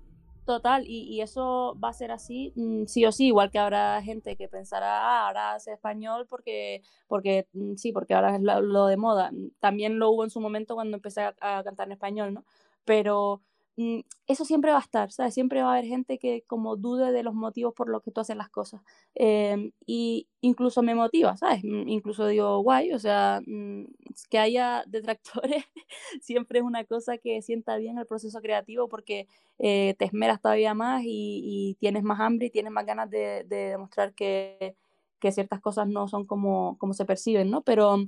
Total, 0.45 0.85
y, 0.87 1.03
y, 1.05 1.23
eso 1.23 1.75
va 1.83 1.89
a 1.89 1.93
ser 1.95 2.13
así, 2.13 2.53
mm, 2.55 2.85
sí 2.85 3.07
o 3.07 3.13
sí, 3.13 3.29
igual 3.29 3.51
que 3.51 3.59
habrá 3.59 4.03
gente 4.03 4.37
que 4.37 4.47
pensará, 4.47 5.01
ah, 5.01 5.27
ahora 5.29 5.55
hace 5.55 5.73
español 5.73 6.27
porque, 6.29 6.83
porque 7.07 7.47
mm, 7.55 7.77
sí, 7.77 7.93
porque 7.93 8.13
ahora 8.13 8.37
es 8.37 8.43
lo, 8.43 8.87
de 8.87 8.97
moda. 8.99 9.31
También 9.61 9.99
lo 9.99 10.11
hubo 10.11 10.25
en 10.25 10.31
su 10.31 10.41
momento 10.41 10.75
cuando 10.75 10.97
empecé 10.97 11.23
a, 11.23 11.35
a 11.41 11.65
cantar 11.65 11.89
en 11.89 11.93
español, 11.93 12.35
¿no? 12.35 12.45
Pero 12.85 13.43
Mm, 13.43 13.54
eso 13.77 14.45
siempre 14.45 14.71
va 14.71 14.79
a 14.79 14.81
estar, 14.81 15.11
¿sabes? 15.11 15.35
Siempre 15.35 15.63
va 15.63 15.71
a 15.71 15.73
haber 15.73 15.87
gente 15.87 16.19
que 16.19 16.43
como 16.47 16.77
dude 16.77 17.11
de 17.11 17.23
los 17.25 17.35
motivos 17.35 17.75
por 17.75 17.89
los 17.89 18.03
que 18.03 18.13
tú 18.13 18.21
haces 18.21 18.37
las 18.37 18.49
cosas. 18.49 18.81
Eh, 19.17 19.73
y 19.85 20.29
incluso 20.43 20.83
me 20.83 20.95
motiva, 20.95 21.37
¿sabes? 21.37 21.65
Mm, 21.65 21.89
incluso 21.89 22.27
digo, 22.27 22.61
guay, 22.61 22.93
o 22.93 22.99
sea, 23.01 23.41
mm, 23.45 23.87
que 24.31 24.39
haya 24.39 24.85
detractores 24.87 25.65
siempre 26.21 26.61
es 26.61 26.65
una 26.65 26.85
cosa 26.85 27.19
que 27.19 27.43
sienta 27.43 27.77
bien 27.77 27.99
el 27.99 28.07
proceso 28.07 28.41
creativo 28.41 28.89
porque 28.89 29.27
eh, 29.59 29.95
te 29.99 30.05
esmeras 30.05 30.41
todavía 30.41 30.75
más 30.75 31.03
y, 31.05 31.77
tienes 31.81 32.05
más 32.05 32.21
hambre 32.21 32.47
y 32.47 32.51
tienes 32.51 32.73
más 32.73 32.87
ganas 32.87 33.11
de, 33.11 33.45
demostrar 33.49 34.15
que, 34.15 34.77
que, 35.19 35.33
ciertas 35.33 35.61
cosas 35.61 35.89
no 35.89 36.07
son 36.09 36.27
como, 36.27 36.79
como 36.79 36.95
se 36.95 37.05
perciben, 37.05 37.51
¿no? 37.51 37.63
Pero... 37.63 37.99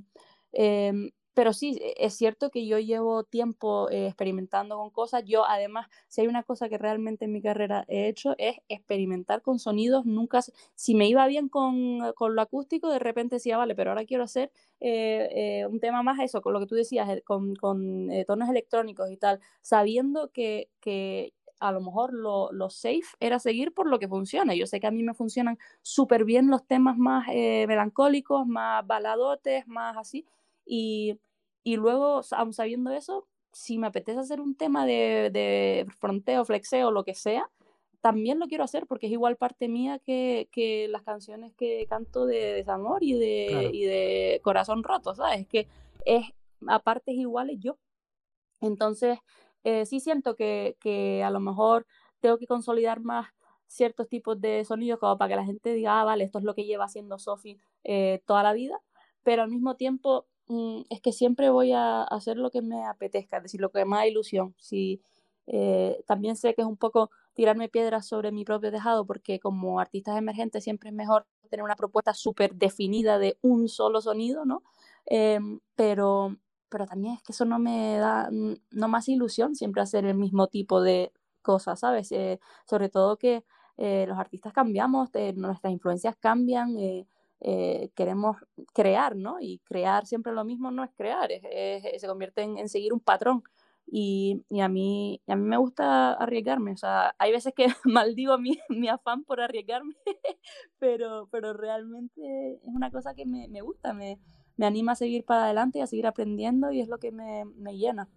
Eh, 0.53 1.11
pero 1.37 1.53
sí, 1.53 1.77
e, 1.79 1.93
es 1.99 2.15
cierto 2.15 2.49
que 2.49 2.65
yo 2.65 2.79
llevo 2.79 3.23
tiempo 3.23 3.91
eh, 3.91 4.07
experimentando 4.07 4.75
con 4.75 4.89
cosas. 4.89 5.23
Yo 5.23 5.45
además, 5.45 5.87
si 6.07 6.21
hay 6.21 6.27
una 6.27 6.41
cosa 6.41 6.67
que 6.67 6.79
realmente 6.79 7.25
en 7.25 7.31
mi 7.31 7.43
carrera 7.43 7.85
he 7.87 8.07
hecho, 8.07 8.33
es 8.39 8.55
experimentar 8.69 9.43
con 9.43 9.59
sonidos. 9.59 10.03
Nunca, 10.07 10.39
si 10.73 10.95
me 10.95 11.07
iba 11.07 11.27
bien 11.27 11.47
con, 11.47 12.11
con 12.15 12.35
lo 12.35 12.41
acústico, 12.41 12.89
de 12.89 12.97
repente 12.97 13.35
decía, 13.35 13.55
vale, 13.55 13.75
pero 13.75 13.91
ahora 13.91 14.05
quiero 14.05 14.23
hacer 14.23 14.51
eh, 14.79 15.59
eh, 15.61 15.67
un 15.67 15.79
tema 15.79 16.01
más 16.01 16.19
eso, 16.21 16.41
con 16.41 16.53
lo 16.53 16.59
que 16.59 16.65
tú 16.65 16.73
decías, 16.73 17.07
con, 17.23 17.55
con 17.55 18.09
tonos 18.25 18.49
electrónicos 18.49 19.11
y 19.11 19.17
tal, 19.17 19.39
sabiendo 19.61 20.31
que, 20.31 20.71
que 20.79 21.33
a 21.59 21.71
lo 21.71 21.81
mejor 21.81 22.13
lo, 22.15 22.51
lo, 22.51 22.71
safe 22.71 23.15
era 23.19 23.37
seguir 23.37 23.75
por 23.75 23.87
lo 23.87 23.99
que 23.99 24.07
funciona. 24.07 24.55
Yo 24.55 24.65
sé 24.65 24.79
que 24.79 24.87
a 24.87 24.91
mí 24.91 25.03
me 25.03 25.13
funcionan 25.13 25.59
súper 25.83 26.25
bien 26.25 26.47
los 26.47 26.65
temas 26.65 26.97
más 26.97 27.27
melancólicos, 27.27 28.47
más 28.47 28.87
baladotes, 28.87 29.67
más 29.67 29.97
así. 29.97 30.25
Y, 30.65 31.19
y 31.67 31.75
luego, 31.75 32.21
aún 32.31 32.53
sabiendo 32.53 32.91
eso, 32.91 33.27
si 33.51 33.77
me 33.77 33.87
apetece 33.87 34.17
hacer 34.17 34.39
un 34.39 34.55
tema 34.55 34.85
de, 34.85 35.29
de 35.33 35.85
fronteo, 35.99 36.45
flexeo, 36.45 36.91
lo 36.91 37.03
que 37.03 37.13
sea, 37.13 37.51
también 37.99 38.39
lo 38.39 38.47
quiero 38.47 38.63
hacer 38.63 38.87
porque 38.87 39.07
es 39.07 39.11
igual 39.11 39.35
parte 39.35 39.67
mía 39.67 39.99
que, 39.99 40.47
que 40.53 40.87
las 40.87 41.01
canciones 41.01 41.53
que 41.55 41.85
canto 41.89 42.25
de 42.25 42.53
desamor 42.53 43.03
y 43.03 43.19
de, 43.19 43.69
y 43.73 43.83
de 43.83 44.39
corazón 44.45 44.81
roto, 44.81 45.13
¿sabes? 45.13 45.45
Que 45.45 45.67
es 46.05 46.27
a 46.69 46.79
partes 46.79 47.15
iguales 47.15 47.57
yo. 47.59 47.77
Entonces, 48.61 49.19
eh, 49.65 49.85
sí 49.85 49.99
siento 49.99 50.37
que, 50.37 50.77
que, 50.79 51.21
a 51.21 51.31
lo 51.31 51.41
mejor 51.41 51.85
tengo 52.21 52.37
que 52.37 52.47
consolidar 52.47 53.01
más 53.01 53.27
ciertos 53.65 54.07
tipos 54.07 54.39
de 54.39 54.63
sonidos 54.63 54.99
como 54.99 55.17
para 55.17 55.27
que 55.31 55.35
la 55.35 55.45
gente 55.45 55.73
diga, 55.73 55.99
ah, 55.99 56.05
vale, 56.05 56.23
esto 56.23 56.37
es 56.37 56.45
lo 56.45 56.55
que 56.55 56.63
lleva 56.63 56.85
haciendo 56.85 57.19
Sophie 57.19 57.57
eh, 57.83 58.21
toda 58.25 58.41
la 58.41 58.53
vida, 58.53 58.79
pero 59.21 59.43
al 59.43 59.49
mismo 59.49 59.75
tiempo 59.75 60.27
Mm, 60.47 60.83
es 60.89 61.01
que 61.01 61.11
siempre 61.11 61.49
voy 61.49 61.73
a 61.73 62.03
hacer 62.03 62.37
lo 62.37 62.51
que 62.51 62.61
me 62.61 62.85
apetezca, 62.85 63.37
es 63.37 63.43
decir, 63.43 63.59
lo 63.61 63.69
que 63.71 63.83
me 63.85 63.97
da 63.97 64.07
ilusión. 64.07 64.55
Si, 64.59 65.01
eh, 65.47 66.01
también 66.07 66.35
sé 66.35 66.53
que 66.53 66.61
es 66.61 66.67
un 66.67 66.77
poco 66.77 67.11
tirarme 67.33 67.69
piedras 67.69 68.07
sobre 68.07 68.31
mi 68.31 68.45
propio 68.45 68.71
tejado, 68.71 69.05
porque 69.05 69.39
como 69.39 69.79
artistas 69.79 70.17
emergentes 70.17 70.63
siempre 70.63 70.89
es 70.89 70.95
mejor 70.95 71.25
tener 71.49 71.63
una 71.63 71.75
propuesta 71.75 72.13
súper 72.13 72.55
definida 72.55 73.19
de 73.19 73.37
un 73.41 73.67
solo 73.69 74.01
sonido, 74.01 74.45
¿no? 74.45 74.63
Em, 75.05 75.59
pero, 75.75 76.35
pero 76.69 76.85
también 76.85 77.15
es 77.15 77.23
que 77.23 77.31
eso 77.33 77.45
no 77.45 77.59
me 77.59 77.97
da, 77.97 78.29
mm, 78.31 78.55
no 78.71 78.87
más 78.87 79.07
ilusión 79.09 79.55
siempre 79.55 79.81
hacer 79.81 80.05
el 80.05 80.15
mismo 80.15 80.47
tipo 80.47 80.81
de 80.81 81.11
cosas, 81.41 81.79
¿sabes? 81.81 82.11
Eh, 82.11 82.39
sobre 82.65 82.89
todo 82.89 83.17
que 83.17 83.43
eh, 83.77 84.05
los 84.07 84.17
artistas 84.17 84.53
cambiamos, 84.53 85.09
nuestras 85.35 85.71
influencias 85.71 86.15
cambian, 86.19 86.75
eh, 87.39 87.91
queremos 87.95 88.37
crear, 88.73 89.15
¿no? 89.15 89.39
Y 89.39 89.59
crear 89.59 90.05
siempre 90.07 90.33
lo 90.33 90.43
mismo 90.43 90.71
no 90.71 90.83
es 90.83 90.91
crear, 90.95 91.29
se 91.29 92.07
convierte 92.07 92.41
en, 92.41 92.67
seguir 92.69 92.93
un 92.93 92.99
patrón. 92.99 93.43
Y, 93.89 94.43
y, 94.49 94.59
a, 94.59 94.67
mí, 94.67 95.21
a 95.27 95.35
mí 95.37 95.43
me 95.43 95.55
gusta 95.55 96.11
arriesgarme, 96.11 96.73
o 96.73 96.77
sea, 96.77 97.15
hay 97.19 97.31
veces 97.31 97.53
que 97.55 97.67
maldigo 97.85 98.37
mi, 98.37 98.57
mi 98.69 98.89
afán 98.89 99.23
por 99.23 99.39
arriesgarme, 99.39 99.95
pero, 100.79 101.29
pero 101.31 101.53
realmente 101.53 102.55
es 102.55 102.59
una 102.63 102.91
cosa 102.91 103.13
que 103.13 103.25
me, 103.25 103.47
me 103.47 103.61
gusta, 103.61 103.93
me, 103.93 104.19
me, 104.57 104.65
anima 104.65 104.91
a 104.91 104.95
seguir 104.95 105.23
para 105.23 105.45
adelante 105.45 105.79
y 105.79 105.81
a 105.83 105.87
seguir 105.87 106.05
aprendiendo 106.05 106.69
y 106.71 106.81
es 106.81 106.89
lo 106.89 106.97
que 106.97 107.13
me, 107.13 107.45
me 107.45 107.77
llena. 107.77 108.09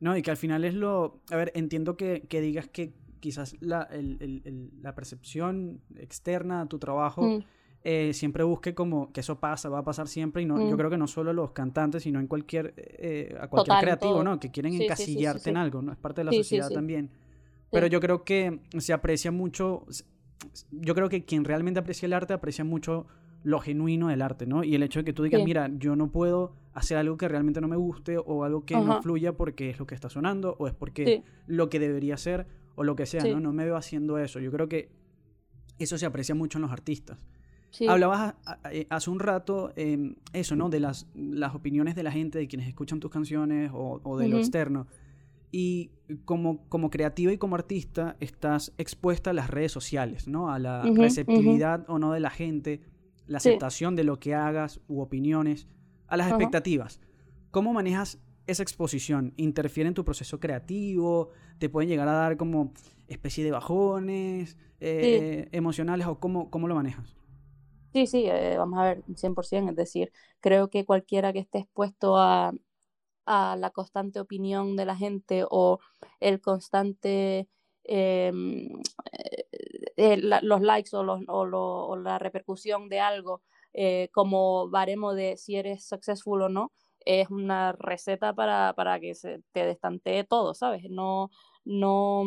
No, 0.00 0.16
y 0.16 0.22
que 0.22 0.32
al 0.32 0.36
final 0.36 0.64
es 0.64 0.74
lo... 0.74 1.20
A 1.30 1.36
ver, 1.36 1.52
entiendo 1.54 1.96
que, 1.96 2.26
que 2.28 2.40
digas 2.40 2.66
que 2.66 2.92
quizás 3.20 3.54
la, 3.60 3.82
el, 3.82 4.18
el, 4.20 4.72
la 4.82 4.96
percepción 4.96 5.82
externa 5.94 6.62
a 6.62 6.66
tu 6.66 6.80
trabajo... 6.80 7.22
Mm. 7.22 7.44
Eh, 7.84 8.12
siempre 8.14 8.44
busque 8.44 8.74
como 8.74 9.12
que 9.12 9.20
eso 9.20 9.40
pasa, 9.40 9.68
va 9.68 9.80
a 9.80 9.84
pasar 9.84 10.06
siempre 10.06 10.42
y 10.42 10.46
no, 10.46 10.56
yo 10.60 10.74
mm. 10.74 10.78
creo 10.78 10.90
que 10.90 10.98
no 10.98 11.08
solo 11.08 11.32
los 11.32 11.50
cantantes, 11.50 12.04
sino 12.04 12.20
en 12.20 12.28
cualquier, 12.28 12.74
eh, 12.76 13.36
a 13.40 13.48
cualquier 13.48 13.78
creativo, 13.80 14.22
¿no? 14.22 14.38
Que 14.38 14.52
quieren 14.52 14.80
encasillarte 14.80 15.50
en 15.50 15.56
algo, 15.56 15.82
¿no? 15.82 15.90
Es 15.90 15.98
parte 15.98 16.20
de 16.20 16.26
la 16.26 16.32
sociedad 16.32 16.70
también. 16.70 17.10
Pero 17.72 17.88
yo 17.88 18.00
creo 18.00 18.22
que 18.22 18.60
se 18.78 18.92
aprecia 18.92 19.32
mucho, 19.32 19.84
yo 20.70 20.94
creo 20.94 21.08
que 21.08 21.24
quien 21.24 21.44
realmente 21.44 21.80
aprecia 21.80 22.06
el 22.06 22.12
arte 22.12 22.34
aprecia 22.34 22.64
mucho 22.64 23.06
lo 23.42 23.58
genuino 23.58 24.08
del 24.08 24.22
arte, 24.22 24.46
¿no? 24.46 24.62
Y 24.62 24.74
el 24.74 24.82
hecho 24.84 25.00
de 25.00 25.04
que 25.04 25.12
tú 25.12 25.24
digas, 25.24 25.42
mira, 25.44 25.68
yo 25.78 25.96
no 25.96 26.12
puedo 26.12 26.52
hacer 26.74 26.96
algo 26.96 27.16
que 27.16 27.26
realmente 27.26 27.60
no 27.60 27.66
me 27.66 27.76
guste 27.76 28.16
o 28.18 28.44
algo 28.44 28.64
que 28.64 28.76
no 28.76 29.02
fluya 29.02 29.32
porque 29.32 29.70
es 29.70 29.78
lo 29.78 29.86
que 29.86 29.94
está 29.94 30.08
sonando 30.08 30.54
o 30.58 30.68
es 30.68 30.74
porque 30.74 31.24
lo 31.46 31.68
que 31.68 31.80
debería 31.80 32.16
ser 32.16 32.46
o 32.76 32.84
lo 32.84 32.94
que 32.94 33.06
sea, 33.06 33.24
¿no? 33.24 33.40
No 33.40 33.52
me 33.52 33.64
veo 33.64 33.76
haciendo 33.76 34.18
eso. 34.18 34.38
Yo 34.38 34.52
creo 34.52 34.68
que 34.68 34.90
eso 35.78 35.98
se 35.98 36.06
aprecia 36.06 36.34
mucho 36.34 36.58
en 36.58 36.62
los 36.62 36.70
artistas. 36.70 37.18
Hablabas 37.88 38.34
eh, 38.70 38.86
hace 38.90 39.10
un 39.10 39.18
rato 39.18 39.72
em, 39.76 40.14
eso, 40.32 40.56
¿no? 40.56 40.68
De 40.68 40.80
las, 40.80 41.06
las 41.14 41.54
opiniones 41.54 41.94
de 41.94 42.02
la 42.02 42.12
gente, 42.12 42.38
de 42.38 42.46
quienes 42.46 42.68
escuchan 42.68 43.00
tus 43.00 43.10
canciones 43.10 43.70
o, 43.72 44.18
de 44.18 44.28
lo 44.28 44.38
externo. 44.38 44.86
Y 45.50 45.90
como, 46.24 46.66
como 46.68 46.90
creativa 46.90 47.32
y 47.32 47.38
como 47.38 47.56
artista 47.56 48.16
estás 48.20 48.72
expuesta 48.78 49.30
a 49.30 49.32
las 49.32 49.50
redes 49.50 49.72
sociales, 49.72 50.28
¿no? 50.28 50.50
A 50.50 50.58
la 50.58 50.82
receptividad 50.82 51.84
o 51.88 51.98
no 51.98 52.12
de 52.12 52.20
la 52.20 52.30
gente, 52.30 52.80
la 53.26 53.38
aceptación 53.38 53.96
de 53.96 54.04
lo 54.04 54.18
que 54.18 54.34
hagas 54.34 54.80
u 54.88 55.00
opiniones, 55.00 55.66
a 56.08 56.16
las 56.16 56.28
expectativas. 56.28 57.00
¿Cómo 57.50 57.72
manejas 57.72 58.18
esa 58.46 58.62
exposición? 58.62 59.32
¿Interfiere 59.36 59.88
en 59.88 59.94
tu 59.94 60.04
proceso 60.04 60.40
creativo? 60.40 61.30
¿Te 61.58 61.68
pueden 61.68 61.88
llegar 61.88 62.08
a 62.08 62.12
dar 62.12 62.36
como 62.36 62.72
especie 63.08 63.44
de 63.44 63.50
bajones 63.50 64.56
eh, 64.80 65.48
emocionales 65.52 66.06
o 66.06 66.18
cómo, 66.18 66.50
cómo 66.50 66.68
lo 66.68 66.74
manejas? 66.74 67.14
Sí, 67.92 68.06
sí, 68.06 68.24
eh, 68.26 68.56
vamos 68.56 68.78
a 68.78 68.84
ver, 68.84 69.02
100%, 69.16 69.70
es 69.72 69.76
decir, 69.76 70.12
creo 70.40 70.70
que 70.70 70.86
cualquiera 70.86 71.32
que 71.32 71.40
esté 71.40 71.58
expuesto 71.58 72.16
a, 72.16 72.52
a 73.26 73.56
la 73.56 73.70
constante 73.70 74.20
opinión 74.20 74.76
de 74.76 74.86
la 74.86 74.96
gente 74.96 75.44
o 75.50 75.80
el 76.20 76.40
constante, 76.40 77.48
em, 77.84 78.68
eh, 79.96 80.16
los 80.42 80.60
likes 80.62 80.94
o, 80.96 81.02
los, 81.02 81.20
o, 81.28 81.40
o, 81.90 81.96
la 81.96 82.18
repercusión 82.18 82.88
de 82.88 83.00
algo 83.00 83.42
eh, 83.72 84.08
como 84.12 84.68
baremo 84.70 85.14
de 85.14 85.36
si 85.36 85.56
eres 85.56 85.84
successful 85.86 86.42
o 86.42 86.48
no, 86.48 86.72
es 87.04 87.30
una 87.30 87.72
receta 87.72 88.32
para, 88.34 88.74
para 88.74 89.00
que 89.00 89.14
se 89.14 89.42
te 89.52 89.66
destantee 89.66 90.24
todo, 90.24 90.54
¿sabes? 90.54 90.84
No, 90.90 91.30
no, 91.64 92.24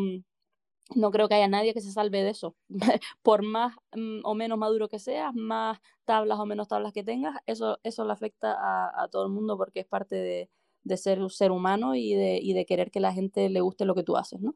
no 0.94 1.12
creo 1.12 1.28
que 1.28 1.36
haya 1.36 1.48
nadie 1.48 1.74
que 1.74 1.82
se 1.82 1.92
salve 1.92 2.24
de 2.24 2.30
eso. 2.32 2.56
Por 3.24 3.44
más 3.44 3.76
mm, 3.96 4.20
o 4.24 4.36
menos 4.36 4.58
maduro 4.58 4.88
que 4.90 5.00
seas, 5.00 5.34
más 5.34 5.80
tablas 6.06 6.40
o 6.40 6.46
menos 6.46 6.68
tablas 6.68 6.94
que 6.94 7.04
tengas, 7.04 7.38
eso, 7.48 7.80
eso 7.84 8.06
le 8.06 8.14
afecta 8.14 8.56
a, 8.60 9.08
todo 9.10 9.26
el 9.26 9.32
mundo 9.32 9.58
porque 9.58 9.80
es 9.82 9.88
parte 9.88 10.16
de, 10.16 10.50
de, 10.84 10.98
ser 10.98 11.20
un 11.22 11.30
ser 11.30 11.52
humano 11.52 11.96
y 11.96 12.14
de, 12.14 12.40
y 12.42 12.54
de 12.54 12.66
querer 12.66 12.92
que 12.92 13.00
la 13.00 13.14
gente 13.14 13.50
le 13.50 13.62
guste 13.62 13.86
lo 13.86 13.96
que 13.96 14.04
tú 14.04 14.18
haces, 14.18 14.42
¿no? 14.42 14.56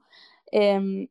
Em, 0.52 1.08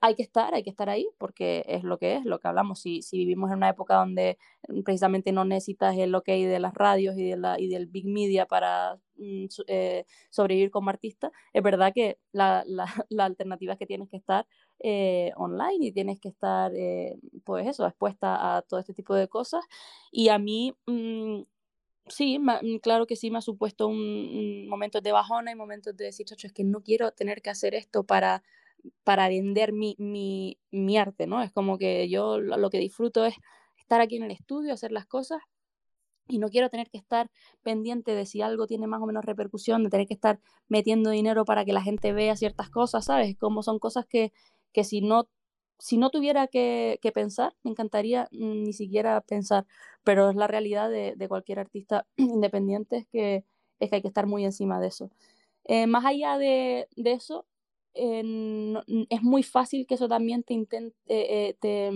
hay 0.00 0.14
que 0.14 0.22
estar, 0.22 0.54
hay 0.54 0.62
que 0.62 0.70
estar 0.70 0.88
ahí, 0.88 1.08
porque 1.18 1.64
es 1.66 1.82
lo 1.84 1.98
que 1.98 2.16
es, 2.16 2.24
lo 2.24 2.38
que 2.38 2.48
hablamos. 2.48 2.80
Si, 2.80 3.02
si 3.02 3.18
vivimos 3.18 3.50
en 3.50 3.58
una 3.58 3.70
época 3.70 3.96
donde 3.96 4.38
mm, 4.68 4.82
precisamente 4.82 5.32
no 5.32 5.44
necesitas 5.44 5.96
el 5.96 6.14
ok 6.14 6.26
de 6.26 6.58
las 6.60 6.74
radios 6.74 7.16
y, 7.16 7.24
de 7.30 7.36
la, 7.36 7.60
y 7.60 7.68
del 7.68 7.86
big 7.86 8.06
media 8.06 8.46
para 8.46 9.00
mm, 9.16 9.46
eh, 9.66 10.04
sobrevivir 10.30 10.70
como 10.70 10.90
artista, 10.90 11.32
es 11.52 11.62
verdad 11.62 11.92
que 11.94 12.18
la, 12.32 12.64
la, 12.66 12.86
la 13.10 13.24
alternativa 13.24 13.72
es 13.74 13.78
que 13.78 13.86
tienes 13.86 14.08
que 14.08 14.16
estar 14.16 14.46
eh, 14.80 15.32
online 15.36 15.86
y 15.86 15.92
tienes 15.92 16.20
que 16.20 16.28
estar, 16.28 16.72
eh, 16.74 17.18
pues 17.44 17.66
eso, 17.66 17.86
expuesta 17.86 18.56
a 18.56 18.62
todo 18.62 18.80
este 18.80 18.94
tipo 18.94 19.14
de 19.14 19.28
cosas. 19.28 19.64
Y 20.12 20.28
a 20.28 20.38
mí... 20.38 20.74
Mm, 20.86 21.42
sí, 22.08 22.38
claro 22.82 23.06
que 23.06 23.16
sí 23.16 23.30
me 23.30 23.38
ha 23.38 23.42
supuesto 23.42 23.86
un, 23.86 24.66
momentos 24.68 25.02
de 25.02 25.12
bajona 25.12 25.52
y 25.52 25.54
momentos 25.54 25.94
de 25.96 26.06
decir, 26.06 26.26
chacho, 26.26 26.46
es 26.46 26.54
que 26.54 26.64
no 26.64 26.82
quiero 26.82 27.12
tener 27.12 27.42
que 27.42 27.50
hacer 27.50 27.74
esto 27.74 28.04
para 28.04 28.42
para 29.04 29.28
vender 29.28 29.72
mi, 29.72 29.96
mi, 29.98 30.58
mi 30.70 30.98
arte, 30.98 31.26
¿no? 31.26 31.42
Es 31.42 31.52
como 31.52 31.78
que 31.78 32.08
yo 32.08 32.38
lo 32.38 32.70
que 32.70 32.78
disfruto 32.78 33.24
es 33.24 33.34
estar 33.76 34.00
aquí 34.00 34.16
en 34.16 34.24
el 34.24 34.30
estudio, 34.30 34.72
hacer 34.72 34.92
las 34.92 35.06
cosas 35.06 35.40
y 36.28 36.38
no 36.38 36.50
quiero 36.50 36.68
tener 36.68 36.90
que 36.90 36.98
estar 36.98 37.30
pendiente 37.62 38.14
de 38.14 38.26
si 38.26 38.42
algo 38.42 38.66
tiene 38.66 38.86
más 38.86 39.00
o 39.00 39.06
menos 39.06 39.24
repercusión, 39.24 39.82
de 39.82 39.90
tener 39.90 40.06
que 40.06 40.14
estar 40.14 40.40
metiendo 40.68 41.10
dinero 41.10 41.44
para 41.44 41.64
que 41.64 41.72
la 41.72 41.82
gente 41.82 42.12
vea 42.12 42.36
ciertas 42.36 42.68
cosas, 42.68 43.06
¿sabes? 43.06 43.36
Como 43.38 43.62
son 43.62 43.78
cosas 43.78 44.06
que, 44.06 44.32
que 44.72 44.84
si 44.84 45.00
no 45.00 45.28
si 45.78 45.96
no 45.96 46.10
tuviera 46.10 46.48
que, 46.48 46.98
que, 47.02 47.12
pensar, 47.12 47.54
me 47.62 47.70
encantaría 47.70 48.28
ni 48.32 48.72
siquiera 48.72 49.20
pensar, 49.20 49.66
pero 50.04 50.30
es 50.30 50.36
la 50.36 50.48
realidad 50.48 50.90
de, 50.90 51.14
de 51.16 51.28
cualquier 51.28 51.60
artista 51.60 52.06
independiente, 52.16 52.96
es 52.98 53.06
que, 53.12 53.44
es 53.78 53.90
que 53.90 53.96
hay 53.96 54.02
que 54.02 54.08
estar 54.08 54.26
muy 54.26 54.44
encima 54.44 54.80
de 54.80 54.88
eso. 54.88 55.10
Eh, 55.64 55.86
más 55.86 56.04
allá 56.04 56.38
de, 56.38 56.88
de 56.96 57.12
eso, 57.12 57.46
eh, 57.94 58.22
es 59.10 59.22
muy 59.22 59.42
fácil 59.42 59.86
que 59.86 59.94
eso 59.94 60.08
también 60.08 60.42
te, 60.42 60.54
intente, 60.54 60.96
eh, 61.08 61.56
te 61.60 61.90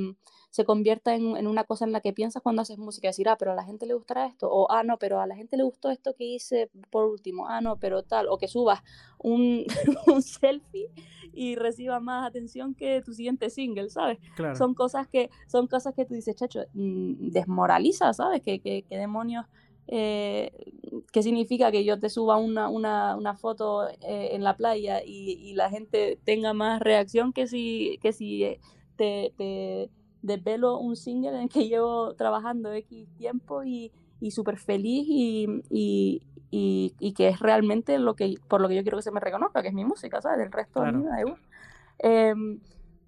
se 0.52 0.66
convierta 0.66 1.14
en, 1.14 1.34
en, 1.38 1.46
una 1.46 1.64
cosa 1.64 1.86
en 1.86 1.92
la 1.92 2.02
que 2.02 2.12
piensas 2.12 2.42
cuando 2.42 2.60
haces 2.60 2.76
música, 2.76 3.08
decir, 3.08 3.26
ah, 3.26 3.36
pero 3.38 3.52
a 3.52 3.54
la 3.54 3.64
gente 3.64 3.86
le 3.86 3.94
gustará 3.94 4.26
esto, 4.26 4.50
o 4.52 4.70
ah, 4.70 4.82
no, 4.82 4.98
pero 4.98 5.18
a 5.18 5.26
la 5.26 5.34
gente 5.34 5.56
le 5.56 5.62
gustó 5.62 5.90
esto 5.90 6.14
que 6.14 6.24
hice 6.24 6.70
por 6.90 7.06
último, 7.06 7.48
ah, 7.48 7.62
no, 7.62 7.78
pero 7.78 8.02
tal, 8.02 8.28
o 8.28 8.36
que 8.36 8.48
subas 8.48 8.82
un, 9.18 9.64
un 10.06 10.20
selfie 10.20 10.90
y 11.32 11.56
reciba 11.56 12.00
más 12.00 12.28
atención 12.28 12.74
que 12.74 13.00
tu 13.00 13.14
siguiente 13.14 13.48
single, 13.48 13.88
¿sabes? 13.88 14.18
Claro. 14.36 14.54
Son 14.54 14.74
cosas 14.74 15.08
que 15.08 15.30
son 15.46 15.68
cosas 15.68 15.94
que 15.94 16.04
tú 16.04 16.12
dices, 16.12 16.36
chacho, 16.36 16.60
mm, 16.74 17.30
desmoraliza, 17.30 18.12
¿sabes? 18.12 18.42
¿Qué, 18.42 18.60
qué, 18.60 18.84
qué 18.86 18.98
demonios? 18.98 19.46
Eh, 19.88 20.52
¿Qué 21.12 21.22
significa 21.22 21.72
que 21.72 21.82
yo 21.82 21.98
te 21.98 22.10
suba 22.10 22.36
una, 22.36 22.68
una, 22.68 23.16
una 23.16 23.34
foto 23.36 23.88
eh, 23.88 24.30
en 24.32 24.44
la 24.44 24.54
playa 24.54 25.00
y, 25.02 25.32
y, 25.32 25.54
la 25.54 25.70
gente 25.70 26.18
tenga 26.24 26.52
más 26.52 26.80
reacción 26.80 27.32
que 27.32 27.46
si, 27.46 27.98
que 28.02 28.12
si 28.12 28.44
eh, 28.44 28.60
te, 28.96 29.32
te 29.38 29.90
desvelo 30.22 30.78
un 30.78 30.96
single 30.96 31.30
en 31.30 31.42
el 31.42 31.48
que 31.48 31.68
llevo 31.68 32.14
trabajando 32.14 32.72
X 32.72 33.08
tiempo 33.18 33.64
y, 33.64 33.92
y 34.20 34.30
súper 34.30 34.56
feliz 34.56 35.04
y, 35.08 35.62
y, 35.70 36.22
y, 36.50 37.12
que 37.12 37.28
es 37.28 37.40
realmente 37.40 37.98
lo 37.98 38.14
que, 38.14 38.34
por 38.48 38.60
lo 38.60 38.68
que 38.68 38.76
yo 38.76 38.82
quiero 38.82 38.98
que 38.98 39.02
se 39.02 39.10
me 39.10 39.20
reconozca, 39.20 39.62
que 39.62 39.68
es 39.68 39.74
mi 39.74 39.84
música, 39.84 40.20
¿sabes? 40.20 40.46
El 40.46 40.52
resto 40.52 40.80
claro. 40.80 40.98
de 40.98 41.04
mi 41.04 41.04
vida, 41.04 41.36
eh, 41.98 42.34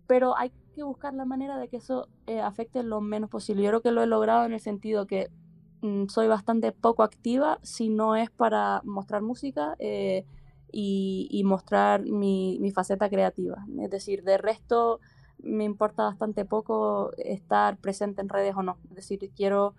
pero 0.06 0.36
hay 0.36 0.52
que 0.74 0.82
buscar 0.82 1.14
la 1.14 1.24
manera 1.24 1.58
de 1.58 1.68
que 1.68 1.76
eso 1.76 2.08
eh, 2.26 2.40
afecte 2.40 2.82
lo 2.82 3.00
menos 3.00 3.30
posible. 3.30 3.62
Yo 3.62 3.70
creo 3.70 3.80
que 3.80 3.92
lo 3.92 4.02
he 4.02 4.06
logrado 4.06 4.44
en 4.44 4.52
el 4.52 4.60
sentido 4.60 5.06
que 5.06 5.30
mm, 5.82 6.06
soy 6.08 6.26
bastante 6.26 6.72
poco 6.72 7.02
activa 7.02 7.58
si 7.62 7.88
no 7.88 8.16
es 8.16 8.30
para 8.30 8.82
mostrar 8.84 9.22
música 9.22 9.76
eh, 9.78 10.24
y, 10.72 11.28
y, 11.30 11.44
mostrar 11.44 12.02
mi, 12.02 12.58
mi 12.60 12.72
faceta 12.72 13.08
creativa. 13.08 13.64
Es 13.80 13.90
decir, 13.90 14.24
de 14.24 14.38
resto 14.38 15.00
me 15.45 15.64
importa 15.64 16.05
bastante 16.05 16.45
poco 16.45 17.12
estar 17.18 17.76
presente 17.78 18.20
en 18.22 18.28
redes 18.28 18.55
o 18.57 18.62
no. 18.62 18.78
Es 18.90 18.97
decir, 18.97 19.30
quiero, 19.36 19.74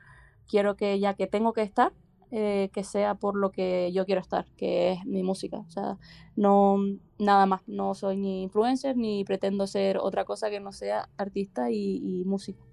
quiero 0.47 0.76
que 0.76 0.99
ya 0.99 1.13
que 1.16 1.28
tengo 1.28 1.53
que 1.53 1.61
estar, 1.61 1.93
eh, 2.32 2.70
que 2.74 2.84
sea 2.84 3.16
por 3.16 3.36
lo 3.36 3.51
que 3.51 3.91
yo 3.93 4.05
quiero 4.05 4.22
estar, 4.22 4.45
que 4.57 4.93
es 4.93 5.05
mi 5.05 5.24
música. 5.24 5.59
O 5.59 5.70
sea, 5.70 5.97
no 6.36 6.78
nada 7.20 7.45
más. 7.45 7.61
No 7.68 7.93
soy 7.95 8.18
ni 8.18 8.43
influencer 8.43 8.97
ni 8.97 9.24
pretendo 9.26 9.68
ser 9.68 9.97
otra 9.97 10.26
cosa 10.26 10.49
que 10.49 10.59
no 10.59 10.72
sea 10.72 11.09
artista 11.18 11.72
y, 11.72 12.01
y 12.03 12.26
músico. 12.26 12.66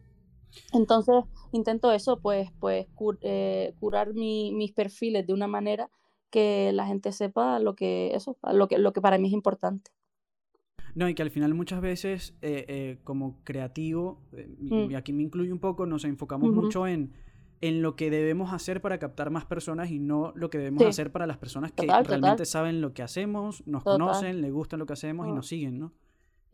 Entonces 0.73 1.25
intento 1.53 1.93
eso, 1.93 2.19
pues, 2.21 2.51
pues 2.61 2.87
eh, 3.23 3.75
curar 3.81 4.15
mi, 4.15 4.53
mis 4.53 4.73
perfiles 4.73 5.27
de 5.27 5.33
una 5.33 5.47
manera 5.47 5.91
que 6.31 6.73
la 6.73 6.87
gente 6.87 7.13
sepa 7.13 7.59
lo 7.59 7.75
que 7.75 8.15
eso, 8.15 8.37
lo 8.53 8.69
que, 8.69 8.79
lo 8.79 8.93
que 8.93 9.01
para 9.01 9.19
mí 9.19 9.29
es 9.29 9.35
importante. 9.35 9.91
No, 10.95 11.09
y 11.09 11.15
que 11.15 11.23
al 11.23 11.31
final 11.31 11.55
muchas 11.55 11.81
veces 11.81 12.35
eh, 12.43 12.65
eh, 12.69 12.99
como 13.05 13.39
creativo, 13.45 14.21
eh, 14.33 14.49
mm. 14.59 14.91
y 14.91 14.95
aquí 14.95 15.13
me 15.13 15.23
incluye 15.23 15.53
un 15.53 15.59
poco, 15.59 15.87
nos 15.87 16.05
enfocamos 16.05 16.51
uh 16.51 16.53
-huh. 16.53 16.63
mucho 16.63 16.87
en, 16.87 17.13
en 17.63 17.81
lo 17.81 17.97
que 17.97 18.11
debemos 18.11 18.53
hacer 18.53 18.81
para 18.83 18.99
captar 18.99 19.31
más 19.31 19.47
personas 19.47 19.91
y 19.91 19.99
no 19.99 20.33
lo 20.35 20.51
que 20.51 20.59
debemos 20.59 20.83
sí. 20.83 20.89
hacer 20.89 21.13
para 21.13 21.27
las 21.27 21.39
personas 21.39 21.73
que 21.73 21.87
total, 21.87 22.05
realmente 22.05 22.33
total. 22.33 22.47
saben 22.47 22.81
lo 22.81 22.93
que 22.93 23.03
hacemos, 23.03 23.67
nos 23.67 23.85
total. 23.85 24.01
conocen, 24.01 24.43
les 24.43 24.53
gustan 24.53 24.81
lo 24.81 24.87
que 24.87 24.93
hacemos 24.93 25.27
oh. 25.27 25.31
y 25.31 25.33
nos 25.33 25.47
siguen, 25.47 25.79
¿no? 25.79 25.93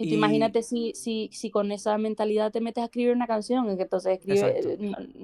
Y, 0.00 0.10
y 0.10 0.14
imagínate 0.14 0.62
si, 0.62 0.92
si, 0.94 1.28
si 1.32 1.50
con 1.50 1.72
esa 1.72 1.98
mentalidad 1.98 2.52
te 2.52 2.60
metes 2.60 2.82
a 2.82 2.84
escribir 2.84 3.12
una 3.12 3.26
canción, 3.26 3.76
que 3.76 3.82
entonces 3.82 4.18
escribe, 4.18 4.62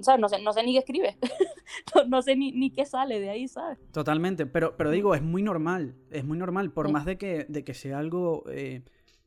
¿sabes? 0.01 0.21
No 0.21 0.29
sé, 0.29 0.43
no 0.43 0.53
sé 0.53 0.65
ni 0.65 0.73
qué 0.73 0.79
escribe, 0.79 1.17
no, 1.95 2.05
no, 2.07 2.23
sé 2.23 2.35
ni, 2.35 2.51
ni, 2.51 2.71
qué 2.71 2.85
sale 2.85 3.21
de 3.21 3.31
ahí, 3.31 3.47
¿sabes? 3.47 3.79
Totalmente, 3.93 4.47
pero, 4.47 4.77
pero 4.77 4.91
digo, 4.91 5.15
es 5.15 5.23
muy 5.23 5.43
normal, 5.45 5.95
es 6.11 6.25
muy 6.25 6.37
normal, 6.37 6.73
por 6.73 6.89
sí. 6.89 6.93
más 6.93 7.05
de 7.05 7.19
que, 7.19 7.47
de 7.49 7.62
que 7.62 7.75
sea 7.75 7.99
algo... 7.99 8.45
Eh, 8.51 8.83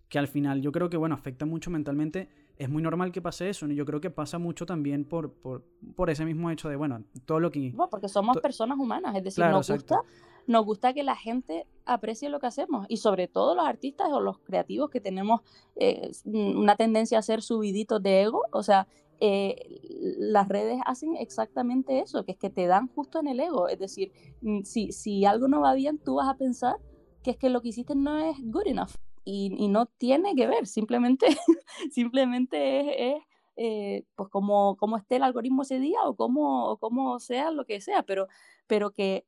que 0.10 0.20
al 0.20 0.28
final 0.28 0.62
yo 0.62 0.72
creo 0.72 0.90
que, 0.90 0.98
bueno, 0.98 1.16
afecta 1.16 1.46
mucho 1.46 1.70
mentalmente. 1.70 2.30
Es 2.58 2.70
muy 2.70 2.82
normal 2.82 3.12
que 3.12 3.22
pase 3.22 3.50
eso, 3.50 3.68
¿no? 3.68 3.74
Yo 3.74 3.86
creo 3.86 4.02
que 4.02 4.10
pasa 4.10 4.40
mucho 4.40 4.66
también 4.66 5.04
por, 5.06 5.32
por, 5.32 5.64
por 5.96 6.10
ese 6.10 6.26
mismo 6.26 6.50
hecho 6.50 6.70
de, 6.70 6.76
bueno, 6.76 7.04
todo 7.26 7.40
lo 7.40 7.52
que... 7.52 7.74
Porque 7.92 8.08
somos 8.08 8.38
personas 8.38 8.80
humanas, 8.80 9.16
es 9.16 9.24
decir, 9.24 9.44
claro, 9.44 9.58
nos, 9.58 9.70
gusta, 9.70 10.02
nos 10.48 10.66
gusta 10.66 10.94
que 10.94 11.04
la 11.04 11.16
gente 11.16 11.68
aprecie 11.86 12.30
lo 12.30 12.40
que 12.40 12.48
hacemos 12.48 12.86
y 12.90 12.98
sobre 12.98 13.28
todo 13.28 13.54
los 13.54 13.66
artistas 13.66 14.08
o 14.12 14.22
los 14.22 14.40
creativos 14.40 14.90
que 14.90 15.02
tenemos 15.02 15.42
eh, 15.76 16.12
una 16.26 16.76
tendencia 16.76 17.20
a 17.20 17.22
ser 17.22 17.42
subiditos 17.42 18.02
de 18.02 18.24
ego, 18.24 18.44
o 18.52 18.64
sea, 18.64 18.88
eh, 19.20 19.82
las 20.18 20.48
redes 20.48 20.80
hacen 20.86 21.16
exactamente 21.16 22.00
eso, 22.00 22.24
que 22.24 22.32
es 22.32 22.38
que 22.38 22.50
te 22.50 22.66
dan 22.66 22.88
justo 22.88 23.20
en 23.20 23.28
el 23.28 23.40
ego, 23.40 23.68
es 23.68 23.78
decir, 23.78 24.12
mm, 24.42 24.62
si, 24.64 24.92
si 24.92 25.26
algo 25.26 25.48
no 25.48 25.62
va 25.62 25.74
bien, 25.74 26.00
tú 26.00 26.16
vas 26.16 26.30
a 26.30 26.38
pensar 26.38 26.78
que 27.24 27.32
es 27.32 27.38
que 27.38 27.50
lo 27.50 27.62
que 27.62 27.70
hiciste 27.70 27.94
no 27.94 28.18
es 28.18 28.38
good 28.42 28.68
enough 28.68 28.92
y, 29.30 29.54
y 29.58 29.68
no 29.68 29.88
tiene 29.88 30.36
que 30.36 30.48
ver, 30.48 30.68
simplemente, 30.68 31.26
simplemente 31.92 32.80
es, 33.12 33.18
es 33.18 33.24
eh, 33.58 34.06
pues 34.16 34.30
como, 34.30 34.78
como 34.78 34.96
esté 34.96 35.18
el 35.18 35.24
algoritmo 35.24 35.64
ese 35.64 35.80
día 35.80 36.00
o 36.06 36.16
como, 36.16 36.70
o 36.70 36.78
como 36.78 37.20
sea 37.20 37.52
lo 37.52 37.66
que 37.66 37.82
sea, 37.82 38.04
pero, 38.04 38.28
pero 38.68 38.92
que 38.92 39.26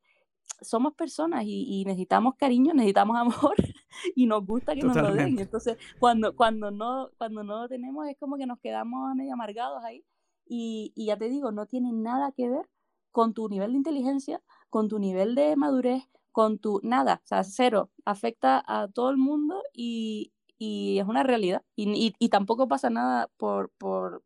somos 0.62 0.94
personas 0.94 1.44
y, 1.44 1.66
y, 1.68 1.84
necesitamos 1.84 2.36
cariño, 2.36 2.72
necesitamos 2.74 3.14
amor 3.14 3.54
y 4.16 4.26
nos 4.26 4.46
gusta 4.46 4.74
que 4.74 4.80
Totalmente. 4.80 5.10
nos 5.10 5.16
lo 5.16 5.22
den. 5.22 5.38
Entonces, 5.38 5.76
cuando, 5.98 6.34
cuando, 6.34 6.70
no, 6.70 7.10
cuando 7.18 7.44
no 7.44 7.60
lo 7.60 7.68
tenemos 7.68 8.08
es 8.08 8.16
como 8.16 8.38
que 8.38 8.46
nos 8.46 8.58
quedamos 8.58 9.14
medio 9.14 9.34
amargados 9.34 9.84
ahí 9.84 10.02
y, 10.46 10.92
y 10.96 11.06
ya 11.06 11.18
te 11.18 11.28
digo, 11.28 11.52
no 11.52 11.66
tiene 11.66 11.92
nada 11.92 12.32
que 12.32 12.48
ver 12.48 12.66
con 13.12 13.34
tu 13.34 13.50
nivel 13.50 13.72
de 13.72 13.78
inteligencia, 13.78 14.40
con 14.70 14.88
tu 14.88 14.98
nivel 14.98 15.34
de 15.34 15.56
madurez, 15.56 16.08
con 16.32 16.58
tu 16.58 16.80
nada, 16.82 17.20
o 17.24 17.26
sea, 17.26 17.44
cero, 17.44 17.90
afecta 18.04 18.62
a 18.66 18.88
todo 18.88 19.10
el 19.10 19.16
mundo 19.16 19.62
y, 19.72 20.32
y 20.58 20.98
es 20.98 21.06
una 21.06 21.22
realidad. 21.22 21.62
Y, 21.76 22.14
y, 22.18 22.28
tampoco 22.28 22.68
pasa 22.68 22.90
nada 22.90 23.28
por, 23.36 23.70
por, 23.78 24.22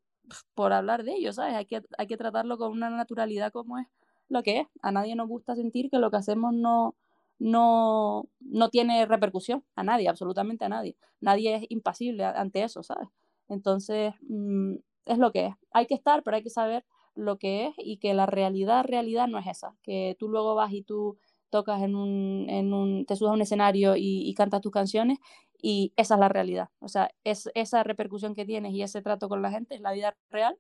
por 0.55 0.73
hablar 0.73 1.05
de 1.05 1.15
ello, 1.15 1.33
¿sabes? 1.33 1.55
Hay 1.55 1.67
que, 1.67 1.83
hay 1.99 2.07
que 2.07 2.17
tratarlo 2.17 2.59
con 2.59 2.73
una 2.73 2.91
naturalidad 2.91 3.53
como 3.53 3.79
es 3.79 3.87
lo 4.29 4.43
que 4.43 4.61
es. 4.61 4.67
A 4.83 4.93
nadie 4.93 5.15
nos 5.17 5.29
gusta 5.29 5.55
sentir 5.57 5.91
que 5.91 5.99
lo 5.99 6.11
que 6.11 6.17
hacemos 6.19 6.53
no, 6.55 6.97
no, 7.39 8.29
no 8.41 8.69
tiene 8.71 9.07
repercusión, 9.07 9.65
a 9.77 9.85
nadie, 9.85 10.09
absolutamente 10.09 10.65
a 10.65 10.69
nadie. 10.69 10.97
Nadie 11.21 11.57
es 11.57 11.67
impasible 11.69 12.25
ante 12.25 12.63
eso, 12.63 12.83
¿sabes? 12.83 13.09
Entonces, 13.49 14.15
mmm, 14.29 14.77
es 15.07 15.19
lo 15.19 15.33
que 15.33 15.47
es. 15.47 15.55
Hay 15.73 15.87
que 15.87 15.95
estar, 15.95 16.23
pero 16.23 16.37
hay 16.37 16.43
que 16.43 16.51
saber 16.51 16.85
lo 17.15 17.39
que 17.39 17.67
es 17.67 17.75
y 17.79 17.99
que 17.99 18.15
la 18.15 18.27
realidad, 18.27 18.85
realidad 18.85 19.29
no 19.29 19.39
es 19.39 19.47
esa. 19.47 19.77
Que 19.83 20.17
tú 20.19 20.29
luego 20.29 20.55
vas 20.55 20.73
y 20.73 20.83
tú 20.83 21.19
tocas 21.55 21.83
en 21.83 21.95
un, 21.95 22.47
en 22.51 22.75
un 22.75 23.07
te 23.07 23.15
subes 23.15 23.31
a 23.31 23.35
un 23.35 23.41
escenario 23.41 23.95
y, 23.95 24.29
y, 24.29 24.35
cantas 24.35 24.61
tus 24.61 24.73
canciones 24.73 25.21
y 25.63 25.93
esa 25.95 26.15
es 26.15 26.21
la 26.21 26.29
realidad. 26.29 26.71
O 26.81 26.89
sea, 26.89 27.13
es, 27.23 27.49
esa 27.55 27.85
repercusión 27.85 28.35
que 28.35 28.45
tienes 28.45 28.73
y 28.73 28.83
ese 28.83 29.03
trato 29.03 29.29
con 29.29 29.41
la 29.41 29.53
gente 29.53 29.77
es 29.77 29.81
la 29.81 29.93
vida 29.93 30.17
real 30.31 30.59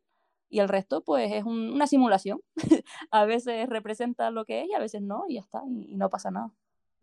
y 0.48 0.60
el 0.60 0.68
resto 0.68 1.02
pues 1.02 1.32
es 1.32 1.42
un, 1.42 1.72
una 1.72 1.88
simulación. 1.88 2.42
a 3.10 3.24
veces 3.24 3.68
representa 3.68 4.30
lo 4.30 4.44
que 4.44 4.62
es 4.62 4.68
y 4.68 4.74
a 4.74 4.78
veces 4.78 5.02
no 5.02 5.24
y 5.28 5.34
ya 5.34 5.40
está 5.40 5.62
y, 5.68 5.94
y 5.94 5.96
no 5.96 6.10
pasa 6.10 6.30
nada. 6.30 6.52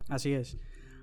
Así 0.07 0.31
es. 0.31 0.57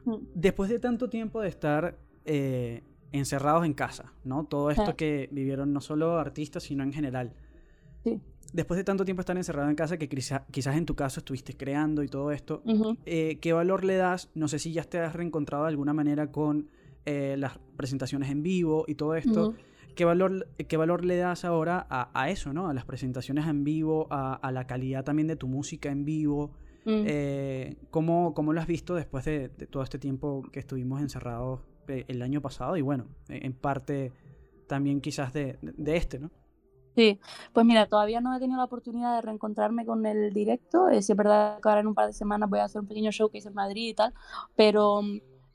Mm. 0.06 0.16
Después 0.34 0.70
de 0.70 0.78
tanto 0.78 1.10
tiempo 1.10 1.42
de 1.42 1.48
estar 1.48 1.98
eh, 2.24 2.84
encerrados 3.12 3.66
en 3.66 3.74
casa, 3.74 4.14
¿no? 4.24 4.46
Todo 4.46 4.70
esto 4.70 4.96
que 4.96 5.28
vivieron 5.30 5.74
no 5.74 5.82
solo 5.82 6.18
artistas, 6.18 6.62
sino 6.62 6.84
en 6.84 6.94
general. 6.94 7.34
Sí 8.02 8.18
después 8.52 8.78
de 8.78 8.84
tanto 8.84 9.04
tiempo 9.04 9.20
estar 9.20 9.36
encerrado 9.36 9.68
en 9.68 9.76
casa, 9.76 9.98
que 9.98 10.08
quizá, 10.08 10.46
quizás 10.50 10.76
en 10.76 10.86
tu 10.86 10.94
caso 10.94 11.20
estuviste 11.20 11.56
creando 11.56 12.02
y 12.02 12.08
todo 12.08 12.32
esto, 12.32 12.62
uh 12.64 12.72
-huh. 12.72 12.98
eh, 13.06 13.38
¿qué 13.40 13.52
valor 13.52 13.84
le 13.84 13.96
das? 13.96 14.30
No 14.34 14.48
sé 14.48 14.58
si 14.58 14.72
ya 14.72 14.84
te 14.84 14.98
has 14.98 15.14
reencontrado 15.14 15.64
de 15.64 15.70
alguna 15.70 15.92
manera 15.92 16.30
con 16.30 16.68
eh, 17.04 17.36
las 17.38 17.58
presentaciones 17.76 18.30
en 18.30 18.42
vivo 18.42 18.84
y 18.86 18.94
todo 18.94 19.14
esto. 19.14 19.48
Uh 19.48 19.52
-huh. 19.52 19.56
¿Qué 19.94 20.04
valor, 20.04 20.46
¿Qué 20.68 20.76
valor 20.76 21.04
le 21.04 21.16
das 21.16 21.44
ahora 21.44 21.84
a, 21.90 22.10
a 22.14 22.30
eso, 22.30 22.52
¿no? 22.52 22.68
A 22.68 22.74
las 22.74 22.84
presentaciones 22.84 23.48
en 23.48 23.64
vivo, 23.64 24.06
a, 24.10 24.34
a, 24.34 24.52
la 24.52 24.64
calidad 24.64 25.02
también 25.04 25.26
de 25.26 25.34
tu 25.34 25.48
música 25.48 25.90
en 25.90 26.04
vivo. 26.04 26.52
Mm. 26.84 27.04
Eh, 27.04 27.76
¿cómo, 27.90 28.32
¿cómo, 28.32 28.52
lo 28.52 28.60
has 28.60 28.68
visto 28.68 28.94
después 28.94 29.24
de, 29.24 29.48
de, 29.48 29.66
todo 29.66 29.82
este 29.82 29.98
tiempo 29.98 30.42
que 30.52 30.60
estuvimos 30.60 31.00
encerrados 31.02 31.62
el 31.88 32.22
año 32.22 32.40
pasado? 32.40 32.76
Y 32.76 32.82
bueno, 32.82 33.06
en 33.28 33.52
parte 33.54 34.12
también 34.68 35.00
quizás 35.00 35.32
de, 35.32 35.58
de 35.62 35.96
este, 35.96 36.20
¿no? 36.20 36.30
Sí, 36.98 37.20
pues 37.52 37.64
mira, 37.64 37.86
todavía 37.86 38.20
no 38.20 38.34
he 38.34 38.40
tenido 38.40 38.58
la 38.58 38.64
oportunidad 38.64 39.14
de 39.14 39.22
reencontrarme 39.22 39.86
con 39.86 40.04
el 40.04 40.32
directo. 40.32 40.88
Eh, 40.88 40.96
es 40.96 41.14
verdad 41.14 41.60
que 41.62 41.68
ahora 41.68 41.80
en 41.80 41.86
un 41.86 41.94
par 41.94 42.08
de 42.08 42.12
semanas 42.12 42.50
voy 42.50 42.58
a 42.58 42.64
hacer 42.64 42.80
un 42.80 42.88
pequeño 42.88 43.12
show 43.12 43.30
que 43.30 43.38
hice 43.38 43.50
en 43.50 43.54
Madrid 43.54 43.90
y 43.90 43.94
tal, 43.94 44.12
pero, 44.56 45.02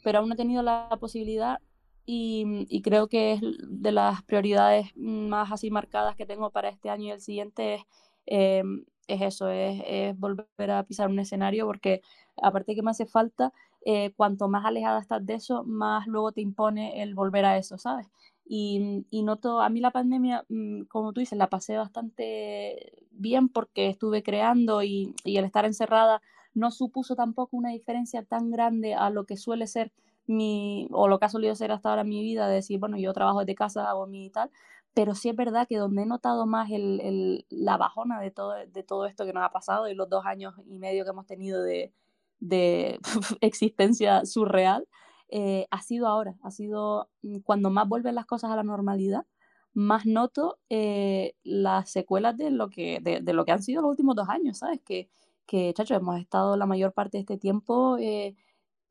pero 0.06 0.20
aún 0.20 0.30
no 0.30 0.36
he 0.36 0.38
tenido 0.38 0.64
la 0.64 0.88
posibilidad 1.02 1.60
y, 2.06 2.82
creo 2.82 3.10
que 3.10 3.34
es 3.34 3.42
de 3.68 3.92
las 3.92 4.24
prioridades 4.24 4.96
más 4.96 5.52
así 5.52 5.70
marcadas 5.70 6.16
que 6.16 6.26
tengo 6.26 6.50
para 6.50 6.70
este 6.70 6.90
año 6.90 7.08
y 7.08 7.12
el 7.12 7.20
siguiente 7.20 7.74
es, 7.74 7.82
em, 8.26 8.86
es 9.08 9.22
eso, 9.22 9.50
es, 9.50 10.18
volver 10.18 10.72
a 10.72 10.84
pisar 10.84 11.10
un 11.10 11.20
escenario 11.20 11.66
porque 11.66 12.02
aparte 12.42 12.74
que 12.74 12.84
me 12.84 12.92
hace 12.92 13.06
falta, 13.06 13.52
eh, 13.86 14.14
cuanto 14.16 14.48
más 14.48 14.64
alejada 14.64 15.02
estás 15.02 15.26
de 15.26 15.34
eso, 15.34 15.66
más 15.66 16.08
luego 16.08 16.32
te 16.32 16.40
impone 16.40 17.04
el 17.04 17.16
volver 17.16 17.44
a 17.44 17.58
eso, 17.58 17.78
¿sabes? 17.78 18.08
Y, 18.46 19.06
y 19.10 19.24
noto, 19.24 19.62
a 19.62 19.70
mí 19.70 19.80
la 19.80 19.92
pandemia, 19.92 20.46
mm, 20.50 20.84
como 20.84 21.14
tú 21.14 21.22
dices, 21.22 21.38
la 21.38 21.50
pasé 21.50 21.78
bastante 21.78 22.94
bien 23.12 23.50
porque 23.50 23.88
estuve 23.90 24.24
creando 24.24 24.84
y, 24.84 25.16
y 25.24 25.38
el 25.38 25.46
estar 25.46 25.66
encerrada 25.66 26.22
no 26.54 26.72
supuso 26.72 27.16
tampoco 27.16 27.58
una 27.58 27.70
diferencia 27.72 28.24
tan 28.24 28.52
grande 28.52 28.94
a 28.94 29.10
lo 29.10 29.26
que 29.26 29.38
suele 29.38 29.68
ser 29.68 29.92
mi, 30.28 30.88
o 30.92 31.08
lo 31.08 31.20
que 31.20 31.26
ha 31.26 31.30
solido 31.30 31.56
ser 31.56 31.72
hasta 31.72 31.90
ahora 31.90 32.04
mi 32.04 32.22
vida, 32.22 32.48
de 32.48 32.56
decir, 32.56 32.80
bueno, 32.80 32.98
yo 32.98 33.14
trabajo 33.14 33.40
desde 33.40 33.56
casa, 33.56 33.90
hago 33.90 34.08
mi 34.08 34.30
tal, 34.30 34.52
pero 34.94 35.16
sí 35.16 35.30
es 35.30 35.36
verdad 35.36 35.68
que 35.68 35.78
donde 35.78 36.04
he 36.04 36.06
notado 36.06 36.46
más 36.46 36.70
el, 36.72 37.02
el, 37.02 37.46
la 37.50 37.78
bajona 37.78 38.20
de 38.20 38.32
todo, 38.32 38.54
de 38.54 38.84
todo 38.84 39.06
esto 39.06 39.26
que 39.26 39.34
nos 39.34 39.44
ha 39.44 39.50
pasado 39.52 39.90
y 39.90 39.96
los 39.96 40.10
dos 40.10 40.26
años 40.26 40.54
y 40.68 40.78
medio 40.78 41.04
que 41.04 41.10
hemos 41.10 41.26
tenido 41.26 41.64
de, 41.64 41.92
de 42.40 43.00
existencia 43.42 44.26
surreal, 44.26 44.88
eh, 45.36 45.68
ha 45.72 45.82
sido 45.82 46.08
ahora, 46.08 46.36
ha 46.44 46.52
sido 46.52 47.10
mm, 47.24 47.40
cuando 47.40 47.72
más 47.72 47.88
vuelven 47.90 48.14
las 48.16 48.28
cosas 48.28 48.52
a 48.52 48.56
la 48.56 48.64
normalidad, 48.64 49.26
más 49.74 50.06
noto 50.06 50.60
eh, 50.70 51.36
las 51.44 51.90
secuelas 51.90 52.38
de 52.38 52.52
lo, 52.52 52.70
que, 52.70 53.00
de, 53.02 53.20
de, 53.22 53.34
lo 53.34 53.44
que 53.44 53.52
han 53.52 53.64
sido 53.64 53.82
los 53.82 53.90
últimos 53.90 54.16
dos 54.16 54.30
años, 54.30 54.60
¿sabes? 54.60 54.80
Que, 54.86 55.10
que 55.48 55.74
chacho, 55.74 55.96
hemos 55.96 56.20
estado 56.20 56.56
la 56.56 56.68
mayor 56.68 56.94
parte 56.94 57.18
de 57.18 57.22
este 57.22 57.38
tiempo 57.40 57.98
eh, 58.00 58.36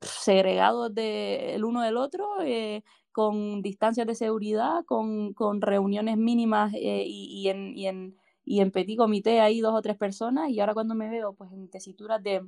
segregados 0.00 0.92
de, 0.94 1.54
el 1.54 1.64
uno 1.64 1.82
del 1.82 1.96
otro, 1.96 2.26
eh, 2.42 2.82
con 3.12 3.62
distancias 3.62 4.06
de 4.06 4.16
seguridad, 4.16 4.84
con, 4.84 5.34
con 5.34 5.60
reuniones 5.60 6.16
mínimas 6.16 6.74
eh, 6.74 7.04
y, 7.06 7.42
y, 7.42 7.48
en, 7.50 7.76
y, 7.76 7.86
en, 7.86 8.16
y 8.44 8.60
en 8.60 8.72
petit 8.72 8.98
comité 8.98 9.40
hay 9.40 9.60
dos 9.60 9.74
o 9.74 9.82
tres 9.82 9.96
personas 9.96 10.50
y 10.50 10.58
ahora 10.58 10.74
cuando 10.74 10.96
me 10.96 11.08
veo 11.08 11.34
pues 11.34 11.52
en 11.52 11.68
tesituras 11.70 12.20
de, 12.22 12.44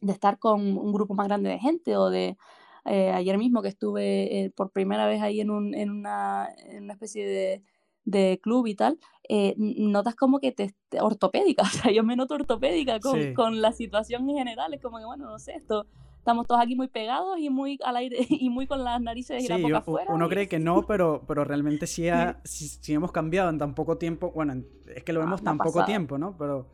de 0.00 0.12
estar 0.12 0.38
con 0.38 0.78
un 0.78 0.92
grupo 0.92 1.14
más 1.14 1.28
grande 1.28 1.50
de 1.50 1.58
gente 1.58 1.96
o 1.98 2.08
de 2.08 2.38
eh, 2.84 3.10
ayer 3.10 3.38
mismo 3.38 3.62
que 3.62 3.68
estuve 3.68 4.52
por 4.56 4.70
primera 4.70 5.06
vez 5.06 5.22
ahí 5.22 5.40
en, 5.40 5.50
un, 5.50 5.74
en, 5.74 5.90
una, 5.90 6.48
en 6.68 6.84
una 6.84 6.92
especie 6.94 7.26
de, 7.26 7.62
de 8.04 8.40
club 8.42 8.66
y 8.66 8.74
tal, 8.74 8.98
eh, 9.28 9.54
notas 9.56 10.14
como 10.14 10.40
que 10.40 10.52
te, 10.52 10.74
ortopédica, 11.00 11.62
o 11.64 11.66
sea, 11.66 11.92
yo 11.92 12.02
me 12.02 12.16
noto 12.16 12.34
ortopédica 12.34 13.00
con, 13.00 13.34
con, 13.34 13.60
la 13.60 13.72
situación 13.72 14.28
en 14.28 14.36
general, 14.36 14.74
es 14.74 14.80
como 14.80 14.98
que, 14.98 15.04
bueno, 15.04 15.26
no 15.26 15.38
sé, 15.38 15.52
esto, 15.52 15.86
estamos 16.18 16.46
todos 16.46 16.60
aquí 16.60 16.76
muy 16.76 16.88
pegados 16.88 17.38
y 17.38 17.50
muy 17.50 17.78
al 17.84 17.96
aire 17.96 18.18
y 18.28 18.50
muy 18.50 18.66
con 18.66 18.84
las 18.84 19.00
narices 19.00 19.42
y 19.42 19.48
la 19.48 19.58
boca 19.58 19.78
afuera. 19.78 20.12
Uno 20.12 20.28
cree 20.28 20.48
que 20.48 20.58
no, 20.58 20.86
pero, 20.86 21.22
pero 21.26 21.44
realmente 21.44 21.86
sí, 21.86 22.08
sí, 22.44 22.92
hemos 22.94 23.12
cambiado 23.12 23.50
en 23.50 23.58
tan 23.58 23.74
poco 23.74 23.98
tiempo. 23.98 24.30
Bueno, 24.30 24.62
es 24.94 25.02
que 25.02 25.12
lo 25.12 25.20
vemos 25.20 25.42
tan 25.42 25.58
poco 25.58 25.84
tiempo, 25.84 26.18
¿no? 26.18 26.36
Pero. 26.36 26.66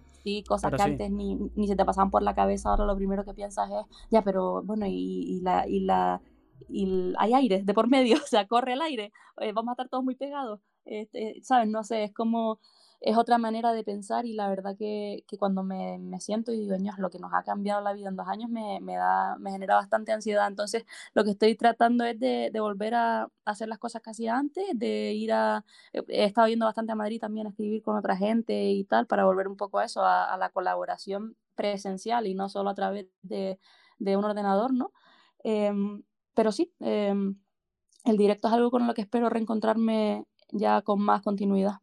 Cosas 0.47 0.73
que 0.73 0.83
antes 0.83 1.11
ni, 1.11 1.37
ni, 1.55 1.69
se 1.69 1.77
te 1.77 1.85
pasaban 1.85 2.11
por 2.11 2.23
la 2.23 2.35
cabeza, 2.35 2.71
ahora 2.71 2.85
lo 2.85 2.97
primero 2.97 3.25
que 3.25 3.35
piensas 3.35 3.71
es, 3.71 3.97
ya, 4.11 4.23
pero 4.23 4.63
bueno, 4.63 4.87
y, 4.87 4.93
y 4.93 5.41
la, 5.41 5.67
y 5.69 5.81
la 5.81 6.21
y 6.69 7.13
hay 7.19 7.35
aire 7.35 7.63
de 7.63 7.75
por 7.75 7.89
medio, 7.89 8.17
o 8.25 8.27
sea, 8.27 8.47
corre 8.47 8.75
el 8.75 8.83
aire, 8.83 9.13
eh, 9.41 9.53
vamos 9.53 9.71
a 9.71 9.73
estar 9.73 9.89
todos 9.89 10.05
muy 10.05 10.17
pegados, 10.17 10.61
este, 10.85 11.41
¿sabes? 11.43 11.69
No 11.69 11.85
sé, 11.85 12.05
es 12.05 12.13
como 12.13 12.59
es 13.01 13.17
otra 13.17 13.39
manera 13.39 13.73
de 13.73 13.85
pensar 13.85 14.27
y 14.27 14.35
la 14.35 14.49
verdad 14.49 14.77
que, 14.77 15.25
que 15.29 15.37
cuando 15.39 15.63
me, 15.63 15.99
me, 15.99 16.21
siento 16.21 16.53
y 16.53 16.59
digo, 16.61 16.77
lo 16.99 17.11
que 17.11 17.19
nos 17.19 17.33
ha 17.35 17.43
cambiado 17.43 17.81
la 17.81 17.93
vida 17.93 18.09
en 18.09 18.17
dos 18.17 18.27
años 18.29 18.51
me, 18.51 18.81
me, 18.81 18.97
da, 18.97 19.37
me 19.39 19.51
genera 19.51 19.77
bastante 19.77 20.13
ansiedad. 20.13 20.47
Entonces, 20.49 20.85
lo 21.15 21.25
que 21.25 21.31
estoy 21.31 21.57
tratando 21.57 22.05
es 22.05 22.19
de, 22.19 22.51
de 22.53 22.61
volver 22.61 22.95
a, 22.95 23.29
hacer 23.45 23.69
las 23.69 23.79
cosas 23.79 24.03
que 24.03 24.11
hacía 24.11 24.37
antes, 24.37 24.65
de 24.75 25.13
ir 25.13 25.33
a... 25.33 25.65
He 25.93 26.25
estado 26.25 26.49
yendo 26.49 26.67
bastante 26.67 26.93
a 26.93 26.97
Madrid 26.97 27.21
también 27.21 27.47
a 27.47 27.51
escribir 27.51 27.83
con 27.83 27.97
otra 27.97 28.17
gente 28.17 28.71
y 28.71 28.85
tal, 28.85 29.07
para 29.07 29.25
volver 29.25 29.49
un 29.49 29.57
poco 29.57 29.79
a 29.79 29.85
eso, 29.85 30.03
a, 30.03 30.37
la 30.37 30.51
colaboración 30.51 31.37
presencial 31.55 32.27
y 32.27 32.35
no 32.35 32.49
solo 32.49 32.71
a 32.71 32.75
través 32.75 33.07
de, 33.23 33.59
de 33.99 34.17
un 34.17 34.25
ordenador, 34.25 34.73
¿no? 34.75 34.93
Eh, 35.45 35.73
pero 36.35 36.53
sí, 36.53 36.73
eh, 36.81 37.15
el 38.05 38.17
directo 38.17 38.49
es 38.49 38.55
algo 38.55 38.71
con 38.71 38.87
lo 38.87 38.95
que 38.95 39.03
espero 39.03 39.29
reencontrarme 39.31 40.27
ya 40.53 40.83
con 40.83 41.01
más 41.01 41.23
continuidad. 41.23 41.81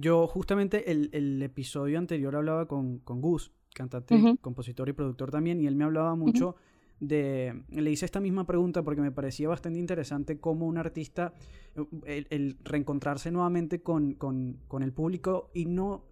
Yo 0.00 0.28
justamente 0.28 0.92
el, 0.92 1.10
el, 1.12 1.42
episodio 1.42 1.98
anterior 1.98 2.36
hablaba 2.36 2.66
con, 2.66 2.98
con 3.00 3.20
Gus, 3.20 3.50
cantante, 3.74 4.36
compositor 4.40 4.88
y 4.88 4.92
productor 4.92 5.32
también, 5.32 5.60
y 5.60 5.66
él 5.66 5.74
me 5.74 5.84
hablaba 5.84 6.14
mucho 6.14 6.54
de... 7.00 7.64
Le 7.68 7.90
hice 7.90 8.04
esta 8.04 8.20
misma 8.20 8.46
pregunta 8.46 8.84
porque 8.84 9.00
me 9.00 9.10
parecía 9.10 9.48
bastante 9.48 9.80
interesante 9.80 10.38
cómo 10.38 10.66
un 10.66 10.78
artista, 10.78 11.34
el, 12.04 12.28
el 12.30 12.58
reencontrarse 12.62 13.32
nuevamente 13.32 13.82
con, 13.82 14.14
con, 14.14 14.60
con, 14.68 14.84
el 14.84 14.92
público 14.92 15.50
y 15.52 15.66
no... 15.66 16.04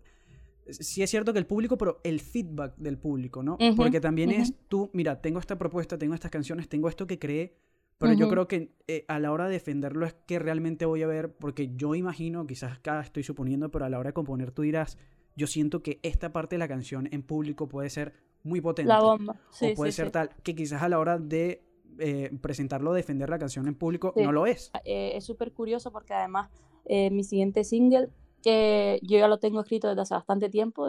Sí 0.69 1.05
es 1.05 1.11
cierto 1.11 1.33
que 1.33 1.39
el 1.39 1.47
público, 1.47 1.79
pero 1.79 2.01
el 2.03 2.19
feedback 2.19 2.77
del 2.77 2.99
público, 2.99 3.45
¿no? 3.45 3.57
porque 3.77 4.01
también 4.01 4.33
es 4.33 4.53
tú, 4.67 4.91
mira, 4.95 5.21
tengo 5.21 5.39
esta 5.39 5.57
propuesta, 5.57 5.97
tengo 5.97 6.15
estas 6.15 6.33
canciones, 6.33 6.69
tengo 6.69 6.89
esto 6.89 7.07
que 7.07 7.21
creé, 7.21 7.57
pero 7.99 8.13
yo 8.13 8.29
creo 8.29 8.47
que 8.47 8.75
eh, 8.89 9.05
a 9.09 9.19
la 9.19 9.33
hora 9.33 9.47
de 9.47 9.53
defenderlo 9.53 10.07
es 10.07 10.15
que 10.27 10.39
realmente 10.39 10.85
voy 10.85 11.03
a 11.03 11.07
ver, 11.07 11.35
porque 11.35 11.75
yo 11.77 11.95
imagino, 11.95 12.47
quizás 12.47 12.79
acá 12.79 13.01
estoy 13.01 13.23
suponiendo, 13.23 13.71
pero 13.71 13.85
a 13.85 13.89
la 13.89 13.99
hora 13.99 14.11
de 14.11 14.15
componer 14.15 14.51
tú 14.51 14.63
dirás, 14.63 14.99
yo 15.35 15.47
siento 15.47 15.83
que 15.83 15.99
esta 16.03 16.33
parte 16.33 16.57
de 16.57 16.59
la 16.59 16.69
canción 16.69 17.09
en 17.11 17.23
público 17.23 17.69
puede 17.69 17.91
ser 17.91 18.13
muy 18.43 18.61
potente. 18.61 18.89
La 18.89 19.01
bomba. 19.01 19.37
Sí, 19.51 19.73
o 19.73 19.75
puede 19.75 19.93
ser 19.93 20.11
tal, 20.11 20.31
que 20.43 20.55
quizás 20.55 20.83
a 20.83 20.89
la 20.89 20.99
hora 20.99 21.19
de 21.19 21.63
eh, 21.99 22.31
presentarlo, 22.41 22.93
defender 22.93 23.31
la 23.31 23.39
canción 23.39 23.67
en 23.67 23.75
público, 23.75 24.13
no 24.17 24.31
lo 24.31 24.47
es. 24.47 24.71
Ah, 24.75 24.83
eh, 24.85 25.13
es 25.15 25.25
súper 25.25 25.53
curioso 25.53 25.91
porque 25.91 26.15
además 26.15 26.51
mi 26.89 27.25
siguiente 27.25 27.65
single, 27.65 28.11
que 28.43 29.01
yo 29.03 29.19
ya 29.19 29.27
lo 29.27 29.39
tengo 29.39 29.61
escrito 29.61 29.89
desde 29.89 30.03
hace 30.03 30.15
bastante 30.15 30.49
tiempo, 30.49 30.87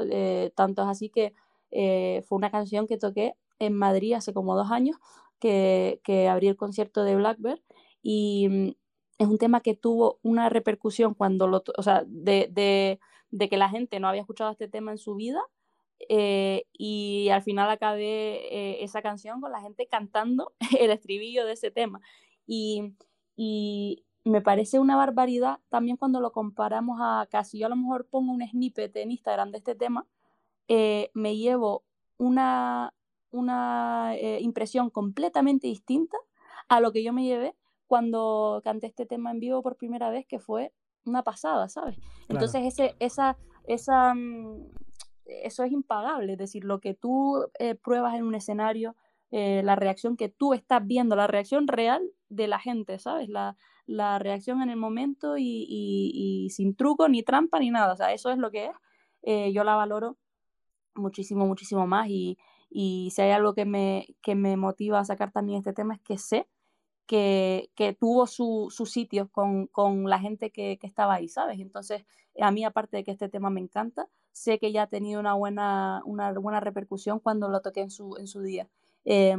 tanto 0.54 0.84
es 0.84 0.88
así 0.88 1.10
que 1.10 1.34
fue 1.72 2.38
una 2.38 2.52
canción 2.52 2.86
que 2.86 2.98
toqué 2.98 3.34
en 3.58 3.74
Madrid 3.74 4.14
hace 4.14 4.32
como 4.32 4.56
dos 4.56 4.70
años 4.70 4.98
que, 5.40 6.02
que 6.04 6.28
abrí 6.28 6.48
el 6.48 6.58
concierto 6.58 7.04
de 7.04 7.16
Blackbird 7.16 7.62
y 8.02 8.48
mm, 8.50 8.70
es 9.20 9.28
un 9.28 9.38
tema 9.38 9.62
que 9.62 9.76
tuvo 9.76 10.20
una 10.24 10.50
repercusión 10.50 11.14
cuando 11.14 11.48
lo, 11.48 11.64
o 11.78 11.84
sea, 11.84 12.04
de, 12.08 12.50
de, 12.52 13.00
de 13.32 13.50
que 13.50 13.58
la 13.58 13.70
gente 13.70 14.00
no 14.00 14.08
había 14.08 14.22
escuchado 14.22 14.52
este 14.52 14.68
tema 14.68 14.92
en 14.92 14.98
su 14.98 15.16
vida 15.16 15.42
eh, 16.10 16.66
y 16.74 17.30
al 17.30 17.42
final 17.42 17.70
acabé 17.70 18.54
eh, 18.54 18.84
esa 18.84 19.02
canción 19.02 19.42
con 19.42 19.52
la 19.52 19.62
gente 19.62 19.88
cantando 19.88 20.54
el 20.80 20.92
estribillo 20.92 21.46
de 21.46 21.54
ese 21.54 21.72
tema. 21.72 22.02
Y, 22.46 22.94
y 23.36 24.06
me 24.24 24.42
parece 24.42 24.80
una 24.80 24.96
barbaridad 24.96 25.60
también 25.70 25.98
cuando 25.98 26.22
lo 26.22 26.32
comparamos 26.32 27.00
a 27.02 27.28
casi 27.32 27.60
yo 27.60 27.68
a 27.68 27.70
lo 27.70 27.76
mejor 27.76 28.08
pongo 28.08 28.32
un 28.32 28.48
snippet 28.48 28.96
en 28.98 29.12
Instagram 29.12 29.52
de 29.52 29.58
este 29.58 29.76
tema 29.76 30.06
eh, 30.68 31.12
me 31.14 31.38
llevo 31.38 31.86
una, 32.18 32.94
una 33.32 34.16
eh, 34.16 34.40
impresión 34.42 34.90
completamente 34.90 35.68
distinta 35.68 36.18
a 36.70 36.80
lo 36.80 36.92
que 36.92 37.04
yo 37.04 37.14
me 37.14 37.24
llevé 37.24 37.56
cuando 37.88 38.62
canté 38.64 38.88
este 38.88 39.06
tema 39.06 39.32
en 39.32 39.40
vivo 39.40 39.62
por 39.62 39.78
primera 39.78 40.10
vez, 40.10 40.26
que 40.26 40.40
fue 40.40 40.74
una 41.06 41.24
pasada, 41.24 41.70
¿sabes? 41.70 41.98
Entonces 42.28 42.66
ese, 42.66 42.96
esa, 43.00 43.38
esa, 43.66 44.14
mm, 44.14 44.66
eso 45.26 45.64
es 45.64 45.72
impagable, 45.72 46.34
es 46.34 46.38
decir, 46.38 46.66
lo 46.66 46.80
que 46.80 46.94
tú 46.94 47.46
eh, 47.60 47.76
pruebas 47.76 48.16
en 48.16 48.26
un 48.26 48.36
escenario, 48.36 48.96
eh, 49.32 49.62
la 49.64 49.76
reacción 49.76 50.18
que 50.18 50.30
tú 50.30 50.54
estás 50.54 50.86
viendo, 50.86 51.16
la 51.16 51.28
reacción 51.28 51.68
real 51.68 52.02
de 52.30 52.48
la 52.48 52.60
gente, 52.60 53.00
¿sabes? 53.00 53.30
La, 53.30 53.56
la 53.86 54.20
reacción 54.20 54.62
en 54.62 54.70
el 54.70 54.78
momento 54.78 55.38
y, 55.38 55.66
y, 55.70 56.12
y, 56.46 56.50
sin 56.50 56.76
truco, 56.76 57.08
ni 57.08 57.24
trampa, 57.24 57.60
ni 57.60 57.72
nada, 57.72 57.94
o 57.94 57.96
sea, 57.96 58.12
eso 58.12 58.32
es 58.32 58.38
lo 58.38 58.52
que 58.52 58.66
es. 59.24 59.54
yo 59.54 59.64
la 59.64 59.76
valoro 59.76 60.18
muchísimo, 60.96 61.46
muchísimo 61.46 61.88
más 61.88 62.10
y, 62.10 62.38
y 62.70 63.12
si 63.14 63.22
hay 63.22 63.32
algo 63.32 63.54
que 63.54 63.66
me, 63.66 64.08
que 64.22 64.36
me 64.36 64.58
motiva 64.58 65.00
a 65.00 65.06
sacar 65.06 65.32
también 65.32 65.60
este 65.60 65.74
tema 65.74 65.96
es 65.96 66.02
que 66.02 66.18
sé 66.18 66.48
que, 67.08 67.72
que 67.76 67.94
tuvo 67.94 68.28
su, 68.28 68.68
su 68.70 68.86
sitio 68.86 69.30
con, 69.32 69.68
con, 69.68 70.10
la 70.10 70.20
gente 70.20 70.52
que, 70.52 70.78
que, 70.78 70.88
estaba 70.88 71.16
ahí, 71.16 71.30
¿sabes? 71.30 71.60
Entonces, 71.60 72.06
a 72.40 72.52
mí, 72.52 72.66
aparte 72.66 72.98
de 72.98 73.04
que 73.04 73.12
este 73.12 73.30
tema 73.30 73.50
me 73.50 73.62
encanta, 73.62 74.10
sé 74.32 74.60
que 74.60 74.72
ya 74.72 74.84
ha 74.84 74.88
tenido 74.88 75.20
una 75.20 75.34
buena, 75.34 76.02
una 76.06 76.32
buena 76.34 76.60
repercusión 76.60 77.20
cuando 77.20 77.50
lo 77.50 77.62
toqué 77.62 77.82
en 77.82 77.92
su, 77.92 78.18
en 78.18 78.28
su 78.28 78.42
día. 78.42 78.70
Eh, 79.06 79.36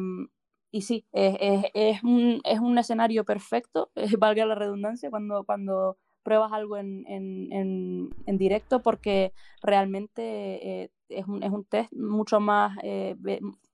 y 0.70 0.82
sí, 0.82 1.06
es, 1.12 1.36
es, 1.40 1.64
es, 1.74 2.02
un, 2.02 2.40
es, 2.44 2.60
un, 2.60 2.78
escenario 2.78 3.24
perfecto, 3.24 3.90
valga 4.18 4.44
la 4.46 4.54
redundancia, 4.54 5.10
cuando, 5.10 5.44
cuando 5.44 5.98
pruebas 6.28 6.52
algo 6.52 6.76
en, 6.76 7.06
en, 7.08 7.50
en, 7.52 8.10
en 8.26 8.36
directo 8.36 8.80
porque 8.80 9.32
realmente 9.62 10.82
eh, 10.82 10.90
es, 11.08 11.26
un, 11.26 11.42
es 11.42 11.50
un 11.50 11.64
test 11.64 11.90
mucho 11.94 12.38
más, 12.38 12.76
eh, 12.82 13.16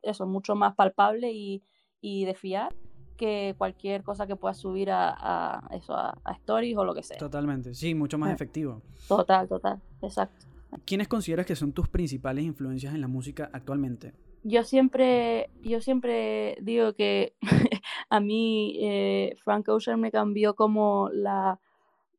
eso, 0.03 0.25
mucho 0.25 0.55
más 0.55 0.77
palpable 0.77 1.33
y, 1.33 1.65
y, 2.01 2.27
de 2.27 2.35
fiar 2.37 2.73
que 3.17 3.57
cualquier 3.59 4.05
cosa 4.05 4.29
que 4.29 4.37
puedas 4.37 4.57
subir 4.57 4.93
a, 4.93 5.11
a 5.11 5.75
eso, 5.75 5.95
a, 5.95 6.17
a, 6.23 6.33
stories 6.35 6.77
o 6.77 6.85
lo 6.85 6.95
que 6.95 7.03
sea. 7.03 7.19
Totalmente, 7.19 7.75
sí, 7.75 7.93
mucho 7.93 8.19
más 8.19 8.33
efectivo. 8.33 8.83
Total, 9.09 9.49
total, 9.49 9.83
exacto. 10.01 10.47
¿Quiénes 10.85 11.09
consideras 11.09 11.47
que 11.47 11.57
son 11.57 11.73
tus 11.73 11.89
principales 11.89 12.45
influencias 12.45 12.95
en 12.95 13.01
la 13.01 13.09
música 13.09 13.51
actualmente? 13.53 14.13
Yo 14.45 14.63
siempre, 14.63 15.51
yo 15.61 15.81
siempre 15.81 16.57
digo 16.61 16.93
que 16.93 17.35
a 18.11 18.21
mí 18.21 18.79
eh, 18.81 19.35
Frank 19.43 19.69
Ocean 19.71 20.01
me 20.01 20.13
cambió 20.13 20.55
como 20.55 21.11
la 21.13 21.59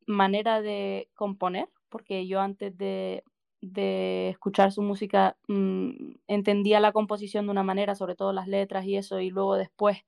manera 0.07 0.61
de 0.61 1.09
componer, 1.15 1.69
porque 1.89 2.27
yo 2.27 2.39
antes 2.41 2.77
de, 2.77 3.23
de 3.61 4.29
escuchar 4.29 4.71
su 4.71 4.81
música 4.81 5.37
mm, 5.47 6.15
entendía 6.27 6.79
la 6.79 6.91
composición 6.91 7.45
de 7.45 7.51
una 7.51 7.63
manera, 7.63 7.95
sobre 7.95 8.15
todo 8.15 8.33
las 8.33 8.47
letras 8.47 8.85
y 8.85 8.97
eso, 8.97 9.19
y 9.19 9.29
luego 9.29 9.55
después 9.55 9.99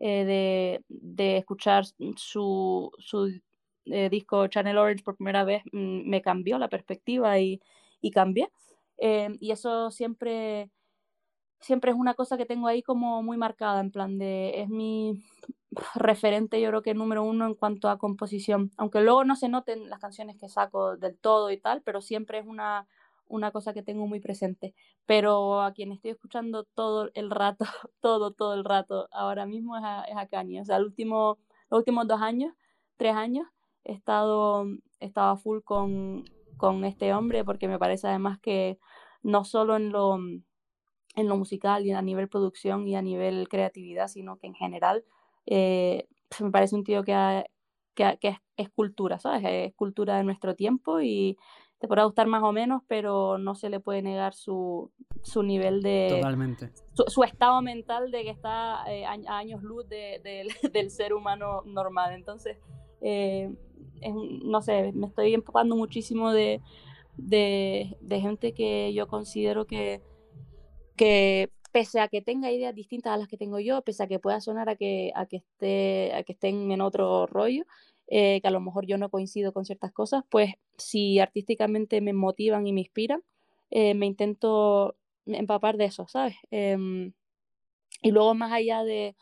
eh, 0.00 0.24
de, 0.24 0.84
de, 0.88 1.38
escuchar 1.38 1.84
su, 2.16 2.90
su 2.98 3.40
eh, 3.86 4.08
disco 4.10 4.46
Channel 4.48 4.78
Orange 4.78 5.02
por 5.04 5.16
primera 5.16 5.44
vez, 5.44 5.62
mm, 5.72 6.08
me 6.08 6.22
cambió 6.22 6.58
la 6.58 6.68
perspectiva 6.68 7.38
y, 7.40 7.60
y 8.00 8.10
cambié. 8.10 8.48
Eh, 8.98 9.28
y 9.40 9.52
eso 9.52 9.90
siempre, 9.90 10.70
siempre 11.60 11.90
es 11.90 11.96
una 11.96 12.14
cosa 12.14 12.36
que 12.36 12.46
tengo 12.46 12.68
ahí 12.68 12.82
como 12.82 13.22
muy 13.22 13.36
marcada, 13.36 13.80
en 13.80 13.90
plan 13.90 14.18
de, 14.18 14.62
es 14.62 14.68
mi 14.68 15.22
referente 15.94 16.60
yo 16.60 16.68
creo 16.68 16.82
que 16.82 16.94
número 16.94 17.22
uno 17.22 17.46
en 17.46 17.54
cuanto 17.54 17.88
a 17.88 17.98
composición, 17.98 18.70
aunque 18.76 19.00
luego 19.00 19.24
no 19.24 19.36
se 19.36 19.48
noten 19.48 19.88
las 19.90 20.00
canciones 20.00 20.36
que 20.38 20.48
saco 20.48 20.96
del 20.96 21.18
todo 21.18 21.50
y 21.50 21.58
tal, 21.58 21.82
pero 21.82 22.00
siempre 22.00 22.38
es 22.38 22.46
una, 22.46 22.86
una 23.26 23.50
cosa 23.50 23.72
que 23.72 23.82
tengo 23.82 24.06
muy 24.06 24.20
presente. 24.20 24.74
Pero 25.06 25.62
a 25.62 25.72
quien 25.72 25.92
estoy 25.92 26.12
escuchando 26.12 26.64
todo 26.64 27.10
el 27.14 27.30
rato, 27.30 27.64
todo, 28.00 28.32
todo 28.32 28.54
el 28.54 28.64
rato, 28.64 29.08
ahora 29.12 29.46
mismo 29.46 29.76
es 29.76 29.84
a, 29.84 30.04
es 30.04 30.16
a 30.16 30.26
Kanye. 30.26 30.60
O 30.60 30.64
sea, 30.64 30.76
el 30.76 30.84
último, 30.84 31.38
los 31.70 31.78
últimos 31.78 32.06
dos 32.06 32.20
años, 32.20 32.54
tres 32.96 33.14
años, 33.14 33.46
he 33.84 33.92
estado, 33.92 34.66
estaba 35.00 35.36
full 35.36 35.60
con, 35.62 36.24
con 36.56 36.84
este 36.84 37.14
hombre 37.14 37.44
porque 37.44 37.68
me 37.68 37.78
parece 37.78 38.08
además 38.08 38.38
que 38.40 38.78
no 39.22 39.44
solo 39.44 39.76
en 39.76 39.90
lo, 39.90 40.18
en 41.18 41.28
lo 41.28 41.36
musical 41.36 41.84
y 41.84 41.92
a 41.92 42.00
nivel 42.00 42.28
producción 42.28 42.86
y 42.86 42.94
a 42.94 43.02
nivel 43.02 43.48
creatividad, 43.48 44.08
sino 44.08 44.38
que 44.38 44.46
en 44.46 44.54
general 44.54 45.04
eh, 45.46 46.06
me 46.40 46.50
parece 46.50 46.76
un 46.76 46.84
tío 46.84 47.02
que, 47.02 47.44
que, 47.94 48.18
que 48.20 48.28
es, 48.28 48.38
es, 48.56 48.68
cultura, 48.70 49.18
¿sabes? 49.18 49.42
Es 49.44 49.74
cultura 49.74 50.16
de 50.16 50.24
nuestro 50.24 50.54
tiempo 50.54 51.00
y 51.00 51.36
te 51.78 51.88
podrá 51.88 52.04
gustar 52.04 52.26
más 52.26 52.42
o 52.42 52.52
menos, 52.52 52.82
pero 52.86 53.38
no 53.38 53.54
se 53.54 53.68
le 53.68 53.80
puede 53.80 54.02
negar 54.02 54.34
su, 54.34 54.92
su 55.22 55.42
nivel 55.42 55.82
de... 55.82 56.08
Totalmente. 56.10 56.70
Su, 56.92 57.04
su, 57.08 57.24
estado 57.24 57.62
mental 57.62 58.10
de 58.10 58.22
que 58.22 58.30
está 58.30 58.84
eh, 58.88 59.04
a, 59.04 59.16
a, 59.26 59.38
años 59.38 59.62
luz 59.62 59.88
de, 59.88 60.20
de, 60.22 60.46
del 60.72 60.90
ser 60.90 61.14
humano 61.14 61.62
normal. 61.64 62.14
Entonces, 62.14 62.58
eh, 63.00 63.52
es, 64.00 64.14
no 64.14 64.62
sé, 64.62 64.92
me 64.92 65.08
estoy 65.08 65.34
empapando 65.34 65.74
muchísimo 65.74 66.32
de, 66.32 66.60
de, 67.16 67.96
de, 68.00 68.20
gente 68.20 68.54
que 68.54 68.92
yo 68.92 69.08
considero 69.08 69.66
que, 69.66 70.02
que 70.98 71.50
pese 71.72 72.00
a 72.00 72.08
que 72.08 72.22
tenga 72.22 72.50
ideas 72.50 72.74
distintas 72.74 73.12
a 73.12 73.16
las 73.16 73.28
que 73.28 73.38
tengo 73.38 73.60
yo, 73.60 73.82
pese 73.82 74.02
a 74.02 74.08
que 74.08 74.18
pueda 74.18 74.40
sonar 74.40 74.68
a 74.68 74.76
que, 74.76 75.12
a 75.14 75.26
que, 75.26 75.36
esté, 75.38 76.12
a 76.14 76.22
que 76.24 76.32
estén 76.32 76.70
en 76.72 76.80
otro 76.80 77.26
rollo, 77.26 77.64
eh, 78.08 78.40
que 78.40 78.48
a 78.48 78.50
lo 78.50 78.60
mejor 78.60 78.86
yo 78.86 78.98
no 78.98 79.10
coincido 79.10 79.52
con 79.52 79.64
ciertas 79.64 79.92
cosas, 79.92 80.24
pues 80.28 80.54
si 80.76 81.18
artísticamente 81.18 82.00
me 82.00 82.12
motivan 82.12 82.66
y 82.66 82.72
me 82.72 82.80
inspiran, 82.80 83.22
eh, 83.70 83.94
me 83.94 84.06
intento 84.06 84.96
empapar 85.26 85.76
de 85.76 85.86
eso, 85.86 86.08
¿sabes? 86.08 86.36
Eh, 86.50 87.12
y 88.02 88.10
luego 88.10 88.34
más 88.34 88.52
allá 88.52 88.82
de, 88.84 89.14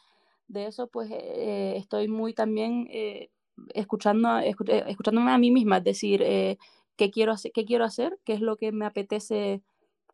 de 0.49 0.66
eso, 0.66 0.87
pues 0.89 1.11
eh, 1.11 1.74
estoy 1.77 2.09
muy 2.09 2.33
también 2.33 2.89
escuchando, 3.74 4.39
escuch 4.39 4.68
escuchándome 4.68 5.31
a 5.33 5.39
mí 5.39 5.51
misma, 5.51 5.79
es 5.79 5.85
decir, 5.85 6.20
qué, 6.97 7.11
quiero 7.11 7.33
hacer, 7.33 7.53
qué 7.53 7.64
quiero 7.64 7.85
hacer, 7.85 8.18
qué 8.24 8.35
es 8.35 8.41
lo 8.41 8.57
que 8.57 8.70
me 8.70 8.87
apetece, 8.87 9.62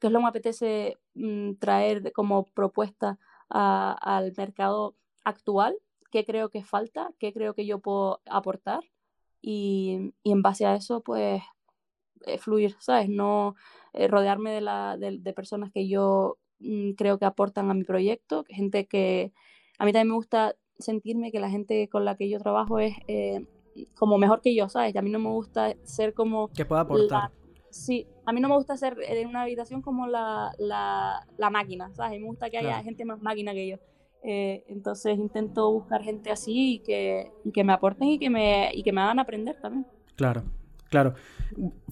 qué 0.03 0.09
es 0.09 0.13
lo 0.13 0.19
que 0.19 0.23
me 0.25 0.29
apetece 0.31 0.99
mm, 1.15 1.55
traer 1.61 2.13
como 2.13 2.47
propuesta 2.49 3.21
a, 3.49 3.93
al 3.93 4.33
mercado 4.37 4.97
actual 5.23 5.79
qué 6.11 6.25
creo 6.25 6.51
que 6.51 6.65
falta, 6.65 7.11
qué 7.21 7.33
creo 7.33 7.55
que 7.55 7.67
yo 7.67 7.79
puedo 7.79 8.21
aportar 8.27 8.81
y, 9.41 10.13
y 10.25 10.33
en 10.33 10.43
base 10.43 10.67
a 10.67 10.75
eso, 10.75 11.03
pues, 11.03 11.41
eh, 12.27 12.39
fluir, 12.39 12.75
¿sabes? 12.81 13.09
No 13.09 13.55
eh, 13.93 14.09
rodearme 14.09 14.51
de, 14.51 14.61
la, 14.61 14.97
de, 14.99 15.19
de, 15.19 15.33
personas 15.33 15.71
que 15.73 15.89
yo 15.89 16.37
mm, 16.59 16.93
creo 16.93 17.19
que 17.19 17.25
aportan 17.25 17.71
a 17.71 17.75
mi 17.75 17.85
proyecto, 17.85 18.45
gente 18.49 18.87
que 18.87 19.33
a 19.79 19.85
mí 19.85 19.93
también 19.93 20.09
me 20.09 20.17
gusta 20.17 20.57
sentirme 20.79 21.31
que 21.31 21.41
la 21.41 21.49
gente 21.49 21.89
con 21.89 22.05
la 22.05 22.17
que 22.17 22.29
yo 22.29 22.41
trabajo 22.41 22.81
es 22.81 22.95
eh, 23.07 23.47
como 23.95 24.19
mejor 24.19 24.41
que 24.43 24.55
yo, 24.55 24.69
¿sabes? 24.69 24.95
Y 24.95 24.99
a 24.99 25.03
mí 25.03 25.11
no 25.11 25.21
me 25.21 25.31
gusta 25.31 25.77
ser 25.85 26.13
como... 26.13 26.49
Que 26.49 26.65
pueda 26.65 26.83
aportar. 26.83 27.31
La, 27.31 27.42
sí, 27.73 28.07
a 28.27 28.33
mí 28.33 28.41
no 28.41 28.49
me 28.49 28.55
gusta 28.55 28.77
ser 28.77 28.97
en 29.01 29.29
una 29.29 29.43
habitación 29.43 29.83
como 29.83 30.07
la, 30.07 30.53
la, 30.59 31.27
la 31.39 31.51
máquina, 31.51 31.93
¿sabes? 31.95 32.21
Me 32.21 32.27
gusta 32.27 32.51
que 32.51 32.59
haya 32.59 32.69
claro. 32.69 32.85
gente 32.85 33.05
más 33.05 33.21
máquina 33.21 33.53
que 33.53 33.69
yo. 33.69 33.77
Eh, 34.23 34.65
entonces 34.69 35.19
intento 35.19 35.73
buscar 35.73 36.03
gente 36.03 36.31
así 36.31 36.75
y 36.75 36.79
que, 36.79 37.33
y 37.45 37.51
que 37.51 37.65
me 37.65 37.73
aporten 37.73 38.09
y 38.09 38.19
que 38.19 38.31
me, 38.31 38.71
y 38.73 38.83
que 38.83 38.93
me 38.93 39.01
hagan 39.01 39.19
aprender 39.19 39.61
también. 39.61 39.87
Claro, 40.15 40.45
claro. 40.93 41.15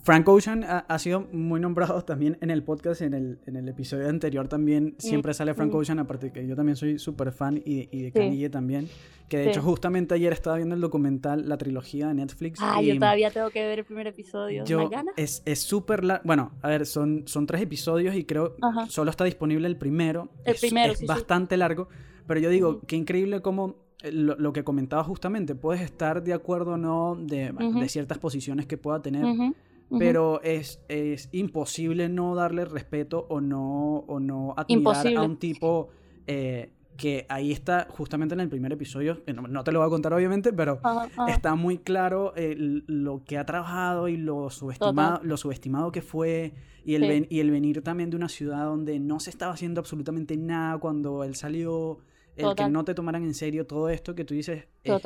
Frank 0.03 0.29
Ocean 0.29 0.63
ha, 0.65 0.79
ha, 0.79 0.99
sido 0.99 1.27
muy 1.33 1.59
nombrado 1.59 2.03
también 2.05 2.39
en 2.41 2.51
el 2.51 2.63
podcast, 2.63 3.03
en 3.03 3.15
el, 3.15 3.39
en 3.47 3.57
el 3.57 3.69
episodio 3.69 4.09
anterior 4.09 4.47
también 4.47 4.95
siempre 4.99 5.33
mm. 5.33 5.35
sale 5.35 5.55
Frank 5.55 5.73
mm. 5.73 5.77
Ocean, 5.77 5.99
aparte 5.99 6.33
que 6.33 6.47
yo 6.47 6.55
también 6.55 6.77
soy 6.77 6.99
súper 6.99 7.33
fan 7.33 7.61
y, 7.65 7.89
y, 7.91 8.03
de 8.03 8.13
Kanye 8.13 8.47
sí. 8.47 8.51
también, 8.51 8.89
que 9.29 9.39
de 9.39 9.45
sí. 9.45 9.51
hecho 9.51 9.63
justamente 9.63 10.15
ayer 10.15 10.33
estaba 10.33 10.57
viendo 10.57 10.75
el 10.75 10.81
documental, 10.81 11.49
la 11.49 11.57
trilogía 11.59 12.09
de 12.09 12.15
Netflix. 12.15 12.61
Ah, 12.63 12.81
yo 12.83 12.95
todavía 12.95 13.31
tengo 13.31 13.51
que 13.51 13.67
ver 13.67 13.81
el 13.81 13.85
primer 13.85 14.07
episodio. 14.07 14.65
Yo, 14.65 14.91
es 15.17 15.43
súper, 15.61 16.03
bueno, 16.25 16.53
a 16.63 16.69
ver, 16.69 16.87
son, 16.87 17.25
son 17.27 17.47
tres 17.47 17.63
episodios 17.63 18.15
y 18.15 18.25
creo 18.25 18.57
Ajá. 18.61 18.87
solo 18.87 19.11
está 19.11 19.25
disponible 19.25 19.67
el 19.67 19.77
primero. 19.77 20.29
El 20.45 20.55
es, 20.55 20.61
primero, 20.61 20.93
es 20.93 21.01
sí, 21.01 21.07
bastante 21.07 21.57
largo, 21.57 21.89
pero 22.27 22.39
yo 22.39 22.51
digo, 22.51 22.81
-huh. 22.81 22.87
qué 22.87 22.97
increíble 22.97 23.41
cómo 23.41 23.90
lo, 24.03 24.37
lo, 24.37 24.53
que 24.53 24.65
comentaba 24.65 25.05
justamente, 25.05 25.55
puedes 25.55 25.83
estar 25.83 26.23
de 26.23 26.33
acuerdo 26.33 26.73
o 26.73 26.77
no 26.77 27.17
de, 27.17 27.51
uh 27.53 27.55
-huh. 27.55 27.81
de, 27.81 27.89
ciertas 27.89 28.19
posiciones 28.19 28.67
que 28.67 28.77
pueda 28.77 29.03
tener, 29.03 29.25
uh 29.25 29.29
-huh. 29.29 29.55
pero 29.99 30.41
es, 30.43 30.81
es, 30.89 31.29
imposible 31.33 32.09
no 32.09 32.35
darle 32.35 32.65
respeto 32.65 33.27
o 33.29 33.41
no, 33.41 34.05
o 34.07 34.21
no 34.21 34.55
admirar 34.57 34.79
imposible. 34.79 35.17
a 35.17 35.23
un 35.23 35.37
tipo 35.37 35.89
eh, 36.27 36.71
que 36.97 37.25
ahí 37.31 37.51
está 37.51 37.87
justamente 37.89 38.35
en 38.35 38.41
el 38.41 38.49
primer 38.49 38.73
episodio, 38.73 39.23
no, 39.35 39.43
no, 39.43 39.65
te 39.65 39.73
lo 39.73 39.79
voy 39.79 39.87
a 39.87 39.91
contar 39.91 40.13
obviamente, 40.13 40.53
pero 40.53 40.81
está 41.29 41.55
muy 41.55 41.79
claro 41.79 42.35
eh, 42.37 42.55
lo 42.59 43.25
que 43.25 43.39
ha 43.39 43.47
trabajado 43.47 44.09
y 44.09 44.19
lo 44.19 44.51
subestimado, 44.51 45.21
lo 45.23 45.37
subestimado 45.39 45.93
que 45.93 46.03
fue 46.03 46.53
y 46.85 46.95
el, 46.95 47.03
sí. 47.03 47.09
ven, 47.09 47.27
y 47.31 47.41
el 47.41 47.51
venir 47.51 47.83
también 47.83 48.11
de 48.11 48.17
una 48.17 48.29
ciudad 48.29 48.65
donde 48.65 48.99
no 49.01 49.19
se 49.19 49.31
estaba 49.31 49.55
haciendo 49.55 49.81
absolutamente 49.81 50.37
nada 50.37 50.79
cuando 50.79 51.25
él 51.25 51.37
salió 51.37 52.01
el 52.37 52.45
Total. 52.45 52.67
que 52.67 52.73
no 52.73 52.85
te 52.85 52.95
tomaran 52.95 53.25
en 53.25 53.35
serio 53.35 53.67
todo 53.67 53.89
esto 53.89 54.15
que 54.15 54.25
tú 54.25 54.35
dices 54.35 54.67
es, 54.83 55.03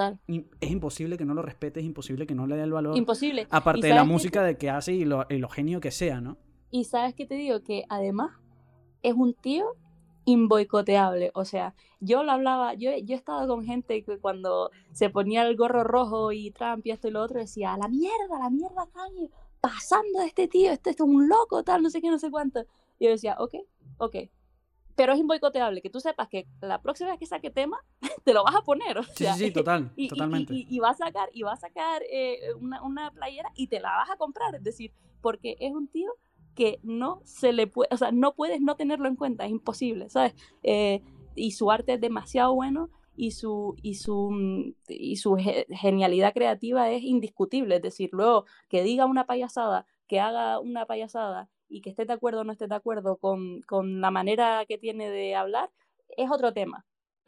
es, 0.61 0.71
imposible 0.71 1.17
que 1.17 1.25
no 1.25 1.35
lo 1.35 1.43
respetes, 1.43 1.83
es 1.83 1.87
imposible 1.87 2.27
que 2.27 2.35
no 2.35 2.47
le 2.47 2.57
dé 2.57 2.63
el 2.63 2.73
valor. 2.73 2.97
Imposible. 2.97 3.47
Aparte 3.51 3.87
de 3.87 3.95
la 3.95 4.05
música 4.05 4.43
de 4.43 4.57
que 4.57 4.71
hace 4.71 4.93
y 4.93 5.05
lo, 5.05 5.27
y 5.29 5.39
lo, 5.39 5.49
genio 5.49 5.81
que 5.81 5.91
sea, 5.91 6.21
¿no? 6.21 6.37
Y 6.71 6.85
sabes 6.85 7.15
que 7.15 7.27
te 7.27 7.35
digo 7.35 7.63
que 7.63 7.85
además 7.89 8.33
es 9.03 9.15
un 9.15 9.35
tío 9.35 9.77
imboicoteable, 10.27 11.31
o 11.35 11.45
sea, 11.45 11.75
yo 12.01 12.23
lo 12.23 12.33
hablaba, 12.33 12.75
yo, 12.75 12.91
yo 13.03 13.15
he 13.15 13.19
estado 13.19 13.47
con 13.47 13.65
gente 13.65 14.03
que 14.03 14.19
cuando 14.19 14.71
se 14.93 15.11
ponía 15.11 15.47
el 15.47 15.57
gorro 15.57 15.85
rojo 15.85 16.33
y 16.33 16.51
Trump 16.51 16.87
y 16.87 16.91
esto 16.91 17.09
y 17.09 17.11
lo 17.11 17.23
otro 17.23 17.41
decía, 17.41 17.75
a 17.75 17.79
la 17.79 17.89
mierda, 17.89 18.37
a 18.37 18.39
la 18.39 18.51
mierda, 18.51 18.87
Kanye, 18.93 19.31
pasando 19.61 20.21
de 20.21 20.27
este 20.27 20.49
tío, 20.49 20.71
este, 20.71 20.91
este 20.91 21.03
es 21.03 21.09
un 21.09 21.29
loco, 21.29 21.63
tal, 21.63 21.83
no 21.83 21.91
sé 21.91 22.01
qué, 22.01 22.11
no 22.11 22.19
sé 22.19 22.31
cuánto. 22.31 22.65
Y 22.99 23.07
yo 23.07 23.11
decía, 23.11 23.37
ok, 23.39 23.55
ok, 23.99 24.17
pero 24.97 25.13
es 25.13 25.19
imboicoteable 25.19 25.83
que 25.83 25.91
tú 25.91 26.01
sepas 26.01 26.29
que 26.29 26.47
la 26.61 26.81
próxima 26.81 27.11
vez 27.11 27.19
que 27.19 27.27
saque 27.27 27.51
tema 27.51 27.79
te 28.25 28.33
lo 28.33 28.45
vas 28.45 28.55
a 28.55 28.63
poner 28.63 28.99
o 28.99 29.03
sea, 29.03 29.35
sí, 29.35 29.47
sí, 29.47 29.53
total, 29.53 29.93
y, 29.97 30.09
totalmente. 30.09 30.55
y, 30.55 30.67
y, 30.69 30.77
y, 30.77 30.79
va 30.79 30.91
a 30.91 30.95
sacar 30.95 31.29
y 31.33 31.43
va 31.43 31.53
a 31.53 31.57
sacar 31.57 32.03
eh, 32.11 32.39
una, 32.61 32.83
una, 32.83 33.11
playera 33.11 33.51
y 33.55 33.69
te 33.69 33.81
la 33.81 33.91
vas 33.97 34.11
a 34.11 34.17
comprar 34.17 34.55
es 34.55 34.63
decir 34.63 34.93
porque 35.21 35.57
es 35.61 35.73
un 35.73 35.89
tío 35.89 36.13
que 36.55 36.79
no 36.83 37.21
se 37.25 37.53
le 37.53 37.67
puede 37.67 37.89
o 37.93 37.97
sea 37.97 38.13
no 38.13 38.35
puedes 38.35 38.61
no 38.61 38.77
tenerlo 38.77 39.09
en 39.09 39.17
cuenta 39.17 39.45
es 39.45 39.51
imposible 39.51 40.09
sabes 40.09 40.35
eh, 40.63 41.03
y 41.35 41.53
su 41.53 41.71
arte 41.71 41.95
es 41.95 42.01
demasiado 42.01 42.55
bueno 42.55 42.91
y 43.17 43.33
su 43.33 43.77
y 43.83 43.95
su 43.95 44.75
y 44.89 45.17
su 45.17 45.37
genialidad 45.71 46.33
creativa 46.33 46.91
es 46.91 47.03
indiscutible 47.03 47.77
es 47.77 47.83
decir 47.83 48.11
luego 48.13 48.45
que 48.69 48.83
diga 48.83 49.07
una 49.07 49.27
payasada 49.27 49.87
que 50.07 50.21
haga 50.21 50.61
una 50.61 50.87
payasada 50.87 51.49
y 51.69 51.81
que 51.81 51.91
esté 51.91 52.05
de 52.05 52.13
acuerdo 52.13 52.41
o 52.41 52.45
no 52.45 52.53
esté 52.53 52.67
de 52.67 52.75
acuerdo 52.75 53.17
con, 53.17 53.61
con, 53.63 54.01
la 54.01 54.11
manera 54.11 54.65
que 54.67 54.79
tiene 54.79 55.11
de 55.11 55.35
hablar, 55.35 55.71
es 56.17 56.31
otro 56.31 56.53
tema. 56.53 56.85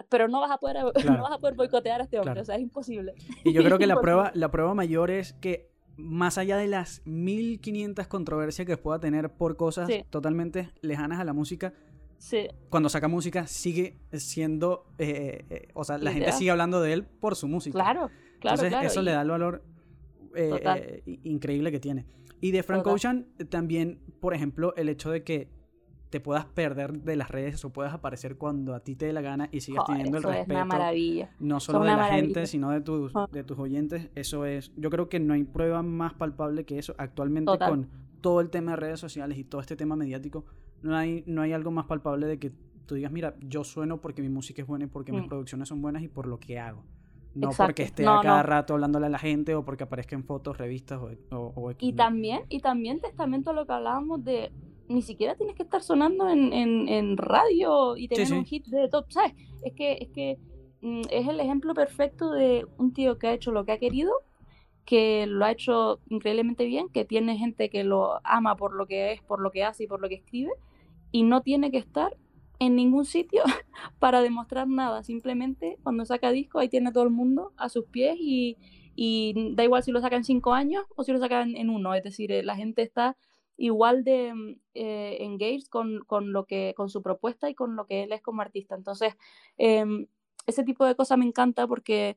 Pero 0.09 0.29
no 0.29 0.41
vas 0.41 0.51
a 0.51 0.59
poder, 0.59 0.77
claro. 0.95 1.17
no 1.17 1.23
vas 1.23 1.33
a 1.33 1.39
poder 1.39 1.55
boicotear 1.55 2.01
a 2.01 2.05
este 2.05 2.19
hombre, 2.19 2.35
claro. 2.35 2.43
o 2.43 2.45
sea, 2.45 2.57
es 2.57 2.63
imposible. 2.63 3.15
Y 3.45 3.53
yo 3.53 3.63
creo 3.63 3.79
que 3.79 3.87
la 3.87 4.01
prueba, 4.01 4.31
la 4.35 4.51
prueba 4.51 4.75
mayor 4.75 5.11
es 5.11 5.33
que 5.35 5.71
más 5.97 6.39
allá 6.39 6.57
de 6.57 6.67
las 6.67 7.03
1500 7.07 8.07
controversias 8.07 8.67
que 8.67 8.77
pueda 8.77 9.01
tener 9.01 9.31
por 9.31 9.57
cosas 9.57 9.89
sí. 9.89 10.05
totalmente 10.11 10.71
lejanas 10.83 11.21
a 11.21 11.25
la 11.25 11.33
música, 11.33 11.73
sí. 12.19 12.49
cuando 12.69 12.89
saca 12.89 13.09
música 13.09 13.47
sigue 13.47 13.99
siendo, 14.13 14.87
eh, 14.99 15.45
eh, 15.49 15.69
o 15.75 15.85
sea, 15.85 15.99
la 15.99 16.13
gente 16.13 16.33
sigue 16.33 16.51
hablando 16.51 16.81
de 16.81 16.93
él 16.93 17.05
por 17.05 17.35
su 17.35 17.49
música. 17.49 17.79
Claro, 17.79 18.11
claro. 18.41 18.57
Entonces 18.57 18.69
claro. 18.69 18.87
eso 18.87 19.01
y... 19.01 19.05
le 19.05 19.11
da 19.13 19.23
el 19.23 19.31
valor 19.31 19.65
eh, 20.35 21.03
increíble 21.25 21.73
que 21.73 21.81
tiene. 21.81 22.07
Y 22.41 22.51
de 22.51 22.63
Frank 22.63 22.85
Total. 22.85 22.95
Ocean 22.95 23.27
también, 23.49 24.01
por 24.21 24.35
ejemplo, 24.35 24.75
el 24.77 24.89
hecho 24.89 25.11
de 25.11 25.25
que 25.25 25.51
te 26.11 26.21
puedas 26.21 26.47
perder 26.47 27.03
de 27.03 27.17
las 27.17 27.31
redes 27.31 27.65
o 27.65 27.71
puedas 27.73 27.93
aparecer 27.93 28.37
cuando 28.37 28.75
a 28.75 28.81
ti 28.81 28.95
te 28.95 29.07
dé 29.07 29.13
la 29.13 29.21
gana 29.21 29.49
y 29.51 29.61
sigas 29.61 29.85
teniendo 29.87 30.19
el 30.19 30.23
respeto. 30.23 30.53
Es 30.53 30.57
una 30.57 30.65
maravilla. 30.65 31.31
No 31.41 31.61
solo 31.61 31.81
de 31.81 31.97
la 31.97 32.09
gente, 32.09 32.47
sino 32.47 32.71
de 32.71 32.81
tus, 32.81 33.13
de 33.33 33.45
tus 33.45 33.59
oyentes. 33.59 34.09
Eso 34.15 34.47
es, 34.47 34.73
yo 34.77 34.91
creo 34.91 35.09
que 35.09 35.21
no 35.21 35.35
hay 35.35 35.45
prueba 35.45 35.83
más 35.83 36.15
palpable 36.15 36.65
que 36.65 36.79
eso. 36.79 36.95
Actualmente 36.99 37.53
con 37.59 37.89
todo 38.21 38.41
el 38.41 38.51
tema 38.51 38.73
de 38.73 38.77
redes 38.77 39.01
sociales 39.01 39.39
y 39.39 39.45
todo 39.45 39.61
este 39.61 39.77
tema 39.77 39.97
mediático, 39.97 40.45
no 40.83 40.97
hay, 40.97 41.25
no 41.27 41.43
hay 41.43 41.53
algo 41.53 41.71
más 41.71 41.87
palpable 41.87 42.27
de 42.27 42.39
que 42.39 42.53
tú 42.87 42.95
digas, 42.95 43.13
mira, 43.13 43.35
yo 43.41 43.65
sueno 43.65 44.01
porque 44.01 44.23
mi 44.23 44.29
música 44.29 44.63
es 44.63 44.69
buena 44.69 44.85
y 44.85 44.89
porque 44.89 45.13
mis 45.13 45.25
mm. 45.25 45.29
producciones 45.29 45.69
son 45.69 45.83
buenas 45.83 46.03
y 46.03 46.09
por 46.09 46.27
lo 46.27 46.39
que 46.39 46.59
hago. 46.59 46.85
No 47.37 47.51
porque 47.51 47.83
esté 47.83 48.07
a 48.07 48.21
cada 48.23 48.43
rato 48.43 48.75
hablándole 48.75 49.07
a 49.07 49.11
la 49.11 49.19
gente 49.19 49.55
o 49.55 49.65
porque 49.65 49.85
aparezca 49.85 50.17
en 50.17 50.25
fotos, 50.25 50.57
revistas 50.57 51.01
o, 51.31 51.37
o, 51.55 51.73
Y 51.79 51.93
también, 51.93 52.43
y 52.49 52.61
también 52.61 53.01
testamento 53.01 53.51
a 53.51 53.53
lo 53.53 53.67
que 53.67 53.73
hablábamos 53.73 54.25
de 54.25 54.53
ni 54.89 55.03
siquiera 55.03 55.35
tienes 55.35 55.57
que 55.57 55.65
estar 55.65 55.83
sonando 55.83 56.29
en, 56.29 56.53
en, 56.53 57.17
radio 57.17 57.97
y 57.97 58.09
tener 58.09 58.33
un 58.33 58.45
hit 58.45 58.67
de 58.67 58.89
top, 58.89 59.11
¿sabes? 59.11 59.35
Es 59.63 59.73
que, 59.73 59.99
es 60.01 60.09
que 60.11 60.39
mm, 60.81 61.03
es 61.11 61.29
el 61.29 61.41
ejemplo 61.41 61.75
perfecto 61.75 62.31
de 62.31 62.67
un 62.79 62.93
tío 62.93 63.19
que 63.19 63.27
ha 63.27 63.33
hecho 63.33 63.51
lo 63.51 63.65
que 63.65 63.73
ha 63.73 63.79
querido, 63.79 64.13
que 64.85 65.27
lo 65.27 65.45
ha 65.45 65.51
hecho 65.51 66.01
increíblemente 66.09 66.65
bien, 66.65 66.89
que 66.89 67.05
tiene 67.05 67.37
gente 67.37 67.69
que 67.69 67.83
lo 67.85 68.21
ama 68.25 68.57
por 68.57 68.75
lo 68.75 68.87
que 68.87 69.13
es, 69.13 69.23
por 69.23 69.41
lo 69.41 69.51
que 69.51 69.65
hace 69.65 69.85
y 69.85 69.87
por 69.87 70.01
lo 70.01 70.09
que 70.09 70.17
escribe, 70.17 70.53
y 71.11 71.25
no 71.25 71.43
tiene 71.43 71.71
que 71.71 71.79
estar 71.79 72.17
en 72.59 72.77
ningún 72.77 73.05
sitio 73.05 73.43
para 73.99 74.23
demostrar 74.23 74.69
nada. 74.69 75.03
Simplemente 75.03 75.79
cuando 75.83 76.05
saca 76.05 76.31
disco, 76.31 76.59
ahí 76.59 76.69
tiene 76.69 76.93
todo 76.93 77.05
el 77.05 77.11
mundo 77.11 77.53
a 77.57 77.69
sus 77.69 77.87
pies 77.87 78.17
y, 78.19 78.57
y 78.95 79.55
da 79.55 79.65
igual 79.65 79.83
si 79.83 79.93
lo 79.93 80.01
saca 80.01 80.17
en 80.17 80.25
cinco 80.25 80.55
años 80.55 80.85
o 80.97 81.05
si 81.05 81.13
lo 81.13 81.19
saca 81.19 81.43
en, 81.43 81.71
uno. 81.71 81.95
Es 81.95 82.03
decir, 82.03 82.33
eh, 82.33 82.43
la 82.43 82.57
gente 82.57 82.83
está 82.83 83.17
igual 83.57 84.05
de 84.05 84.35
mm, 84.35 84.61
eh, 84.75 85.17
engaged 85.21 85.69
con, 85.69 86.01
con, 86.07 86.33
lo 86.33 86.47
que, 86.47 86.75
con 86.77 86.89
su 86.89 87.03
propuesta 87.03 87.49
y 87.51 87.55
con 87.55 87.77
lo 87.77 87.87
que 87.87 88.05
él 88.05 88.13
es 88.13 88.23
como 88.23 88.43
artista. 88.43 88.75
Entonces, 88.75 89.15
em, 89.59 90.07
ese 90.47 90.65
tipo 90.65 90.85
de 90.85 90.95
cosas 90.95 91.19
me 91.19 91.27
encanta 91.27 91.67
porque, 91.67 92.17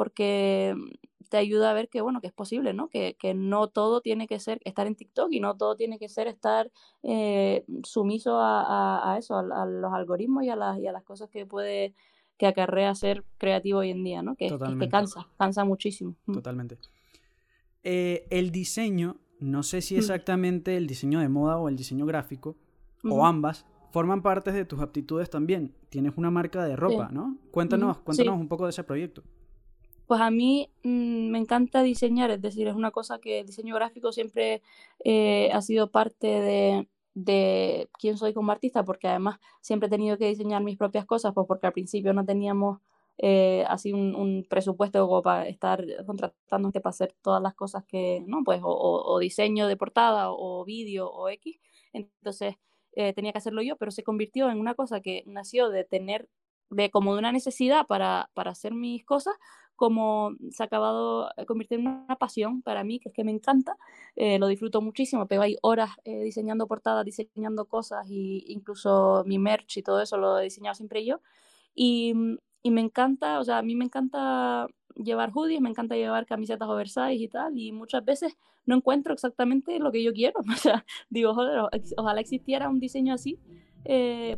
porque 0.00 0.74
te 1.28 1.36
ayuda 1.36 1.70
a 1.70 1.74
ver 1.74 1.90
que, 1.90 2.00
bueno, 2.00 2.22
que 2.22 2.28
es 2.28 2.32
posible, 2.32 2.72
¿no? 2.72 2.88
Que, 2.88 3.18
que 3.20 3.34
no 3.34 3.68
todo 3.68 4.00
tiene 4.00 4.26
que 4.26 4.40
ser 4.40 4.58
estar 4.64 4.86
en 4.86 4.94
TikTok 4.94 5.30
y 5.30 5.40
no 5.40 5.58
todo 5.58 5.76
tiene 5.76 5.98
que 5.98 6.08
ser 6.08 6.26
estar 6.26 6.70
eh, 7.02 7.66
sumiso 7.84 8.38
a, 8.38 9.12
a, 9.12 9.18
eso, 9.18 9.36
a, 9.36 9.66
los 9.66 9.92
algoritmos 9.92 10.44
y 10.44 10.48
a, 10.48 10.56
las, 10.56 10.78
y 10.78 10.86
a 10.86 10.92
las 10.92 11.02
cosas 11.02 11.28
que 11.28 11.44
puede 11.44 11.92
que 12.38 12.46
acarrea 12.46 12.94
ser 12.94 13.26
creativo 13.36 13.80
hoy 13.80 13.90
en 13.90 14.02
día, 14.02 14.22
¿no? 14.22 14.36
Que, 14.36 14.48
que, 14.48 14.88
cansa, 14.88 15.28
cansa 15.36 15.66
muchísimo. 15.66 16.16
Mm. 16.24 16.32
Totalmente. 16.32 16.78
Eh, 17.82 18.26
el 18.30 18.52
diseño, 18.52 19.18
no 19.38 19.62
sé 19.62 19.82
si 19.82 19.96
mm. 19.96 19.98
exactamente 19.98 20.78
el 20.78 20.86
diseño 20.86 21.20
de 21.20 21.28
moda 21.28 21.58
o 21.58 21.68
el 21.68 21.76
diseño 21.76 22.06
gráfico, 22.06 22.56
o 23.04 23.26
ambas, 23.26 23.66
forman 23.90 24.22
parte 24.22 24.50
de 24.50 24.64
tus 24.64 24.80
aptitudes 24.80 25.28
también. 25.28 25.74
Tienes 25.90 26.14
una 26.16 26.30
marca 26.30 26.64
de 26.64 26.74
ropa, 26.74 27.10
¿no? 27.12 27.36
Cuéntanos, 27.50 27.98
cuéntanos 27.98 28.40
un 28.40 28.48
poco 28.48 28.64
de 28.64 28.70
ese 28.70 28.82
proyecto. 28.82 29.22
Pues 30.10 30.20
a 30.22 30.32
mí 30.32 30.68
mm, 30.82 31.30
me 31.30 31.38
encanta 31.38 31.84
diseñar, 31.84 32.32
es 32.32 32.42
decir, 32.42 32.66
es 32.66 32.74
una 32.74 32.90
cosa 32.90 33.20
que 33.20 33.38
el 33.38 33.46
diseño 33.46 33.76
gráfico 33.76 34.10
siempre 34.10 34.60
eh, 35.04 35.50
ha 35.52 35.62
sido 35.62 35.92
parte 35.92 36.26
de, 36.26 36.88
de 37.14 37.88
quién 37.96 38.18
soy 38.18 38.34
como 38.34 38.50
artista, 38.50 38.84
porque 38.84 39.06
además 39.06 39.38
siempre 39.60 39.86
he 39.86 39.90
tenido 39.90 40.18
que 40.18 40.26
diseñar 40.26 40.64
mis 40.64 40.76
propias 40.76 41.06
cosas, 41.06 41.32
pues 41.32 41.46
porque 41.46 41.68
al 41.68 41.72
principio 41.74 42.12
no 42.12 42.24
teníamos 42.24 42.80
eh, 43.18 43.64
así 43.68 43.92
un, 43.92 44.44
presupuesto 44.50 45.06
como 45.06 45.22
para 45.22 45.46
estar 45.46 45.84
contratando 46.04 46.72
para 46.72 46.90
hacer 46.90 47.14
todas 47.22 47.40
las 47.40 47.54
cosas 47.54 47.84
que, 47.84 48.24
¿no? 48.26 48.42
Pues 48.44 48.60
o, 48.64 49.16
diseño 49.20 49.68
de 49.68 49.76
portada 49.76 50.32
o, 50.32 50.64
vídeo 50.64 51.08
o 51.08 51.28
X. 51.28 51.60
Entonces 51.92 52.56
eh, 52.96 53.12
tenía 53.12 53.30
que 53.30 53.38
hacerlo 53.38 53.62
yo, 53.62 53.76
pero 53.76 53.92
se 53.92 54.02
convirtió 54.02 54.50
en 54.50 54.58
una 54.58 54.74
cosa 54.74 55.00
que 55.00 55.22
nació 55.26 55.68
de 55.70 55.84
tener, 55.84 56.28
de 56.68 56.90
como 56.90 57.12
de 57.12 57.20
una 57.20 57.30
necesidad 57.30 57.86
para, 57.86 58.28
para 58.34 58.50
hacer 58.50 58.74
mis 58.74 59.04
cosas, 59.04 59.36
como 59.80 60.34
se 60.50 60.62
ha 60.62 60.66
acabado 60.66 61.30
eh, 61.38 61.46
convirtiendo 61.46 61.88
en 61.88 61.96
una 62.04 62.16
pasión 62.16 62.60
para 62.60 62.84
mí, 62.84 63.00
que 63.00 63.08
es 63.08 63.14
que 63.14 63.24
me 63.24 63.30
encanta, 63.30 63.78
eh, 64.14 64.38
lo 64.38 64.46
disfruto 64.46 64.82
muchísimo, 64.82 65.26
pero 65.26 65.40
hay 65.40 65.56
horas 65.62 65.92
eh, 66.04 66.22
diseñando 66.22 66.66
portadas, 66.66 67.02
diseñando 67.06 67.64
cosas, 67.64 68.06
y 68.10 68.44
incluso 68.48 69.24
mi 69.26 69.38
merch 69.38 69.78
y 69.78 69.82
todo 69.82 70.02
eso 70.02 70.18
lo 70.18 70.38
he 70.38 70.44
diseñado 70.44 70.74
siempre 70.74 71.02
yo. 71.06 71.22
Y, 71.74 72.12
y 72.62 72.70
me 72.70 72.82
encanta, 72.82 73.40
o 73.40 73.44
sea, 73.44 73.56
a 73.56 73.62
mí 73.62 73.74
me 73.74 73.86
encanta 73.86 74.66
llevar 74.96 75.30
hoodies, 75.32 75.62
me 75.62 75.70
encanta 75.70 75.96
llevar 75.96 76.26
camisetas 76.26 76.68
oversize 76.68 77.14
y 77.14 77.28
tal, 77.28 77.58
y 77.58 77.72
muchas 77.72 78.04
veces 78.04 78.36
no 78.66 78.76
encuentro 78.76 79.14
exactamente 79.14 79.78
lo 79.78 79.90
que 79.92 80.02
yo 80.02 80.12
quiero. 80.12 80.40
O 80.54 80.56
sea, 80.56 80.84
digo, 81.08 81.32
joder, 81.32 81.58
ojalá 81.96 82.20
existiera 82.20 82.68
un 82.68 82.80
diseño 82.80 83.14
así, 83.14 83.38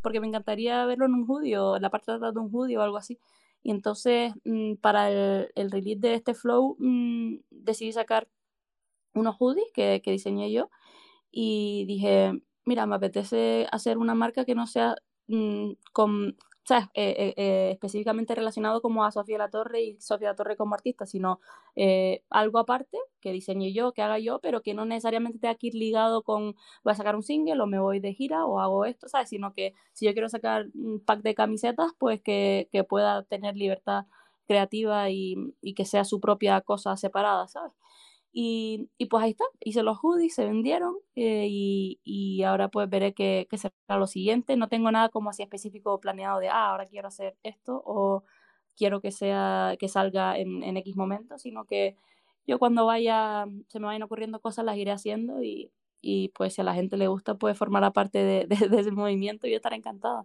porque 0.03 0.21
me 0.21 0.29
encantaría 0.29 0.87
verlo 0.87 1.07
en 1.07 1.15
un 1.15 1.25
hoodie 1.29 1.55
en 1.55 1.83
la 1.83 1.91
parte 1.91 2.13
de 2.13 2.19
atrás 2.19 2.33
de 2.33 2.39
un 2.39 2.55
hoodie 2.55 2.79
o 2.79 2.83
algo 2.83 2.97
así. 2.97 3.19
Y 3.63 3.71
entonces, 3.71 4.35
mm, 4.45 4.75
para 4.77 5.11
el, 5.11 5.51
el, 5.55 5.71
release 5.71 6.01
de 6.01 6.15
este 6.15 6.35
flow, 6.35 6.77
mm, 6.79 7.37
decidí 7.51 7.93
sacar 7.93 8.29
unos 9.15 9.37
hoodies 9.39 9.67
que, 9.75 10.01
que 10.03 10.11
diseñé 10.13 10.53
yo 10.53 10.71
y 11.31 11.85
dije, 11.87 12.33
mira, 12.65 12.87
me 12.87 12.97
apetece 12.97 13.67
hacer 13.73 13.99
una 13.99 14.15
marca 14.15 14.45
que 14.45 14.55
no 14.55 14.67
sea 14.67 14.97
mm, 15.29 15.73
con 15.93 16.37
sea, 16.65 16.91
eh, 16.95 17.15
eh, 17.19 17.35
eh, 17.37 17.71
específicamente 17.73 18.35
relacionado 18.35 18.81
como 18.83 19.05
a 19.05 19.11
Sofía 19.11 19.39
La 19.39 19.51
Torre 19.51 19.83
y 19.83 20.01
Sofía 20.01 20.29
La 20.29 20.37
Torre 20.37 20.57
como 20.57 20.75
artista, 20.75 21.07
sino 21.07 21.41
algo 22.31 22.59
aparte 22.59 22.99
que 23.21 23.33
diseñe 23.33 23.73
yo, 23.73 23.93
que 23.93 24.03
haga 24.03 24.19
yo, 24.19 24.41
pero 24.41 24.63
que 24.63 24.75
no 24.75 24.85
necesariamente 24.85 25.39
tenga 25.39 25.55
que 25.57 25.69
ir 25.69 25.75
ligado 25.75 26.23
con 26.23 26.55
voy 26.85 26.93
a 26.93 26.95
sacar 26.95 27.17
un 27.17 27.23
single 27.23 27.61
o 27.61 27.67
me 27.67 27.79
voy 27.81 28.01
de 28.01 28.15
gira 28.15 28.45
o 28.47 28.61
hago 28.61 28.85
esto, 28.85 29.09
¿sabes? 29.09 29.29
Sino 29.29 29.53
que 29.55 29.75
si 29.93 30.07
yo 30.07 30.13
quiero 30.13 30.29
sacar 30.29 30.67
un 30.75 31.01
pack 31.05 31.23
de 31.23 31.35
camisetas, 31.35 31.93
pues 31.99 32.21
que, 32.21 32.69
que 32.73 32.85
pueda 32.85 33.23
tener 33.25 33.57
libertad 33.57 34.05
creativa 34.47 35.09
y, 35.11 35.37
y 35.63 35.75
que 35.75 35.85
sea 35.85 36.05
su 36.05 36.21
propia 36.21 36.61
cosa 36.61 36.97
separada, 36.97 37.49
¿sabes? 37.49 37.73
Y, 38.35 38.89
y, 38.97 39.07
pues 39.07 39.23
ahí 39.23 39.31
está, 39.33 39.45
hice 39.61 39.83
los 39.83 39.99
hoodies, 39.99 40.35
se 40.35 40.47
vendieron 40.47 40.95
eh, 41.17 41.47
y, 41.51 42.01
y, 42.03 42.43
ahora 42.45 42.69
pues 42.69 42.89
veré 42.89 43.13
qué, 43.13 43.47
qué, 43.51 43.59
será 43.59 43.75
lo 43.99 44.07
siguiente. 44.07 44.57
No 44.57 44.69
tengo 44.69 44.91
nada 44.91 45.11
como 45.11 45.29
así 45.29 45.43
específico 45.43 46.01
planeado 46.01 46.41
de, 46.41 46.49
ah, 46.49 46.71
ahora 46.71 46.87
quiero 46.87 47.09
hacer 47.09 47.37
esto 47.43 47.83
o 47.85 48.25
quiero 48.75 49.03
que 49.03 49.11
sea 49.11 49.77
que 49.79 49.89
salga 49.89 50.39
en, 50.39 50.63
en 50.63 50.79
X 50.79 50.97
momento, 50.97 51.39
sino 51.39 51.67
que 51.67 51.97
yo 52.47 52.59
cuando 52.59 52.87
vaya, 52.87 53.47
se 53.69 53.79
me 53.79 53.87
vayan 53.87 54.03
ocurriendo 54.03 54.41
cosas, 54.41 54.65
las 54.65 54.77
iré 54.77 54.93
haciendo 54.93 55.43
y, 55.43 55.71
y 56.01 56.31
pues 56.31 56.55
si 56.55 56.63
a 56.63 56.65
la 56.65 56.75
gente 56.75 56.97
le 56.97 57.09
gusta, 57.09 57.35
pues 57.35 57.57
formar 57.57 57.93
parte 57.93 58.19
de, 58.19 58.47
de, 58.71 58.81
ese 58.81 58.91
movimiento 58.93 59.47
y 59.47 59.51
yo 59.51 59.57
estaré 59.57 59.77
encantada. 59.77 60.25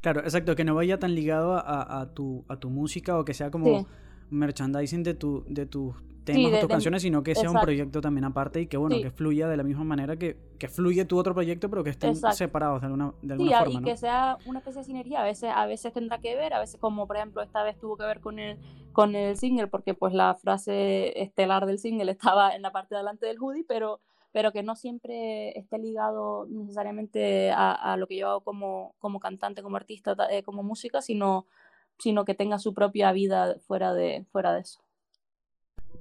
Claro, 0.00 0.20
exacto, 0.20 0.56
que 0.56 0.64
no 0.64 0.74
vaya 0.74 0.98
tan 0.98 1.14
ligado 1.14 1.54
a, 1.54 2.00
a, 2.00 2.14
tu, 2.14 2.44
a 2.48 2.58
tu 2.58 2.70
música 2.70 3.18
o 3.18 3.24
que 3.24 3.34
sea 3.34 3.50
como 3.50 3.86
merchandising 4.30 5.02
de, 5.02 5.14
tu, 5.14 5.44
de 5.48 5.66
tus 5.66 5.94
temas 6.24 6.52
o 6.52 6.60
tus 6.60 6.68
canciones, 6.68 7.02
sino 7.02 7.22
que 7.22 7.34
sea 7.34 7.50
un 7.50 7.60
proyecto 7.60 8.00
también 8.00 8.24
aparte 8.24 8.60
y 8.60 8.66
que 8.66 8.76
bueno, 8.76 8.96
que 9.00 9.10
fluya 9.10 9.48
de 9.48 9.56
la 9.56 9.62
misma 9.62 9.84
manera 9.84 10.16
que, 10.16 10.36
que 10.58 10.68
fluye 10.68 11.04
tu 11.04 11.18
otro 11.18 11.34
proyecto, 11.34 11.68
pero 11.68 11.84
que 11.84 11.90
estén 11.90 12.14
separados 12.16 12.80
de 12.80 12.86
alguna, 12.86 13.12
de 13.22 13.34
alguna 13.34 13.58
sí, 13.58 13.64
forma. 13.64 13.80
Y 13.80 13.84
que 13.84 13.96
sea 13.96 14.38
una 14.46 14.58
especie 14.60 14.80
de 14.80 14.84
sinergia, 14.84 15.20
a 15.20 15.24
veces, 15.24 15.50
a 15.54 15.66
veces 15.66 15.92
tendrá 15.92 16.18
que 16.18 16.36
ver, 16.36 16.54
a 16.54 16.60
veces 16.60 16.80
como 16.80 17.06
por 17.06 17.16
ejemplo 17.16 17.42
esta 17.42 17.62
vez 17.62 17.78
tuvo 17.78 17.96
que 17.96 18.04
ver 18.04 18.20
con 18.20 18.38
el, 18.38 18.58
con 18.92 19.14
el 19.14 19.36
single, 19.36 19.66
porque 19.66 19.94
pues 19.94 20.14
la 20.14 20.34
frase 20.34 21.20
estelar 21.20 21.66
del 21.66 21.78
single 21.78 22.10
estaba 22.10 22.54
en 22.54 22.62
la 22.62 22.72
parte 22.72 22.94
de 22.94 22.98
adelante 22.98 23.26
del 23.26 23.38
hoodie, 23.38 23.64
pero 23.66 24.00
pero 24.32 24.52
que 24.52 24.62
no 24.62 24.76
siempre 24.76 25.58
esté 25.58 25.78
ligado 25.78 26.46
necesariamente 26.48 27.50
a, 27.50 27.72
a 27.72 27.96
lo 27.96 28.06
que 28.06 28.16
yo 28.16 28.28
hago 28.28 28.40
como, 28.42 28.94
como 29.00 29.18
cantante, 29.18 29.62
como 29.62 29.76
artista, 29.76 30.16
eh, 30.30 30.42
como 30.42 30.62
música, 30.62 31.02
sino 31.02 31.46
sino 32.00 32.24
que 32.24 32.34
tenga 32.34 32.58
su 32.58 32.74
propia 32.74 33.12
vida 33.12 33.56
fuera 33.60 33.94
de, 33.94 34.26
fuera 34.32 34.54
de 34.54 34.60
eso. 34.60 34.80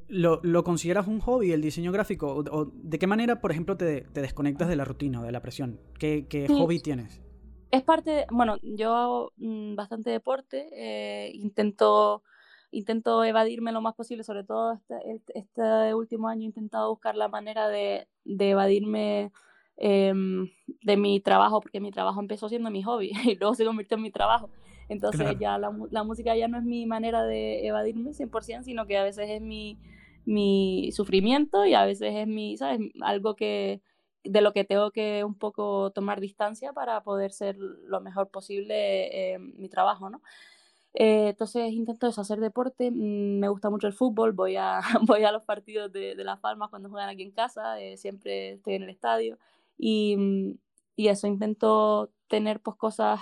¿Lo, 0.08 0.39
¿Lo, 0.41 0.64
consideras 0.64 1.08
un 1.08 1.20
hobby 1.20 1.52
el 1.52 1.62
diseño 1.62 1.91
gráfico? 1.91 2.43
¿O, 2.52 2.66
de 2.66 2.97
qué 2.97 3.06
manera, 3.06 3.41
por 3.41 3.52
ejemplo, 3.52 3.78
te, 3.78 4.02
te, 4.02 4.22
desconectas 4.22 4.68
de 4.68 4.76
la 4.76 4.86
rutina 4.86 5.22
o 5.22 5.24
de 5.24 5.32
la 5.32 5.41
presión? 5.41 5.80
¿Qué, 6.00 6.26
qué 6.28 6.47
hobby 6.47 6.80
tienes? 6.80 7.22
Es 7.72 7.84
parte, 7.84 8.26
bueno, 8.32 8.58
yo 8.64 8.95
hago 8.95 9.32
mm, 9.38 9.76
bastante 9.76 10.10
deporte, 10.10 10.68
eh, 10.72 11.32
intento, 11.36 12.24
intento 12.72 13.24
evadirme 13.24 13.72
lo 13.72 13.82
más 13.82 13.93
posible, 13.93 14.24
sobre 14.24 14.43
todo 14.43 14.74
este, 14.74 14.95
este, 15.36 15.93
último 15.93 16.28
año 16.28 16.41
he 16.41 16.45
intentado 16.45 16.89
buscar 16.89 17.16
la 17.16 17.28
manera 17.28 17.70
de, 17.70 18.08
de 18.26 18.50
evadirme 18.50 19.32
em, 19.78 20.50
de 20.82 20.97
mi 20.97 21.20
trabajo, 21.20 21.62
porque 21.62 21.80
mi 21.80 21.91
trabajo 21.91 22.20
empezó 22.20 22.50
siendo 22.50 22.72
mi 22.72 22.82
hobby 22.82 23.12
y 23.26 23.36
luego 23.36 23.54
se 23.54 23.66
convirtió 23.66 23.97
en 23.97 24.04
mi 24.04 24.12
trabajo. 24.12 24.50
Entonces 24.90 25.38
ya 25.40 25.58
la, 25.58 25.72
la, 25.92 26.04
música 26.04 26.36
ya 26.36 26.48
no 26.48 26.58
es 26.58 26.64
mi 26.64 26.86
manera 26.86 27.24
de 27.24 27.66
evadirme 27.68 28.12
100%, 28.12 28.64
sino 28.64 28.88
que 28.88 28.98
a 28.98 29.04
veces 29.04 29.30
es 29.30 29.42
mi, 29.42 29.78
mi 30.26 30.92
sufrimiento 30.92 31.66
y 31.66 31.76
a 31.76 31.86
veces 31.86 32.14
es 32.16 32.28
mi, 32.28 32.58
¿sabes? 32.58 32.80
Algo 33.02 33.36
que 33.36 33.82
de 34.24 34.42
lo 34.42 34.52
que 34.52 34.66
tengo 34.66 34.92
que 34.92 35.24
un 35.24 35.36
poco 35.36 35.92
tomar 35.92 36.20
distancia 36.20 36.74
para 36.74 37.02
poder 37.04 37.32
ser 37.32 37.56
lo 37.58 38.02
mejor 38.02 38.30
posible 38.30 39.34
en 39.34 39.54
mi 39.58 39.70
trabajo, 39.70 40.10
¿no? 40.10 40.22
Eh, 40.94 41.30
entonces 41.30 41.72
intento 41.72 42.08
hacer 42.08 42.40
deporte, 42.40 42.90
mm, 42.90 43.40
me 43.40 43.48
gusta 43.50 43.70
mucho 43.70 43.88
el 43.88 43.94
fútbol, 43.94 44.32
voy 44.34 44.56
a, 44.56 44.82
voy 45.08 45.24
a 45.24 45.32
los 45.32 45.44
partidos 45.44 45.92
de, 45.92 46.16
de 46.16 46.24
Las 46.24 46.40
Palmas 46.40 46.70
cuando 46.70 46.90
juegan 46.90 47.10
aquí 47.10 47.24
en 47.24 47.32
casa, 47.32 47.80
eh, 47.80 47.96
siempre 47.98 48.54
estoy 48.54 48.74
en 48.76 48.84
el 48.84 48.90
estadio 48.90 49.38
y, 49.78 50.18
mm, 50.18 50.58
y 50.96 51.08
eso, 51.08 51.28
intento 51.28 52.12
tener 52.28 52.60
pues 52.60 52.76
cosas, 52.78 53.20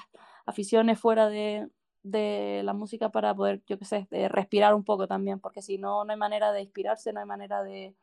aficiones 0.48 1.00
fuera 1.00 1.30
de, 1.30 1.70
de 2.04 2.62
la 2.64 2.74
música 2.74 3.10
para 3.10 3.36
poder, 3.36 3.62
yo 3.68 3.78
qué 3.78 3.86
sé, 3.86 4.08
de 4.10 4.30
respirar 4.30 4.74
un 4.74 4.84
poco 4.84 5.08
también, 5.08 5.40
porque 5.40 5.62
si 5.62 5.78
no, 5.78 6.04
no 6.06 6.12
hay 6.12 6.18
manera 6.18 6.52
de 6.52 6.62
inspirarse, 6.62 7.14
no 7.14 7.20
hay 7.20 7.26
manera 7.26 7.64
de, 7.64 7.94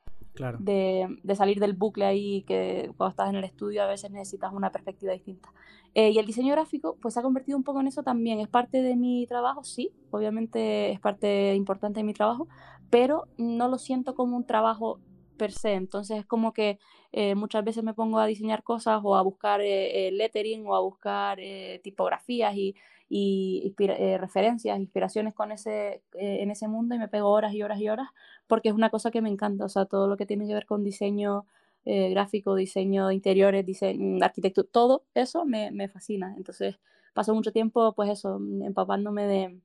de, 0.58 1.34
salir 1.34 1.58
del 1.58 1.72
bucle 1.72 2.04
ahí 2.04 2.42
que 2.42 2.92
cuando 2.96 3.10
estás 3.10 3.30
en 3.30 3.36
el 3.36 3.44
estudio 3.44 3.82
a 3.82 3.86
veces 3.86 4.10
necesitas 4.10 4.52
una 4.52 4.70
perspectiva 4.70 5.12
distinta. 5.12 5.52
Eh, 5.94 6.10
y 6.10 6.18
el 6.18 6.26
diseño 6.26 6.52
gráfico 6.52 6.96
pues 7.00 7.14
se 7.14 7.20
ha 7.20 7.22
convertido 7.22 7.56
un 7.56 7.64
poco 7.64 7.80
en 7.80 7.86
eso 7.86 8.02
también. 8.02 8.40
Es 8.40 8.48
parte 8.48 8.82
de 8.82 8.96
mi 8.96 9.26
trabajo, 9.26 9.64
sí, 9.64 9.92
obviamente 10.10 10.92
es 10.92 11.00
parte 11.00 11.54
importante 11.54 12.00
de 12.00 12.04
mi 12.04 12.14
trabajo, 12.14 12.48
pero 12.90 13.26
no 13.38 13.68
lo 13.68 13.78
siento 13.78 14.14
como 14.14 14.36
un 14.36 14.44
trabajo 14.44 15.00
per 15.34 15.52
se. 15.52 15.74
Entonces 15.74 16.20
es 16.20 16.26
como 16.26 16.52
que 16.52 16.78
eh, 17.12 17.34
muchas 17.34 17.64
veces 17.64 17.84
me 17.84 17.94
pongo 17.94 18.18
a 18.18 18.26
diseñar 18.26 18.62
cosas 18.62 19.00
o 19.02 19.16
a 19.16 19.22
buscar 19.22 19.60
eh, 19.62 20.10
lettering 20.12 20.66
o 20.66 20.74
a 20.74 20.80
buscar 20.80 21.38
tipografías 21.82 22.54
y 22.56 22.74
y 23.08 23.74
eh, 23.78 24.18
referencias, 24.18 24.78
inspiraciones 24.78 25.34
con 25.34 25.52
ese, 25.52 26.02
eh, 26.14 26.38
en 26.40 26.50
ese 26.50 26.68
mundo 26.68 26.94
y 26.94 26.98
me 26.98 27.08
pego 27.08 27.30
horas 27.30 27.52
y 27.54 27.62
horas 27.62 27.80
y 27.80 27.88
horas 27.88 28.08
porque 28.46 28.70
es 28.70 28.74
una 28.74 28.90
cosa 28.90 29.10
que 29.10 29.22
me 29.22 29.28
encanta, 29.28 29.64
o 29.64 29.68
sea, 29.68 29.84
todo 29.86 30.08
lo 30.08 30.16
que 30.16 30.26
tiene 30.26 30.46
que 30.46 30.54
ver 30.54 30.66
con 30.66 30.82
diseño 30.82 31.46
eh, 31.84 32.10
gráfico, 32.10 32.54
diseño 32.54 33.08
de 33.08 33.14
interiores, 33.14 33.64
diseño, 33.66 34.24
arquitectura, 34.24 34.66
todo 34.70 35.04
eso 35.14 35.44
me, 35.44 35.70
me, 35.70 35.88
fascina. 35.88 36.34
Entonces 36.36 36.78
paso 37.12 37.34
mucho 37.34 37.52
tiempo, 37.52 37.92
pues 37.92 38.10
eso, 38.10 38.40
empapándome 38.62 39.26
de, 39.26 39.60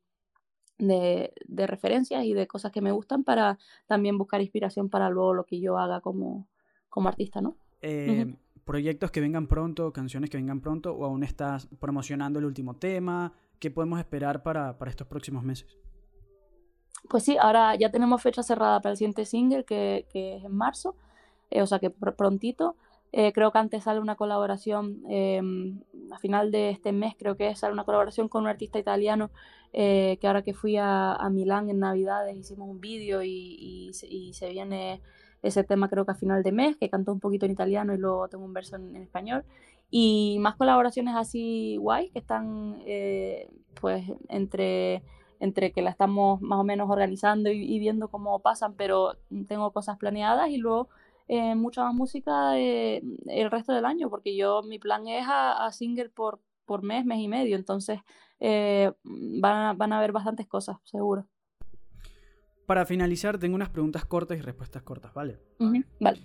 de, 0.80 1.34
de, 1.46 1.68
referencias 1.68 2.24
y 2.26 2.34
de 2.34 2.48
cosas 2.48 2.72
que 2.72 2.82
me 2.82 2.92
gustan 2.92 3.24
para 3.24 3.60
también 3.86 4.18
buscar 4.18 4.42
inspiración 4.42 4.90
para 4.90 5.10
luego 5.10 5.34
lo 5.34 5.46
que 5.46 5.60
yo 5.60 5.78
haga 5.78 6.02
como, 6.02 6.48
como 6.90 7.08
artista, 7.08 7.42
¿no? 7.42 7.56
proyectos 8.70 9.10
que 9.10 9.20
vengan 9.20 9.48
pronto, 9.48 9.92
canciones 9.92 10.30
que 10.30 10.38
vengan 10.38 10.62
pronto, 10.62 10.94
o 10.94 11.04
aún 11.04 11.24
estás 11.24 11.68
promocionando 11.80 12.38
el 12.38 12.46
último 12.46 12.76
tema? 12.76 13.34
¿Qué 13.58 13.72
podemos 13.72 13.98
esperar 13.98 14.44
para, 14.44 14.78
estos 14.86 15.08
próximos 15.08 15.44
meses? 15.44 15.76
Pues 17.10 17.24
sí, 17.24 17.36
ahora 17.36 17.74
ya 17.74 17.90
tenemos 17.90 18.22
fecha 18.22 18.44
cerrada 18.44 18.80
para 18.80 18.92
el 18.92 18.98
siguiente 18.98 19.26
single, 19.26 19.64
que, 19.64 20.06
es 20.14 20.46
en 20.46 20.56
marzo, 20.56 20.96
eh, 21.50 21.64
o 21.64 21.66
sea 21.66 21.80
que 21.80 21.90
prontito. 21.90 22.76
Eh, 23.12 23.34
creo 23.34 23.52
que 23.52 23.58
antes 23.58 23.86
sale 23.86 24.00
una 24.00 24.16
colaboración, 24.16 25.02
em, 25.10 25.82
a 26.12 26.18
final 26.20 26.52
de 26.52 26.70
este 26.70 26.92
mes 26.92 27.16
creo 27.18 27.36
que 27.36 27.56
sale 27.56 27.74
una 27.74 27.84
colaboración 27.84 28.30
con 28.30 28.44
un 28.44 28.48
artista 28.50 28.80
italiano, 28.80 29.32
eh, 29.74 30.18
que 30.20 30.28
ahora 30.28 30.42
que 30.42 30.54
fui 30.54 30.78
a, 30.78 31.18
Milán 31.32 31.70
en 31.70 31.80
Navidades 31.80 32.36
hicimos 32.36 32.70
un 32.70 32.82
vídeo 32.82 33.22
y, 33.24 33.92
y, 34.02 34.34
se 34.34 34.50
viene 34.50 35.02
ese 35.42 35.64
tema 35.64 35.90
creo 35.90 36.06
que 36.06 36.12
a 36.12 36.16
final 36.16 36.44
de 36.44 36.52
mes, 36.52 36.76
que 36.78 36.90
cantó 36.90 37.14
un 37.14 37.20
poquito 37.20 37.46
en 37.46 37.52
italiano 37.52 37.94
y 37.94 37.98
luego 37.98 38.28
tengo 38.28 38.46
un 38.46 38.54
verso 38.54 38.76
en, 38.76 38.96
español. 38.98 39.44
Y 39.92 40.38
más 40.40 40.56
colaboraciones 40.56 41.16
así 41.16 41.78
guay 41.78 42.10
que 42.12 42.20
están 42.20 42.82
eh, 42.86 43.50
pues 43.80 44.04
entre, 44.28 45.04
entre 45.40 45.72
que 45.72 45.82
la 45.82 45.90
estamos 45.90 46.42
más 46.42 46.60
o 46.60 46.64
menos 46.64 46.90
organizando 46.90 47.50
y, 47.52 47.80
viendo 47.80 48.10
cómo 48.10 48.40
pasan, 48.40 48.74
pero 48.76 49.16
tengo 49.48 49.72
cosas 49.72 49.98
planeadas 49.98 50.50
y 50.50 50.58
luego 50.58 50.90
eh, 51.30 51.56
mucha 51.56 51.86
más 51.86 51.94
música 51.96 52.60
eh, 52.60 53.02
el 53.28 53.50
resto 53.50 53.72
del 53.72 53.86
año, 53.86 54.10
porque 54.10 54.36
yo 54.36 54.62
mi 54.64 54.80
plan 54.80 55.08
es 55.08 55.26
a, 55.26 55.66
a 55.66 55.72
single 55.72 56.10
por, 56.10 56.42
por 56.66 56.84
mes, 56.84 57.06
mes 57.06 57.20
y 57.20 57.30
medio, 57.30 57.56
entonces 57.56 58.02
van, 58.42 59.78
van 59.78 59.94
a 59.94 59.98
haber 59.98 60.12
bastantes 60.12 60.48
cosas, 60.48 60.78
seguro. 60.84 61.28
Para 62.66 62.86
finalizar, 62.86 63.40
tengo 63.40 63.56
unas 63.56 63.70
preguntas 63.70 64.06
cortas 64.06 64.38
y 64.38 64.42
respuestas 64.42 64.84
cortas, 64.84 65.14
¿vale? 65.14 65.40
Vale. 66.00 66.20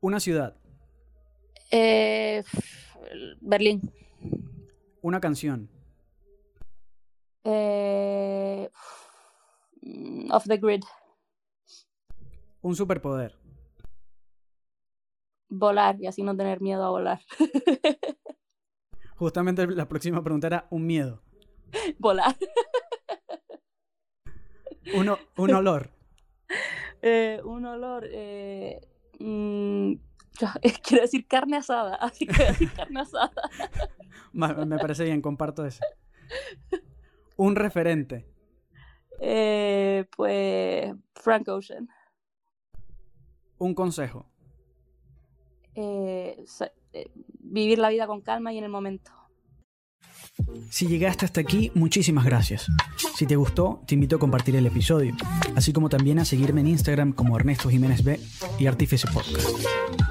Una 0.00 0.20
ciudad. 0.20 0.56
Eh, 1.70 2.42
Berlín. 3.40 3.92
Una 5.02 5.20
canción. 5.20 5.68
Eh, 7.44 8.70
off 10.30 10.44
the 10.46 10.56
grid. 10.56 10.82
Un 12.60 12.76
superpoder. 12.76 13.37
Volar 15.48 15.96
y 16.00 16.06
así 16.06 16.22
no 16.22 16.36
tener 16.36 16.60
miedo 16.60 16.84
a 16.84 16.90
volar. 16.90 17.20
Justamente 19.16 19.66
la 19.66 19.88
próxima 19.88 20.22
pregunta 20.22 20.46
era 20.46 20.66
un 20.70 20.86
miedo. 20.86 21.22
Volar. 21.98 22.36
Uno, 24.94 25.18
un 25.36 25.54
olor. 25.54 25.90
Eh, 27.00 27.40
un 27.44 27.64
olor. 27.64 28.08
Eh, 28.10 28.80
mm, 29.20 29.92
quiero 30.82 31.02
decir 31.02 31.28
carne 31.28 31.58
asada, 31.58 31.94
así 32.00 32.26
que 32.26 32.42
decir 32.42 32.72
carne 32.72 33.02
asada. 33.02 33.30
Me 34.32 34.78
parece 34.78 35.04
bien, 35.04 35.22
comparto 35.22 35.64
eso. 35.64 35.80
Un 37.36 37.54
referente. 37.54 38.26
Eh, 39.20 40.06
pues 40.16 40.92
Frank 41.14 41.46
Ocean. 41.46 41.88
Un 43.58 43.74
consejo. 43.74 44.28
Vivir 47.40 47.78
la 47.78 47.88
vida 47.88 48.06
con 48.06 48.20
calma 48.20 48.52
y 48.52 48.58
en 48.58 48.64
el 48.64 48.70
momento. 48.70 49.10
Si 50.70 50.86
llegaste 50.86 51.24
hasta 51.24 51.40
aquí, 51.40 51.72
muchísimas 51.74 52.24
gracias. 52.24 52.68
Si 53.16 53.26
te 53.26 53.36
gustó, 53.36 53.82
te 53.86 53.94
invito 53.94 54.16
a 54.16 54.18
compartir 54.18 54.56
el 54.56 54.66
episodio, 54.66 55.14
así 55.56 55.72
como 55.72 55.88
también 55.88 56.18
a 56.18 56.24
seguirme 56.24 56.60
en 56.60 56.68
Instagram 56.68 57.12
como 57.12 57.36
Ernesto 57.36 57.68
Jiménez 57.68 58.04
B 58.04 58.20
y 58.58 58.66
Artífice 58.66 59.08
Podcast. 59.08 60.07